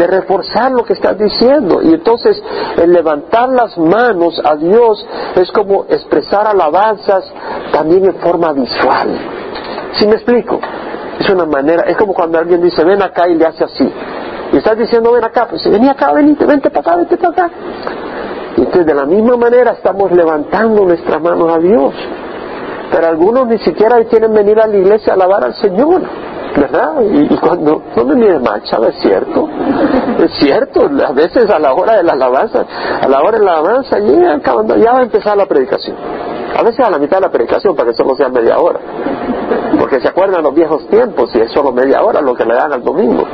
reforzar 0.06 0.72
lo 0.72 0.84
que 0.84 0.94
estás 0.94 1.18
diciendo. 1.18 1.82
Y 1.82 1.92
entonces, 1.92 2.42
el 2.78 2.92
levantar 2.92 3.50
las 3.50 3.76
manos 3.76 4.40
a 4.42 4.56
Dios 4.56 5.06
es 5.36 5.52
como 5.52 5.84
expresar 5.84 6.46
alabanzas 6.46 7.30
también 7.72 8.06
en 8.06 8.14
forma 8.16 8.52
visual. 8.52 9.18
¿Sí 9.98 10.06
me 10.06 10.14
explico? 10.14 10.58
Es 11.20 11.28
una 11.28 11.44
manera, 11.44 11.82
es 11.82 11.96
como 11.96 12.14
cuando 12.14 12.38
alguien 12.38 12.62
dice, 12.62 12.82
ven 12.84 13.02
acá 13.02 13.28
y 13.28 13.34
le 13.34 13.46
hace 13.46 13.64
así. 13.64 13.92
Y 14.52 14.56
estás 14.56 14.78
diciendo, 14.78 15.12
ven 15.12 15.24
acá, 15.24 15.46
pues 15.48 15.62
ven 15.70 15.88
acá, 15.88 16.12
venite, 16.12 16.46
vente 16.46 16.70
para 16.70 16.80
acá, 16.80 16.96
vente 16.96 17.16
para 17.18 17.30
acá. 17.30 17.50
Entonces 18.56 18.86
de 18.86 18.94
la 18.94 19.06
misma 19.06 19.36
manera 19.36 19.72
estamos 19.72 20.10
levantando 20.12 20.84
nuestras 20.84 21.20
manos 21.20 21.52
a 21.52 21.58
Dios. 21.58 21.94
Pero 22.92 23.08
algunos 23.08 23.46
ni 23.46 23.58
siquiera 23.58 24.04
quieren 24.04 24.32
venir 24.32 24.60
a 24.60 24.66
la 24.66 24.76
iglesia 24.76 25.12
a 25.12 25.16
alabar 25.16 25.44
al 25.44 25.54
Señor. 25.54 26.02
¿verdad? 26.54 27.00
Y, 27.00 27.34
cuando, 27.38 27.82
no 27.96 28.04
me 28.04 28.14
mire 28.14 28.38
mal, 28.38 28.60
es 28.62 28.94
cierto, 29.00 29.48
es 30.22 30.30
cierto, 30.38 30.82
a 30.82 31.12
veces 31.12 31.48
a 31.48 31.58
la 31.58 31.72
hora 31.72 31.96
de 31.96 32.02
la 32.02 32.12
alabanza, 32.12 32.66
a 33.00 33.08
la 33.08 33.22
hora 33.22 33.38
de 33.38 33.44
la 33.46 33.52
alabanza, 33.52 33.98
ya, 33.98 34.38
ya 34.76 34.92
va 34.92 34.98
a 34.98 35.02
empezar 35.02 35.34
la 35.34 35.46
predicación. 35.46 35.96
A 36.54 36.62
veces 36.62 36.86
a 36.86 36.90
la 36.90 36.98
mitad 36.98 37.16
de 37.16 37.22
la 37.22 37.30
predicación, 37.30 37.74
para 37.74 37.90
que 37.90 37.96
solo 37.96 38.14
sea 38.16 38.28
media 38.28 38.58
hora 38.58 38.80
porque 39.82 40.00
se 40.00 40.08
acuerdan 40.08 40.44
los 40.44 40.54
viejos 40.54 40.86
tiempos 40.88 41.34
y 41.34 41.40
es 41.40 41.50
solo 41.50 41.72
media 41.72 42.02
hora 42.02 42.20
lo 42.20 42.34
que 42.34 42.44
le 42.44 42.54
dan 42.54 42.72
al 42.72 42.84
domingo. 42.84 43.24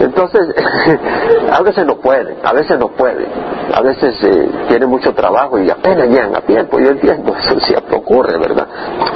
Entonces, 0.00 0.54
a 1.52 1.62
veces 1.62 1.84
no 1.84 1.96
puede, 1.96 2.36
a 2.42 2.52
veces 2.52 2.78
no 2.78 2.88
puede, 2.88 3.26
a 3.74 3.80
veces 3.82 4.14
eh, 4.22 4.48
tiene 4.68 4.86
mucho 4.86 5.12
trabajo 5.12 5.58
y 5.58 5.68
apenas 5.70 6.08
llegan 6.08 6.36
a 6.36 6.40
tiempo, 6.40 6.78
yo 6.78 6.90
entiendo, 6.90 7.34
eso 7.36 7.58
siempre 7.60 7.96
ocurre, 7.96 8.38
¿verdad? 8.38 8.66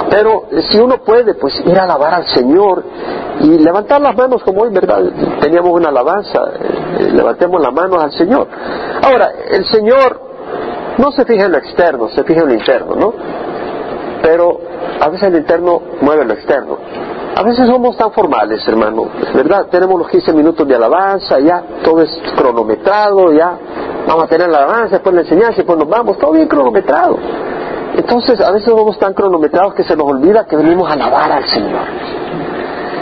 Pero 0.09 0.43
eh, 0.51 0.61
si 0.69 0.79
uno 0.79 0.97
puede, 0.97 1.35
pues 1.35 1.53
ir 1.65 1.77
a 1.79 1.83
alabar 1.83 2.13
al 2.15 2.27
Señor 2.27 2.83
y 3.39 3.59
levantar 3.59 4.01
las 4.01 4.15
manos 4.15 4.43
como 4.43 4.63
hoy, 4.63 4.71
¿verdad? 4.71 5.01
Teníamos 5.39 5.71
una 5.71 5.89
alabanza, 5.89 6.39
eh, 6.99 7.11
levantemos 7.13 7.61
las 7.61 7.73
manos 7.73 8.03
al 8.03 8.11
Señor. 8.11 8.47
Ahora, 9.01 9.29
el 9.51 9.65
Señor 9.65 10.21
no 10.97 11.11
se 11.11 11.25
fija 11.25 11.45
en 11.45 11.51
lo 11.53 11.57
externo, 11.59 12.09
se 12.09 12.23
fija 12.23 12.41
en 12.41 12.47
lo 12.47 12.53
interno, 12.53 12.95
¿no? 12.95 13.13
Pero 14.21 14.59
a 14.99 15.09
veces 15.09 15.29
el 15.29 15.35
interno 15.35 15.81
mueve 16.01 16.25
lo 16.25 16.33
externo. 16.33 16.77
A 17.35 17.41
veces 17.41 17.65
somos 17.65 17.97
tan 17.97 18.11
formales, 18.11 18.67
hermano, 18.67 19.07
¿verdad? 19.33 19.65
Tenemos 19.71 19.97
los 19.97 20.07
15 20.09 20.33
minutos 20.33 20.67
de 20.67 20.75
alabanza, 20.75 21.39
ya 21.39 21.63
todo 21.83 22.01
es 22.01 22.09
cronometrado, 22.35 23.33
ya 23.33 23.57
vamos 24.07 24.25
a 24.25 24.27
tener 24.27 24.49
la 24.49 24.59
alabanza, 24.59 24.95
después 24.97 25.15
la 25.15 25.21
enseñanza, 25.21 25.55
después 25.57 25.79
nos 25.79 25.89
vamos, 25.89 26.19
todo 26.19 26.33
bien 26.33 26.47
cronometrado. 26.47 27.17
Entonces, 27.95 28.39
a 28.39 28.51
veces 28.51 28.69
somos 28.69 28.99
tan 28.99 29.13
cronometrados 29.13 29.73
que 29.73 29.83
se 29.83 29.95
nos 29.95 30.07
olvida 30.07 30.45
que 30.45 30.55
venimos 30.55 30.87
a 30.87 30.93
alabar 30.93 31.31
al 31.31 31.47
Señor. 31.47 31.81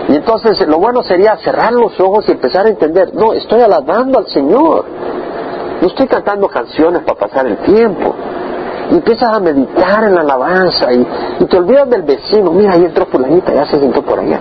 Y 0.08 0.16
entonces, 0.16 0.66
lo 0.66 0.78
bueno 0.80 1.04
sería 1.04 1.36
cerrar 1.38 1.74
los 1.74 2.00
ojos 2.00 2.26
y 2.30 2.32
empezar 2.32 2.66
a 2.66 2.70
entender, 2.70 3.14
no, 3.14 3.34
estoy 3.34 3.62
alabando 3.62 4.20
al 4.20 4.28
Señor. 4.28 4.86
No 5.82 5.88
estoy 5.88 6.08
cantando 6.08 6.48
canciones 6.48 7.02
para 7.02 7.20
pasar 7.20 7.48
el 7.48 7.58
tiempo 7.58 8.16
y 8.92 8.96
empiezas 8.96 9.34
a 9.34 9.40
meditar 9.40 10.04
en 10.04 10.16
la 10.16 10.22
alabanza 10.22 10.92
y, 10.94 11.46
te 11.46 11.58
olvidas 11.58 11.90
del 11.90 12.04
vecino, 12.04 12.52
mira, 12.52 12.74
ahí 12.74 12.84
entró 12.84 13.06
fulanita, 13.06 13.54
ya 13.54 13.66
se 13.66 13.80
sentó 13.80 14.02
por 14.02 14.20
allá. 14.20 14.40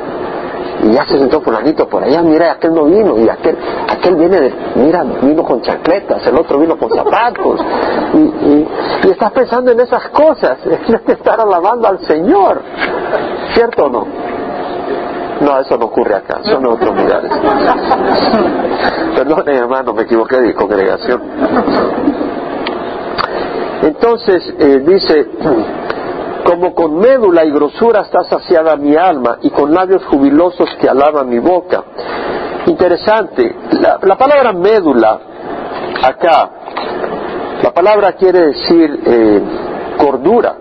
Y 0.82 0.92
ya 0.92 1.06
se 1.06 1.18
sentó 1.18 1.40
fulanito 1.40 1.86
por 1.86 2.02
allá, 2.02 2.22
mira, 2.22 2.52
aquel 2.52 2.74
no 2.74 2.84
vino, 2.84 3.18
y 3.18 3.28
aquel, 3.28 3.56
aquel 3.88 4.16
viene 4.16 4.40
de, 4.40 4.54
mira, 4.74 5.04
vino 5.22 5.44
con 5.44 5.60
chancletas, 5.62 6.26
el 6.26 6.36
otro 6.36 6.58
vino 6.58 6.76
con 6.76 6.90
zapatos. 6.90 7.60
Y, 8.14 8.18
y, 8.18 8.68
estás 9.10 9.30
pensando 9.32 9.70
en 9.70 9.80
esas 9.80 10.08
cosas, 10.08 10.58
en 10.64 11.00
estar 11.06 11.40
alabando 11.40 11.86
al 11.86 12.00
Señor. 12.06 12.62
¿Cierto 13.54 13.84
o 13.84 13.88
no? 13.88 14.06
No, 15.40 15.58
eso 15.58 15.76
no 15.78 15.86
ocurre 15.86 16.16
acá, 16.16 16.40
son 16.42 16.66
otros 16.66 16.94
lugares. 16.94 17.30
Perdón, 19.16 19.48
hermano, 19.48 19.94
me 19.94 20.02
equivoqué 20.02 20.38
de 20.38 20.54
congregación. 20.54 22.29
Entonces 23.82 24.54
eh, 24.58 24.82
dice, 24.86 25.26
como 26.44 26.74
con 26.74 26.98
médula 26.98 27.44
y 27.44 27.50
grosura 27.50 28.02
está 28.02 28.24
saciada 28.24 28.76
mi 28.76 28.96
alma 28.96 29.38
y 29.42 29.50
con 29.50 29.72
labios 29.72 30.04
jubilosos 30.06 30.68
que 30.80 30.88
alaba 30.88 31.24
mi 31.24 31.38
boca. 31.38 31.84
Interesante, 32.66 33.56
la, 34.02 34.16
palabra 34.16 34.52
médula 34.52 35.18
acá, 36.02 36.50
la 37.62 37.72
palabra 37.72 38.12
quiere 38.12 38.46
decir 38.46 39.00
eh, 39.04 39.42
cordura. 39.98 40.56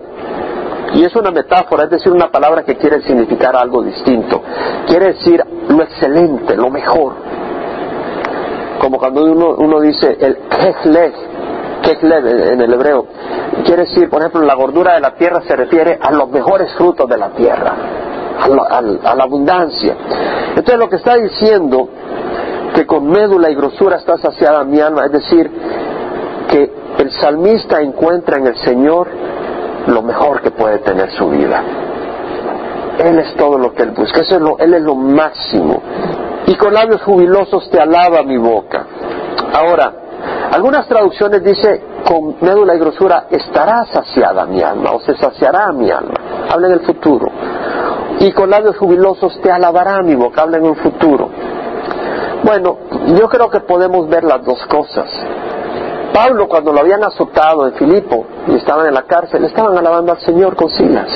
Y 0.94 1.04
es 1.04 1.14
una 1.14 1.30
metáfora, 1.30 1.84
es 1.84 1.90
decir, 1.90 2.10
una 2.10 2.30
palabra 2.32 2.64
que 2.64 2.76
quiere 2.76 3.00
significar 3.02 3.54
algo 3.54 3.82
distinto. 3.82 4.42
Quiere 4.88 5.12
decir 5.12 5.40
lo 5.68 5.84
excelente, 5.84 6.56
lo 6.56 6.68
mejor. 6.68 7.14
Como 8.80 8.98
cuando 8.98 9.24
uno, 9.24 9.80
dice 9.80 10.16
el 10.20 10.38
en 12.00 12.60
el 12.60 12.72
hebreo, 12.72 13.06
quiere 13.64 13.84
decir, 13.84 14.08
por 14.08 14.20
ejemplo, 14.20 14.42
la 14.42 14.54
gordura 14.54 14.94
de 14.94 15.00
la 15.00 15.14
tierra 15.14 15.42
se 15.46 15.56
refiere 15.56 15.98
a 16.00 16.10
los 16.12 16.30
mejores 16.30 16.72
frutos 16.74 17.08
de 17.08 17.16
la 17.16 17.30
tierra, 17.30 17.74
a 18.40 18.80
la, 18.80 19.22
abundancia. 19.24 19.96
Entonces 20.48 20.78
lo 20.78 20.88
que 20.88 20.96
está 20.96 21.16
diciendo, 21.16 21.88
que 22.74 22.86
con 22.86 23.08
médula 23.08 23.50
y 23.50 23.54
grosura 23.54 23.96
está 23.96 24.16
saciada 24.18 24.64
mi 24.64 24.80
alma, 24.80 25.06
es 25.06 25.12
decir, 25.12 25.50
que 26.48 26.70
el 26.98 27.10
salmista 27.12 27.80
encuentra 27.80 28.38
en 28.38 28.46
el 28.46 28.56
Señor 28.56 29.08
lo 29.86 30.02
mejor 30.02 30.40
que 30.42 30.50
puede 30.50 30.78
tener 30.78 31.10
su 31.12 31.28
vida. 31.28 31.62
Él 32.98 33.18
es 33.18 33.34
todo 33.36 33.58
lo 33.58 33.72
que 33.72 33.82
Él 33.82 33.92
busca, 33.92 34.20
Él 34.58 34.74
es 34.74 34.82
lo 34.82 34.94
máximo. 34.94 35.82
Y 36.46 36.54
con 36.56 36.74
labios 36.74 37.02
jubilosos 37.02 37.70
te 37.70 37.80
alaba 37.80 38.22
mi 38.22 38.36
boca. 38.36 38.84
Ahora, 39.52 39.99
algunas 40.50 40.88
traducciones 40.88 41.44
dice 41.44 41.82
con 42.04 42.36
médula 42.40 42.74
y 42.74 42.78
grosura 42.78 43.26
estará 43.30 43.86
saciada 43.92 44.44
mi 44.46 44.60
alma 44.60 44.90
o 44.92 45.00
se 45.00 45.16
saciará 45.16 45.70
mi 45.72 45.90
alma. 45.90 46.14
Habla 46.50 46.66
en 46.66 46.72
el 46.72 46.80
futuro. 46.80 47.26
Y 48.18 48.32
con 48.32 48.50
labios 48.50 48.76
jubilosos 48.76 49.40
te 49.42 49.50
alabará 49.50 50.02
mi 50.02 50.16
boca. 50.16 50.42
Habla 50.42 50.56
en 50.56 50.64
un 50.64 50.76
futuro. 50.76 51.30
Bueno, 52.42 52.78
yo 53.16 53.28
creo 53.28 53.48
que 53.48 53.60
podemos 53.60 54.08
ver 54.08 54.24
las 54.24 54.44
dos 54.44 54.58
cosas. 54.66 55.08
Pablo 56.12 56.48
cuando 56.48 56.72
lo 56.72 56.80
habían 56.80 57.04
azotado 57.04 57.68
en 57.68 57.74
Filipo 57.74 58.26
y 58.48 58.56
estaban 58.56 58.86
en 58.86 58.94
la 58.94 59.02
cárcel, 59.02 59.44
estaban 59.44 59.78
alabando 59.78 60.12
al 60.12 60.20
Señor 60.20 60.56
con 60.56 60.68
silas. 60.70 61.08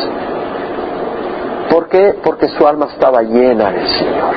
¿Por 1.71 1.89
qué? 1.89 2.15
Porque 2.23 2.49
su 2.51 2.65
alma 2.67 2.87
estaba 2.93 3.23
llena 3.23 3.73
del 3.73 3.89
Señor. 3.89 4.35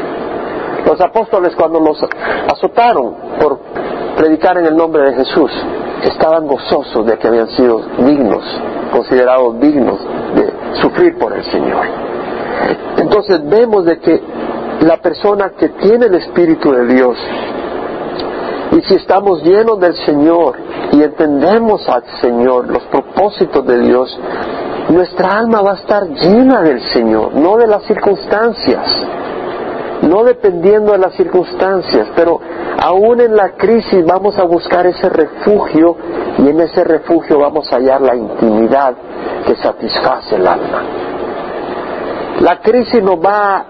Los 0.88 1.00
apóstoles 1.02 1.56
cuando 1.56 1.80
los 1.80 2.04
azotaron 2.52 3.16
por 3.39 3.60
predicar 4.18 4.57
en 4.57 4.65
el 4.65 4.76
nombre 4.76 5.03
de 5.03 5.13
Jesús, 5.13 5.51
estaban 6.03 6.47
gozosos 6.47 7.05
de 7.05 7.18
que 7.18 7.28
habían 7.28 7.49
sido 7.49 7.82
dignos, 7.99 8.43
considerados 8.91 9.59
dignos 9.59 9.99
de 10.36 10.82
sufrir 10.82 11.18
por 11.18 11.34
el 11.34 11.43
Señor. 11.45 11.86
Entonces 12.97 13.47
vemos 13.47 13.86
de 13.86 13.99
que 13.99 14.22
la 14.82 14.97
persona 14.97 15.51
que 15.57 15.70
tiene 15.70 16.07
el 16.07 16.15
Espíritu 16.15 16.72
de 16.72 16.88
Dios, 16.88 17.18
y 18.72 18.82
si 18.82 18.95
estamos 18.95 19.43
llenos 19.43 19.80
del 19.80 19.95
Señor 20.05 20.57
y 20.91 21.01
entendemos 21.01 21.88
al 21.88 22.03
Señor, 22.20 22.68
los 22.70 22.84
propósitos 22.84 23.65
de 23.65 23.80
Dios, 23.80 24.20
nuestra 24.89 25.38
alma 25.38 25.61
va 25.61 25.72
a 25.72 25.76
estar 25.76 26.07
llena 26.07 26.61
del 26.61 26.82
Señor, 26.91 27.36
no 27.36 27.57
de 27.57 27.68
las 27.68 27.84
circunstancias 27.84 28.84
no 30.08 30.24
dependiendo 30.24 30.93
de 30.93 30.97
las 30.99 31.14
circunstancias, 31.14 32.08
pero 32.16 32.39
aún 32.80 33.22
en 33.22 33.36
la 33.36 33.51
crisis 33.51 34.05
vamos 34.05 34.38
a 34.38 34.43
buscar 34.43 34.86
ese 34.86 35.10
refugio 35.10 35.95
y 36.38 36.49
en 36.49 36.60
ese 36.62 36.84
refugio 36.84 37.39
vamos 37.39 37.72
a 37.72 37.78
hallar 37.78 38.01
la 38.01 38.16
intimidad 38.16 38.95
que 39.45 39.55
satisface 39.55 40.36
el 40.36 40.47
alma. 40.47 40.84
La 42.41 42.60
crisis 42.62 43.01
nos 43.01 43.18
va 43.18 43.66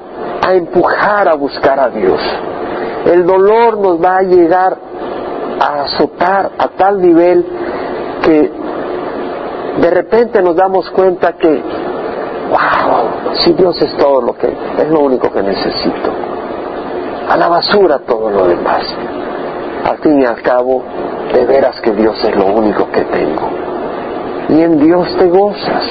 a 0.46 0.54
empujar 0.54 1.28
a 1.30 1.36
buscar 1.36 1.80
a 1.80 1.90
Dios. 1.90 2.20
El 3.06 3.26
dolor 3.26 3.78
nos 3.78 4.04
va 4.04 4.18
a 4.18 4.22
llegar 4.24 4.78
a 5.60 5.82
azotar 5.84 6.52
a 6.58 6.68
tal 6.70 7.02
nivel 7.02 7.46
que 8.24 8.52
de 9.80 9.90
repente 9.90 10.42
nos 10.42 10.56
damos 10.56 10.90
cuenta 10.90 11.34
que 11.34 11.62
wow, 12.50 13.34
si 13.44 13.54
Dios 13.54 13.82
es 13.82 13.96
todo 13.98 14.22
lo 14.22 14.38
que, 14.38 14.48
es 14.48 14.90
lo 14.90 15.02
único 15.02 15.32
que 15.32 15.42
necesito. 15.42 16.27
A 17.30 17.38
la 17.38 17.48
basura 17.48 18.00
todo 18.00 18.30
lo 18.30 18.48
demás. 18.48 18.84
Al 19.84 19.98
fin 20.00 20.22
y 20.22 20.26
al 20.26 20.42
cabo, 20.42 20.84
de 21.34 21.46
veras 21.46 21.80
que 21.82 21.92
Dios 21.92 22.16
es 22.24 22.36
lo 22.36 22.46
único 22.46 22.90
que 22.92 23.02
tengo. 23.02 23.50
Y 24.50 24.62
en 24.62 24.80
Dios 24.80 25.16
te 25.18 25.28
gozas. 25.28 25.84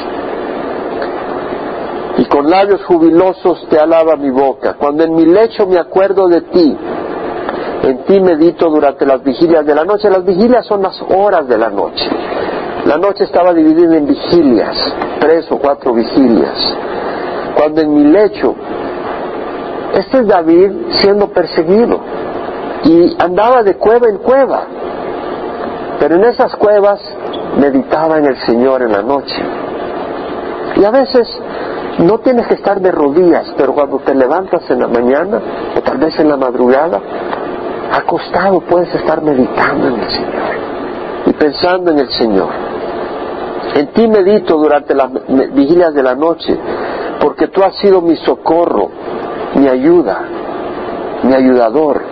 Y 2.18 2.24
con 2.24 2.48
labios 2.48 2.82
jubilosos 2.84 3.66
te 3.68 3.78
alaba 3.78 4.16
mi 4.16 4.30
boca. 4.30 4.74
Cuando 4.74 5.04
en 5.04 5.14
mi 5.14 5.26
lecho 5.26 5.66
me 5.66 5.78
acuerdo 5.78 6.28
de 6.28 6.40
ti, 6.42 6.76
en 7.82 8.04
ti 8.04 8.20
medito 8.20 8.70
durante 8.70 9.04
las 9.04 9.22
vigilias 9.22 9.64
de 9.66 9.74
la 9.74 9.84
noche. 9.84 10.08
Las 10.08 10.24
vigilias 10.24 10.66
son 10.66 10.82
las 10.82 11.00
horas 11.02 11.46
de 11.46 11.58
la 11.58 11.68
noche. 11.68 12.08
La 12.86 12.96
noche 12.96 13.24
estaba 13.24 13.52
dividida 13.52 13.96
en 13.96 14.06
vigilias, 14.06 14.76
tres 15.20 15.50
o 15.50 15.58
cuatro 15.58 15.92
vigilias. 15.92 16.76
Cuando 17.56 17.80
en 17.82 17.94
mi 17.94 18.04
lecho, 18.04 18.54
este 19.96 20.18
es 20.18 20.26
David 20.26 20.70
siendo 20.90 21.28
perseguido 21.28 21.98
y 22.84 23.16
andaba 23.18 23.62
de 23.62 23.76
cueva 23.76 24.08
en 24.08 24.18
cueva, 24.18 24.64
pero 25.98 26.16
en 26.16 26.24
esas 26.24 26.54
cuevas 26.56 27.00
meditaba 27.58 28.18
en 28.18 28.26
el 28.26 28.36
Señor 28.42 28.82
en 28.82 28.92
la 28.92 29.02
noche. 29.02 29.36
Y 30.76 30.84
a 30.84 30.90
veces 30.90 31.26
no 31.98 32.18
tienes 32.18 32.46
que 32.46 32.54
estar 32.54 32.78
de 32.80 32.92
rodillas, 32.92 33.54
pero 33.56 33.72
cuando 33.72 33.98
te 34.00 34.14
levantas 34.14 34.70
en 34.70 34.80
la 34.80 34.86
mañana 34.86 35.40
o 35.74 35.80
tal 35.80 35.96
vez 35.96 36.18
en 36.20 36.28
la 36.28 36.36
madrugada, 36.36 37.00
acostado 37.92 38.60
puedes 38.60 38.94
estar 38.94 39.22
meditando 39.22 39.88
en 39.88 39.94
el 39.94 40.10
Señor 40.10 40.56
y 41.26 41.32
pensando 41.32 41.90
en 41.92 41.98
el 42.00 42.10
Señor. 42.10 42.50
En 43.74 43.86
ti 43.88 44.06
medito 44.08 44.58
durante 44.58 44.94
las 44.94 45.10
vigilias 45.54 45.94
de 45.94 46.02
la 46.02 46.14
noche, 46.14 46.54
porque 47.18 47.48
tú 47.48 47.62
has 47.62 47.74
sido 47.76 48.02
mi 48.02 48.16
socorro, 48.16 48.90
mi 49.56 49.68
ayuda, 49.68 50.20
mi 51.22 51.34
ayudador. 51.34 52.02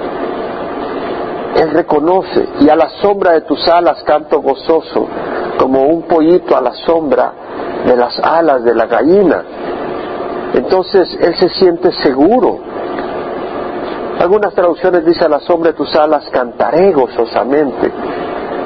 Él 1.57 1.71
reconoce 1.71 2.49
y 2.61 2.69
a 2.69 2.75
la 2.75 2.89
sombra 3.01 3.33
de 3.33 3.43
tus 3.43 3.69
alas 3.69 4.03
canto 4.03 4.41
gozoso, 4.41 5.07
como 5.59 5.83
un 5.83 6.03
pollito 6.03 6.57
a 6.57 6.61
la 6.61 6.73
sombra 6.73 7.33
de 7.87 7.97
las 7.97 8.19
alas 8.19 8.65
de 8.65 8.75
la 8.75 8.87
gallina. 8.87 9.43
entonces 10.55 11.17
él 11.21 11.35
se 11.37 11.49
siente 11.51 11.93
seguro. 12.03 12.59
Algunas 14.19 14.55
traducciones 14.55 15.05
dicen 15.05 15.25
a 15.25 15.37
la 15.37 15.41
sombra 15.41 15.73
de 15.73 15.77
tus 15.77 15.95
alas 15.97 16.29
cantaré 16.31 16.93
gozosamente. 16.93 17.93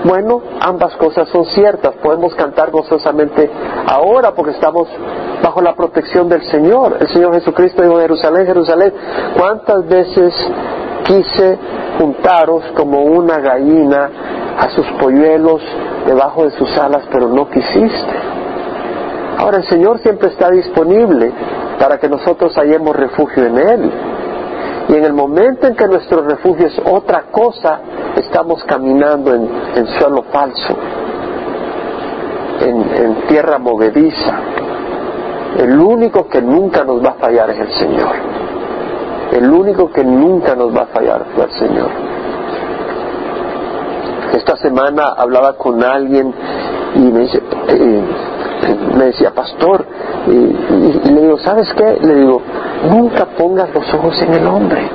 Bueno, 0.05 0.41
ambas 0.61 0.97
cosas 0.97 1.29
son 1.29 1.45
ciertas. 1.47 1.95
Podemos 2.03 2.35
cantar 2.35 2.71
gozosamente 2.71 3.51
ahora 3.87 4.33
porque 4.33 4.53
estamos 4.53 4.89
bajo 5.43 5.61
la 5.61 5.75
protección 5.75 6.29
del 6.29 6.43
Señor. 6.51 6.97
El 7.01 7.09
Señor 7.09 7.35
Jesucristo 7.35 7.83
dijo, 7.83 7.99
Jerusalén, 7.99 8.47
Jerusalén, 8.47 8.93
¿cuántas 9.37 9.87
veces 9.87 10.35
quise 11.05 11.59
juntaros 11.99 12.65
como 12.77 13.03
una 13.03 13.39
gallina 13.39 14.11
a 14.59 14.69
sus 14.71 14.87
polluelos 15.01 15.63
debajo 16.07 16.45
de 16.45 16.51
sus 16.53 16.71
alas, 16.79 17.03
pero 17.11 17.29
no 17.29 17.49
quisiste? 17.49 18.17
Ahora 19.39 19.59
el 19.59 19.69
Señor 19.69 19.99
siempre 20.01 20.29
está 20.31 20.51
disponible 20.51 21.33
para 21.79 21.99
que 21.99 22.09
nosotros 22.09 22.55
hallemos 22.57 22.95
refugio 22.95 23.47
en 23.47 23.59
Él. 23.59 23.93
Y 24.89 24.95
en 24.95 25.05
el 25.05 25.12
momento 25.12 25.66
en 25.66 25.76
que 25.76 25.86
nuestro 25.86 26.22
refugio 26.22 26.66
es 26.66 26.80
otra 26.84 27.24
cosa, 27.30 27.80
estamos 28.16 28.64
caminando 28.64 29.34
en, 29.34 29.86
suelo 29.99 30.22
falso, 30.32 30.76
en, 32.61 33.26
tierra 33.28 33.59
movediza. 33.59 34.41
El 35.59 35.78
único 35.78 36.26
que 36.28 36.41
nunca 36.41 36.84
nos 36.84 37.05
va 37.05 37.11
a 37.11 37.14
fallar 37.14 37.51
es 37.51 37.59
el 37.61 37.72
Señor. 37.72 38.14
El 39.32 39.51
único 39.51 39.91
que 39.93 40.05
nunca 40.05 40.55
nos 40.55 40.74
va 40.74 40.82
a 40.82 40.86
fallar 40.86 41.26
es 41.36 41.45
el 41.45 41.68
Señor. 41.68 41.91
Esta 44.32 44.57
semana 44.57 45.14
hablaba 45.18 45.55
con 45.55 45.82
alguien 45.84 46.32
y 46.95 47.01
me 47.01 47.20
dice, 47.20 47.43
eh, 47.68 48.03
me 48.97 49.07
decía, 49.07 49.32
pastor, 49.34 49.84
y, 50.26 51.11
le 51.11 51.20
digo, 51.22 51.39
¿sabes 51.39 51.68
qué? 51.74 51.99
Le 52.01 52.14
digo, 52.14 52.43
nunca 52.85 53.26
pongas 53.37 53.72
los 53.74 53.93
ojos 53.95 54.20
en 54.22 54.35
el 54.35 54.47
hombre. 54.47 54.89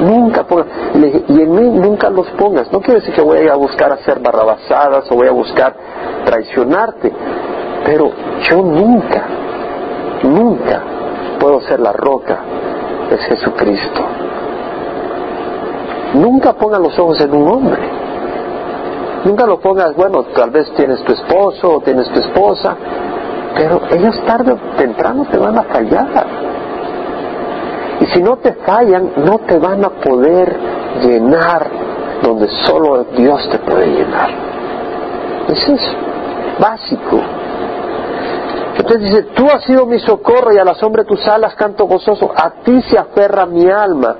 Nunca 0.00 0.44
pongas. 0.44 0.66
Y, 0.94 1.40
en 1.40 1.50
mí 1.50 1.78
nunca 1.80 2.10
los 2.10 2.28
pongas. 2.30 2.72
No 2.72 2.80
quiere 2.80 3.00
decir 3.00 3.14
que 3.14 3.20
voy 3.20 3.48
a 3.48 3.56
buscar 3.56 3.92
hacer 3.92 4.20
barrabasadas 4.20 5.10
o 5.10 5.14
voy 5.16 5.28
a 5.28 5.32
buscar 5.32 5.74
traicionarte. 6.24 7.12
Pero 7.84 8.10
yo 8.42 8.62
nunca, 8.62 9.24
nunca 10.22 10.82
puedo 11.40 11.60
ser 11.62 11.80
la 11.80 11.92
roca. 11.92 12.38
Es 13.10 13.20
Jesucristo. 13.26 14.04
Nunca 16.14 16.52
pongas 16.54 16.80
los 16.80 16.98
ojos 16.98 17.20
en 17.20 17.34
un 17.34 17.48
hombre. 17.48 17.98
Nunca 19.24 19.46
lo 19.46 19.60
pongas, 19.60 19.94
bueno, 19.96 20.24
tal 20.34 20.50
vez 20.50 20.72
tienes 20.74 21.02
tu 21.04 21.12
esposo 21.12 21.76
o 21.76 21.80
tienes 21.80 22.08
tu 22.10 22.20
esposa, 22.20 22.76
pero 23.54 23.80
ellos 23.90 24.20
tarde 24.26 24.52
o 24.52 24.56
temprano 24.76 25.26
te 25.30 25.38
van 25.38 25.58
a 25.58 25.62
fallar. 25.64 26.26
Y 28.00 28.06
si 28.06 28.22
no 28.22 28.36
te 28.36 28.52
fallan, 28.52 29.12
no 29.16 29.38
te 29.40 29.58
van 29.58 29.84
a 29.84 29.90
poder 29.90 30.56
llenar 31.02 31.66
donde 32.22 32.48
solo 32.66 33.04
Dios 33.16 33.48
te 33.50 33.58
puede 33.58 33.86
llenar. 33.86 34.30
Eso 35.48 35.72
es 35.72 35.96
básico. 36.58 37.20
Entonces 38.76 39.10
dice, 39.10 39.22
tú 39.34 39.46
has 39.46 39.64
sido 39.64 39.86
mi 39.86 39.98
socorro 39.98 40.52
y 40.52 40.58
a 40.58 40.64
la 40.64 40.74
sombra 40.74 41.02
de 41.02 41.08
tus 41.08 41.26
alas 41.26 41.54
canto 41.56 41.86
gozoso, 41.86 42.30
a 42.34 42.62
ti 42.62 42.80
se 42.82 42.96
aferra 42.96 43.44
mi 43.44 43.68
alma, 43.68 44.16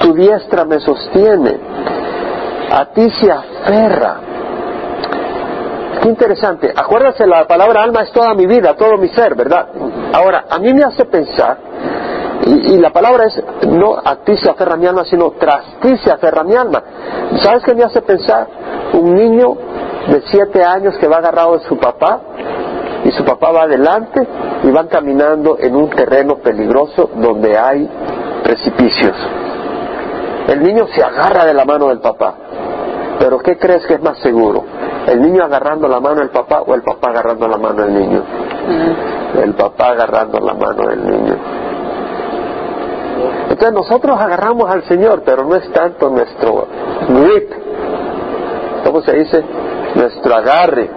tu 0.00 0.12
diestra 0.14 0.64
me 0.64 0.80
sostiene, 0.80 1.58
a 2.70 2.86
ti 2.86 3.08
se 3.10 3.30
aferra. 3.30 4.16
Qué 6.00 6.08
interesante. 6.08 6.72
Acuérdate, 6.74 7.26
la 7.26 7.46
palabra 7.46 7.82
alma 7.82 8.02
es 8.02 8.12
toda 8.12 8.34
mi 8.34 8.46
vida, 8.46 8.74
todo 8.74 8.96
mi 8.96 9.08
ser, 9.08 9.34
¿verdad? 9.34 9.68
Ahora, 10.12 10.46
a 10.48 10.58
mí 10.58 10.72
me 10.72 10.82
hace 10.82 11.04
pensar, 11.04 11.58
y, 12.46 12.78
la 12.78 12.90
palabra 12.90 13.26
es 13.26 13.42
no 13.68 13.96
a 13.96 14.18
aferra 14.50 14.76
mi 14.76 14.86
alma, 14.86 15.04
sino 15.04 15.32
tras 15.32 15.62
aferra 16.10 16.42
mi 16.42 16.54
alma. 16.54 16.82
¿Sabes 17.40 17.62
qué 17.64 17.74
me 17.74 17.84
hace 17.84 18.00
pensar? 18.00 18.46
Un 18.94 19.14
niño 19.14 19.56
de 20.08 20.22
siete 20.30 20.64
años 20.64 20.96
que 20.98 21.06
va 21.06 21.18
agarrado 21.18 21.58
de 21.58 21.64
su 21.64 21.76
papá 21.76 22.20
y 23.04 23.10
su 23.10 23.24
papá 23.24 23.52
va 23.52 23.62
adelante 23.64 24.26
y 24.62 24.70
van 24.70 24.88
caminando 24.88 25.58
en 25.60 25.76
un 25.76 25.90
terreno 25.90 26.36
peligroso 26.36 27.10
donde 27.14 27.58
hay 27.58 27.88
precipicios. 28.42 29.16
El 30.48 30.62
niño 30.62 30.86
se 30.94 31.02
agarra 31.02 31.44
de 31.44 31.54
la 31.54 31.64
mano 31.66 31.88
del 31.88 32.00
papá, 32.00 32.34
pero 33.18 33.38
¿qué 33.38 33.58
crees 33.58 33.86
que 33.86 33.94
es 33.94 34.02
más 34.02 34.18
seguro? 34.18 34.64
¿El 35.10 35.22
niño 35.22 35.42
agarrando 35.42 35.88
la 35.88 35.98
mano 35.98 36.20
del 36.20 36.30
papá 36.30 36.62
o 36.62 36.72
el 36.72 36.82
papá 36.82 37.10
agarrando 37.10 37.48
la 37.48 37.56
mano 37.56 37.82
del 37.82 37.94
niño? 37.94 38.22
El 39.42 39.54
papá 39.54 39.88
agarrando 39.88 40.38
la 40.38 40.54
mano 40.54 40.88
del 40.88 41.04
niño. 41.04 41.34
Entonces 43.50 43.72
nosotros 43.72 44.16
agarramos 44.20 44.70
al 44.70 44.84
Señor, 44.84 45.22
pero 45.24 45.44
no 45.44 45.56
es 45.56 45.68
tanto 45.72 46.10
nuestro 46.10 46.68
grip, 47.08 47.50
¿cómo 48.84 49.02
se 49.02 49.16
dice? 49.16 49.44
Nuestro 49.96 50.32
agarre, 50.32 50.88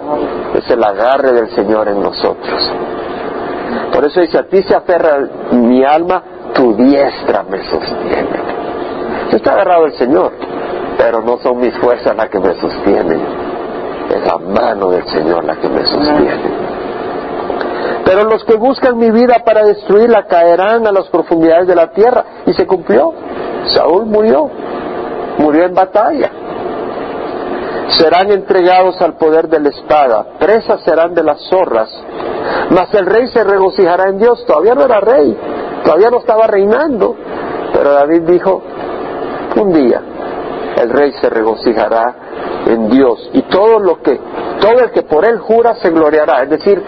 es 0.54 0.70
el 0.70 0.84
agarre 0.84 1.32
del 1.32 1.50
Señor 1.50 1.88
en 1.88 2.00
nosotros. 2.00 2.72
Por 3.92 4.04
eso 4.04 4.20
dice, 4.20 4.38
a 4.38 4.44
ti 4.44 4.62
se 4.62 4.76
aferra 4.76 5.28
mi 5.50 5.84
alma, 5.84 6.22
tu 6.54 6.72
diestra 6.76 7.42
me 7.42 7.64
sostiene. 7.68 8.38
Yo 9.32 9.36
estoy 9.38 9.52
agarrado 9.52 9.86
al 9.86 9.92
Señor, 9.94 10.32
pero 10.96 11.20
no 11.20 11.38
son 11.38 11.58
mis 11.58 11.76
fuerzas 11.78 12.14
las 12.16 12.28
que 12.28 12.38
me 12.38 12.54
sostienen, 12.60 13.53
es 14.14 14.26
la 14.26 14.38
mano 14.38 14.90
del 14.90 15.06
Señor 15.08 15.44
la 15.44 15.56
que 15.56 15.68
me 15.68 15.84
sostiene. 15.84 16.74
Pero 18.04 18.24
los 18.24 18.44
que 18.44 18.56
buscan 18.56 18.98
mi 18.98 19.10
vida 19.10 19.42
para 19.44 19.64
destruirla 19.64 20.26
caerán 20.26 20.86
a 20.86 20.92
las 20.92 21.08
profundidades 21.08 21.66
de 21.66 21.74
la 21.74 21.90
tierra. 21.90 22.24
Y 22.46 22.52
se 22.52 22.66
cumplió. 22.66 23.12
Saúl 23.74 24.06
murió. 24.06 24.50
Murió 25.38 25.64
en 25.64 25.74
batalla. 25.74 26.30
Serán 27.88 28.30
entregados 28.30 29.00
al 29.00 29.14
poder 29.14 29.48
de 29.48 29.60
la 29.60 29.70
espada. 29.70 30.26
Presas 30.38 30.82
serán 30.82 31.14
de 31.14 31.22
las 31.22 31.40
zorras. 31.48 31.90
Mas 32.70 32.92
el 32.94 33.06
rey 33.06 33.28
se 33.28 33.42
regocijará 33.42 34.10
en 34.10 34.18
Dios. 34.18 34.44
Todavía 34.46 34.74
no 34.74 34.84
era 34.84 35.00
rey. 35.00 35.36
Todavía 35.82 36.10
no 36.10 36.18
estaba 36.18 36.46
reinando. 36.46 37.16
Pero 37.72 37.92
David 37.92 38.22
dijo, 38.22 38.62
un 39.56 39.72
día 39.72 40.02
el 40.76 40.90
rey 40.90 41.12
se 41.20 41.28
regocijará 41.30 42.14
en 42.66 42.88
Dios 42.90 43.30
y 43.32 43.42
todo 43.42 43.78
lo 43.78 44.00
que 44.02 44.18
todo 44.60 44.80
el 44.80 44.90
que 44.92 45.02
por 45.02 45.26
él 45.26 45.38
jura 45.38 45.74
se 45.76 45.90
gloriará, 45.90 46.42
es 46.42 46.50
decir, 46.50 46.82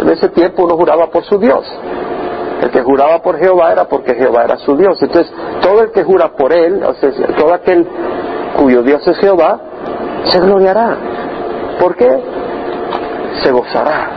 en 0.00 0.08
ese 0.08 0.28
tiempo 0.30 0.64
uno 0.64 0.76
juraba 0.76 1.06
por 1.08 1.24
su 1.24 1.38
Dios. 1.38 1.64
El 2.60 2.70
que 2.70 2.82
juraba 2.82 3.20
por 3.22 3.38
Jehová 3.38 3.72
era 3.72 3.84
porque 3.84 4.14
Jehová 4.14 4.44
era 4.44 4.56
su 4.56 4.76
Dios. 4.76 5.00
Entonces, 5.00 5.32
todo 5.60 5.82
el 5.82 5.92
que 5.92 6.02
jura 6.02 6.32
por 6.36 6.52
él, 6.52 6.82
o 6.82 6.94
sea, 6.94 7.10
todo 7.36 7.54
aquel 7.54 7.86
cuyo 8.56 8.82
Dios 8.82 9.06
es 9.06 9.16
Jehová, 9.18 9.60
se 10.24 10.40
gloriará. 10.40 10.96
¿Por 11.78 11.94
qué? 11.94 12.08
Se 13.42 13.52
gozará. 13.52 14.10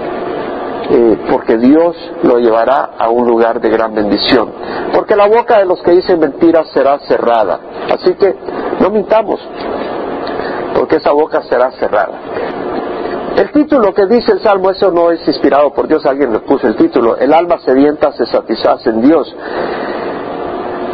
Eh, 0.92 1.20
porque 1.30 1.58
Dios 1.58 1.96
lo 2.24 2.40
llevará 2.40 2.92
a 2.98 3.10
un 3.10 3.28
lugar 3.28 3.60
de 3.60 3.70
gran 3.70 3.94
bendición. 3.94 4.52
Porque 4.94 5.16
la 5.16 5.28
boca 5.28 5.60
de 5.60 5.66
los 5.66 5.82
que 5.84 5.92
dicen 5.92 6.20
mentiras 6.20 6.72
será 6.74 6.98
cerrada. 7.00 7.60
Así 7.92 8.14
que 8.14 8.36
no 8.80 8.90
mintamos, 8.90 9.40
porque 10.76 10.98
esa 10.98 11.12
boca 11.12 11.42
será 11.44 11.72
cerrada. 11.72 12.20
El 13.38 13.52
título 13.52 13.94
que 13.94 14.06
dice 14.06 14.34
el 14.34 14.42
Salmo, 14.42 14.70
eso 14.70 14.92
no 14.92 15.12
es 15.12 15.26
inspirado 15.28 15.72
por 15.74 15.88
Dios, 15.88 16.06
alguien 16.06 16.34
le 16.34 16.40
puso 16.40 16.68
el 16.68 16.76
título, 16.76 17.18
el 17.18 17.34
alma 17.34 17.58
sedienta 17.60 18.12
se 18.12 18.26
satisface 18.26 18.90
en 18.90 19.02
Dios. 19.02 19.36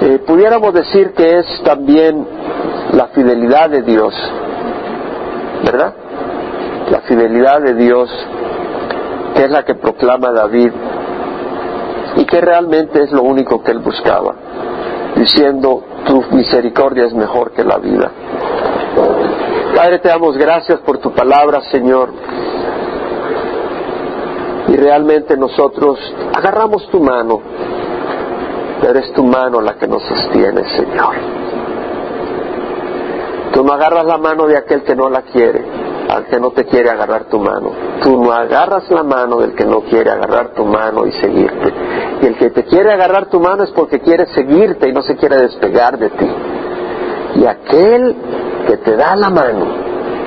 Eh, 0.02 0.20
pudiéramos 0.28 0.74
decir 0.74 1.14
que 1.14 1.40
es 1.40 1.46
también 1.64 2.28
la 2.94 3.08
fidelidad 3.08 3.70
de 3.70 3.82
Dios, 3.82 4.14
¿verdad? 5.66 5.94
La 6.92 7.02
fidelidad 7.02 7.62
de 7.62 7.74
Dios, 7.74 8.10
que 9.36 9.46
es 9.46 9.50
la 9.50 9.64
que 9.64 9.76
proclama 9.76 10.32
David 10.32 10.72
y 12.18 12.26
que 12.26 12.42
realmente 12.42 13.02
es 13.02 13.12
lo 13.12 13.24
único 13.24 13.64
que 13.64 13.72
él 13.72 13.80
buscaba, 13.80 14.36
diciendo, 15.16 15.84
tu 16.06 16.24
misericordia 16.32 17.06
es 17.06 17.14
mejor 17.14 17.52
que 17.52 17.64
la 17.64 17.78
vida. 17.78 18.12
Padre, 19.76 20.00
te 20.00 20.10
damos 20.10 20.38
gracias 20.38 20.80
por 20.80 21.00
tu 21.00 21.12
palabra, 21.12 21.62
Señor. 21.72 22.10
Y 24.68 24.76
realmente 24.78 25.38
nosotros 25.38 26.00
agarramos 26.34 26.90
tu 26.90 27.00
mano, 27.00 27.42
pero 28.82 29.00
es 29.00 29.14
tu 29.14 29.24
mano 29.24 29.62
la 29.62 29.76
que 29.76 29.88
nos 29.88 30.04
sostiene, 30.04 30.64
Señor. 30.76 31.16
Tú 33.54 33.64
no 33.64 33.74
agarras 33.74 34.06
la 34.06 34.18
mano 34.18 34.48
de 34.48 34.58
aquel 34.58 34.84
que 34.84 34.96
no 34.96 35.10
la 35.10 35.22
quiere, 35.22 35.64
al 36.10 36.26
que 36.28 36.40
no 36.40 36.52
te 36.52 36.66
quiere 36.66 36.90
agarrar 36.90 37.26
tu 37.26 37.40
mano. 37.40 37.72
Tú 38.04 38.22
no 38.22 38.32
agarras 38.32 38.90
la 38.92 39.04
mano 39.04 39.38
del 39.38 39.54
que 39.54 39.66
no 39.66 39.82
quiere 39.82 40.12
agarrar 40.12 40.54
tu 40.54 40.66
mano 40.66 41.06
y 41.06 41.12
seguirte. 41.14 41.74
Y 42.22 42.26
el 42.26 42.38
que 42.38 42.50
te 42.50 42.64
quiere 42.64 42.94
agarrar 42.94 43.28
tu 43.28 43.40
mano 43.40 43.64
es 43.64 43.72
porque 43.72 44.00
quiere 44.00 44.28
seguirte 44.28 44.90
y 44.90 44.94
no 44.94 45.02
se 45.02 45.16
quiere 45.16 45.38
despegar 45.38 45.98
de 45.98 46.10
ti. 46.10 46.32
Y 47.36 47.46
aquel 47.46 48.16
que 48.68 48.78
te 48.78 48.96
da 48.96 49.16
la 49.16 49.30
mano 49.30 49.66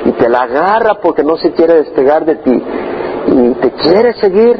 y 0.05 0.13
te 0.13 0.29
la 0.29 0.41
agarra 0.43 0.95
porque 1.03 1.23
no 1.23 1.37
se 1.37 1.53
quiere 1.53 1.75
despegar 1.75 2.25
de 2.25 2.37
ti 2.37 2.63
y 3.31 3.55
te 3.55 3.71
quiere 3.73 4.15
seguir, 4.15 4.59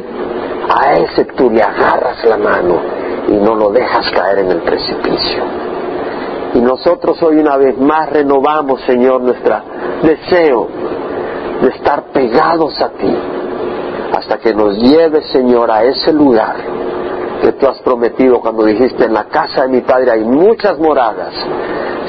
a 0.69 0.99
ese 0.99 1.25
tú 1.25 1.49
le 1.49 1.61
agarras 1.61 2.23
la 2.25 2.37
mano 2.37 2.75
y 3.27 3.33
no 3.33 3.55
lo 3.55 3.71
dejas 3.71 4.05
caer 4.11 4.39
en 4.39 4.51
el 4.51 4.61
precipicio. 4.61 5.43
Y 6.53 6.61
nosotros 6.61 7.21
hoy 7.23 7.37
una 7.37 7.57
vez 7.57 7.77
más 7.77 8.09
renovamos, 8.09 8.81
Señor, 8.81 9.21
nuestro 9.21 9.55
deseo 10.03 10.67
de 11.61 11.69
estar 11.69 12.11
pegados 12.11 12.79
a 12.81 12.89
ti 12.89 13.15
hasta 14.17 14.37
que 14.37 14.53
nos 14.53 14.77
lleves, 14.77 15.25
Señor, 15.31 15.71
a 15.71 15.83
ese 15.83 16.11
lugar 16.11 16.55
que 17.41 17.53
tú 17.53 17.67
has 17.67 17.79
prometido 17.79 18.41
cuando 18.41 18.65
dijiste 18.65 19.05
en 19.05 19.13
la 19.13 19.25
casa 19.25 19.63
de 19.63 19.69
mi 19.69 19.81
Padre 19.81 20.11
hay 20.11 20.23
muchas 20.23 20.77
moradas. 20.77 21.33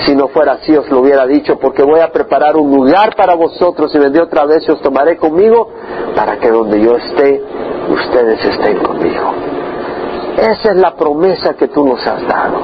Si 0.04 0.14
no 0.14 0.28
fuera 0.28 0.52
así 0.52 0.74
os 0.74 0.88
lo 0.90 1.00
hubiera 1.00 1.26
dicho 1.26 1.58
porque 1.58 1.82
voy 1.82 2.00
a 2.00 2.10
preparar 2.10 2.56
un 2.56 2.74
lugar 2.74 3.14
para 3.16 3.34
vosotros 3.34 3.94
y 3.94 3.98
vendré 3.98 4.22
otra 4.22 4.44
vez 4.46 4.66
y 4.66 4.72
os 4.72 4.80
tomaré 4.80 5.16
conmigo 5.16 5.70
para 6.16 6.38
que 6.38 6.50
donde 6.50 6.80
yo 6.80 6.96
esté 6.96 7.42
ustedes 7.90 8.44
estén 8.44 8.78
conmigo. 8.78 9.32
Esa 10.36 10.70
es 10.72 10.76
la 10.76 10.94
promesa 10.94 11.54
que 11.54 11.68
tú 11.68 11.84
nos 11.84 12.04
has 12.06 12.26
dado. 12.26 12.60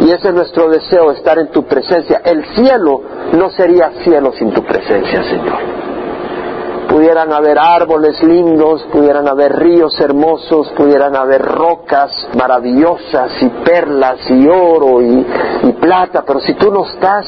Y 0.00 0.10
ese 0.10 0.28
es 0.28 0.34
nuestro 0.34 0.68
deseo, 0.68 1.12
estar 1.12 1.38
en 1.38 1.48
tu 1.48 1.64
presencia. 1.64 2.20
El 2.24 2.44
cielo 2.54 3.00
no 3.32 3.50
sería 3.50 3.90
cielo 4.02 4.32
sin 4.32 4.52
tu 4.52 4.62
presencia, 4.64 5.22
Señor 5.24 5.79
pudieran 6.90 7.32
haber 7.32 7.56
árboles 7.56 8.20
lindos, 8.20 8.82
pudieran 8.92 9.28
haber 9.28 9.56
ríos 9.56 9.98
hermosos, 10.00 10.70
pudieran 10.76 11.14
haber 11.14 11.40
rocas 11.40 12.10
maravillosas 12.36 13.30
y 13.40 13.48
perlas 13.64 14.18
y 14.28 14.48
oro 14.48 15.00
y, 15.00 15.24
plata, 15.80 16.24
pero 16.26 16.40
si 16.40 16.54
tú 16.54 16.70
no 16.70 16.84
estás, 16.84 17.26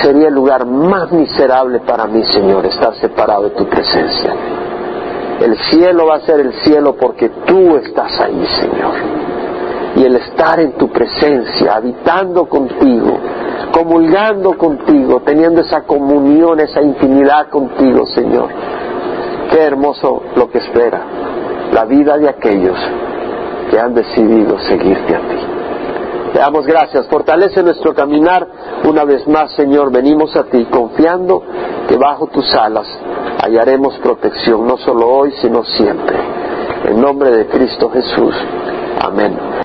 sería 0.00 0.28
el 0.28 0.34
lugar 0.34 0.64
más 0.64 1.10
miserable 1.10 1.80
para 1.80 2.06
mí, 2.06 2.22
Señor, 2.22 2.64
estar 2.64 2.94
separado 2.94 3.44
de 3.44 3.50
tu 3.50 3.66
presencia. 3.66 4.34
El 5.40 5.58
cielo 5.70 6.06
va 6.06 6.16
a 6.16 6.20
ser 6.20 6.40
el 6.40 6.52
cielo 6.62 6.94
porque 6.96 7.28
tú 7.44 7.76
estás 7.76 8.18
ahí, 8.20 8.46
Señor. 8.60 8.94
Y 9.96 10.04
el 10.04 10.16
estar 10.16 10.58
en 10.60 10.72
tu 10.72 10.88
presencia, 10.88 11.74
habitando 11.74 12.48
contigo, 12.48 13.18
comulgando 13.72 14.56
contigo, 14.56 15.20
teniendo 15.24 15.60
esa 15.60 15.82
comunión, 15.82 16.60
esa 16.60 16.80
intimidad 16.80 17.48
contigo, 17.48 18.06
Señor 18.06 18.48
Qué 19.52 19.62
hermoso 19.62 20.22
lo 20.34 20.50
que 20.50 20.58
espera 20.58 21.02
la 21.72 21.84
vida 21.84 22.18
de 22.18 22.28
aquellos 22.28 22.76
que 23.70 23.78
han 23.78 23.94
decidido 23.94 24.58
seguirte 24.58 25.14
a 25.14 25.20
ti. 25.20 25.36
Te 26.32 26.38
damos 26.38 26.66
gracias, 26.66 27.06
fortalece 27.08 27.62
nuestro 27.62 27.94
caminar 27.94 28.46
una 28.84 29.04
vez 29.04 29.26
más, 29.28 29.52
Señor. 29.52 29.92
Venimos 29.92 30.34
a 30.36 30.44
ti 30.44 30.64
confiando 30.70 31.42
que 31.88 31.96
bajo 31.96 32.26
tus 32.28 32.54
alas 32.54 32.86
hallaremos 33.42 33.98
protección, 33.98 34.66
no 34.66 34.78
solo 34.78 35.08
hoy, 35.08 35.32
sino 35.42 35.64
siempre. 35.64 36.16
En 36.86 37.00
nombre 37.00 37.30
de 37.30 37.46
Cristo 37.46 37.90
Jesús. 37.90 38.34
Amén. 39.00 39.51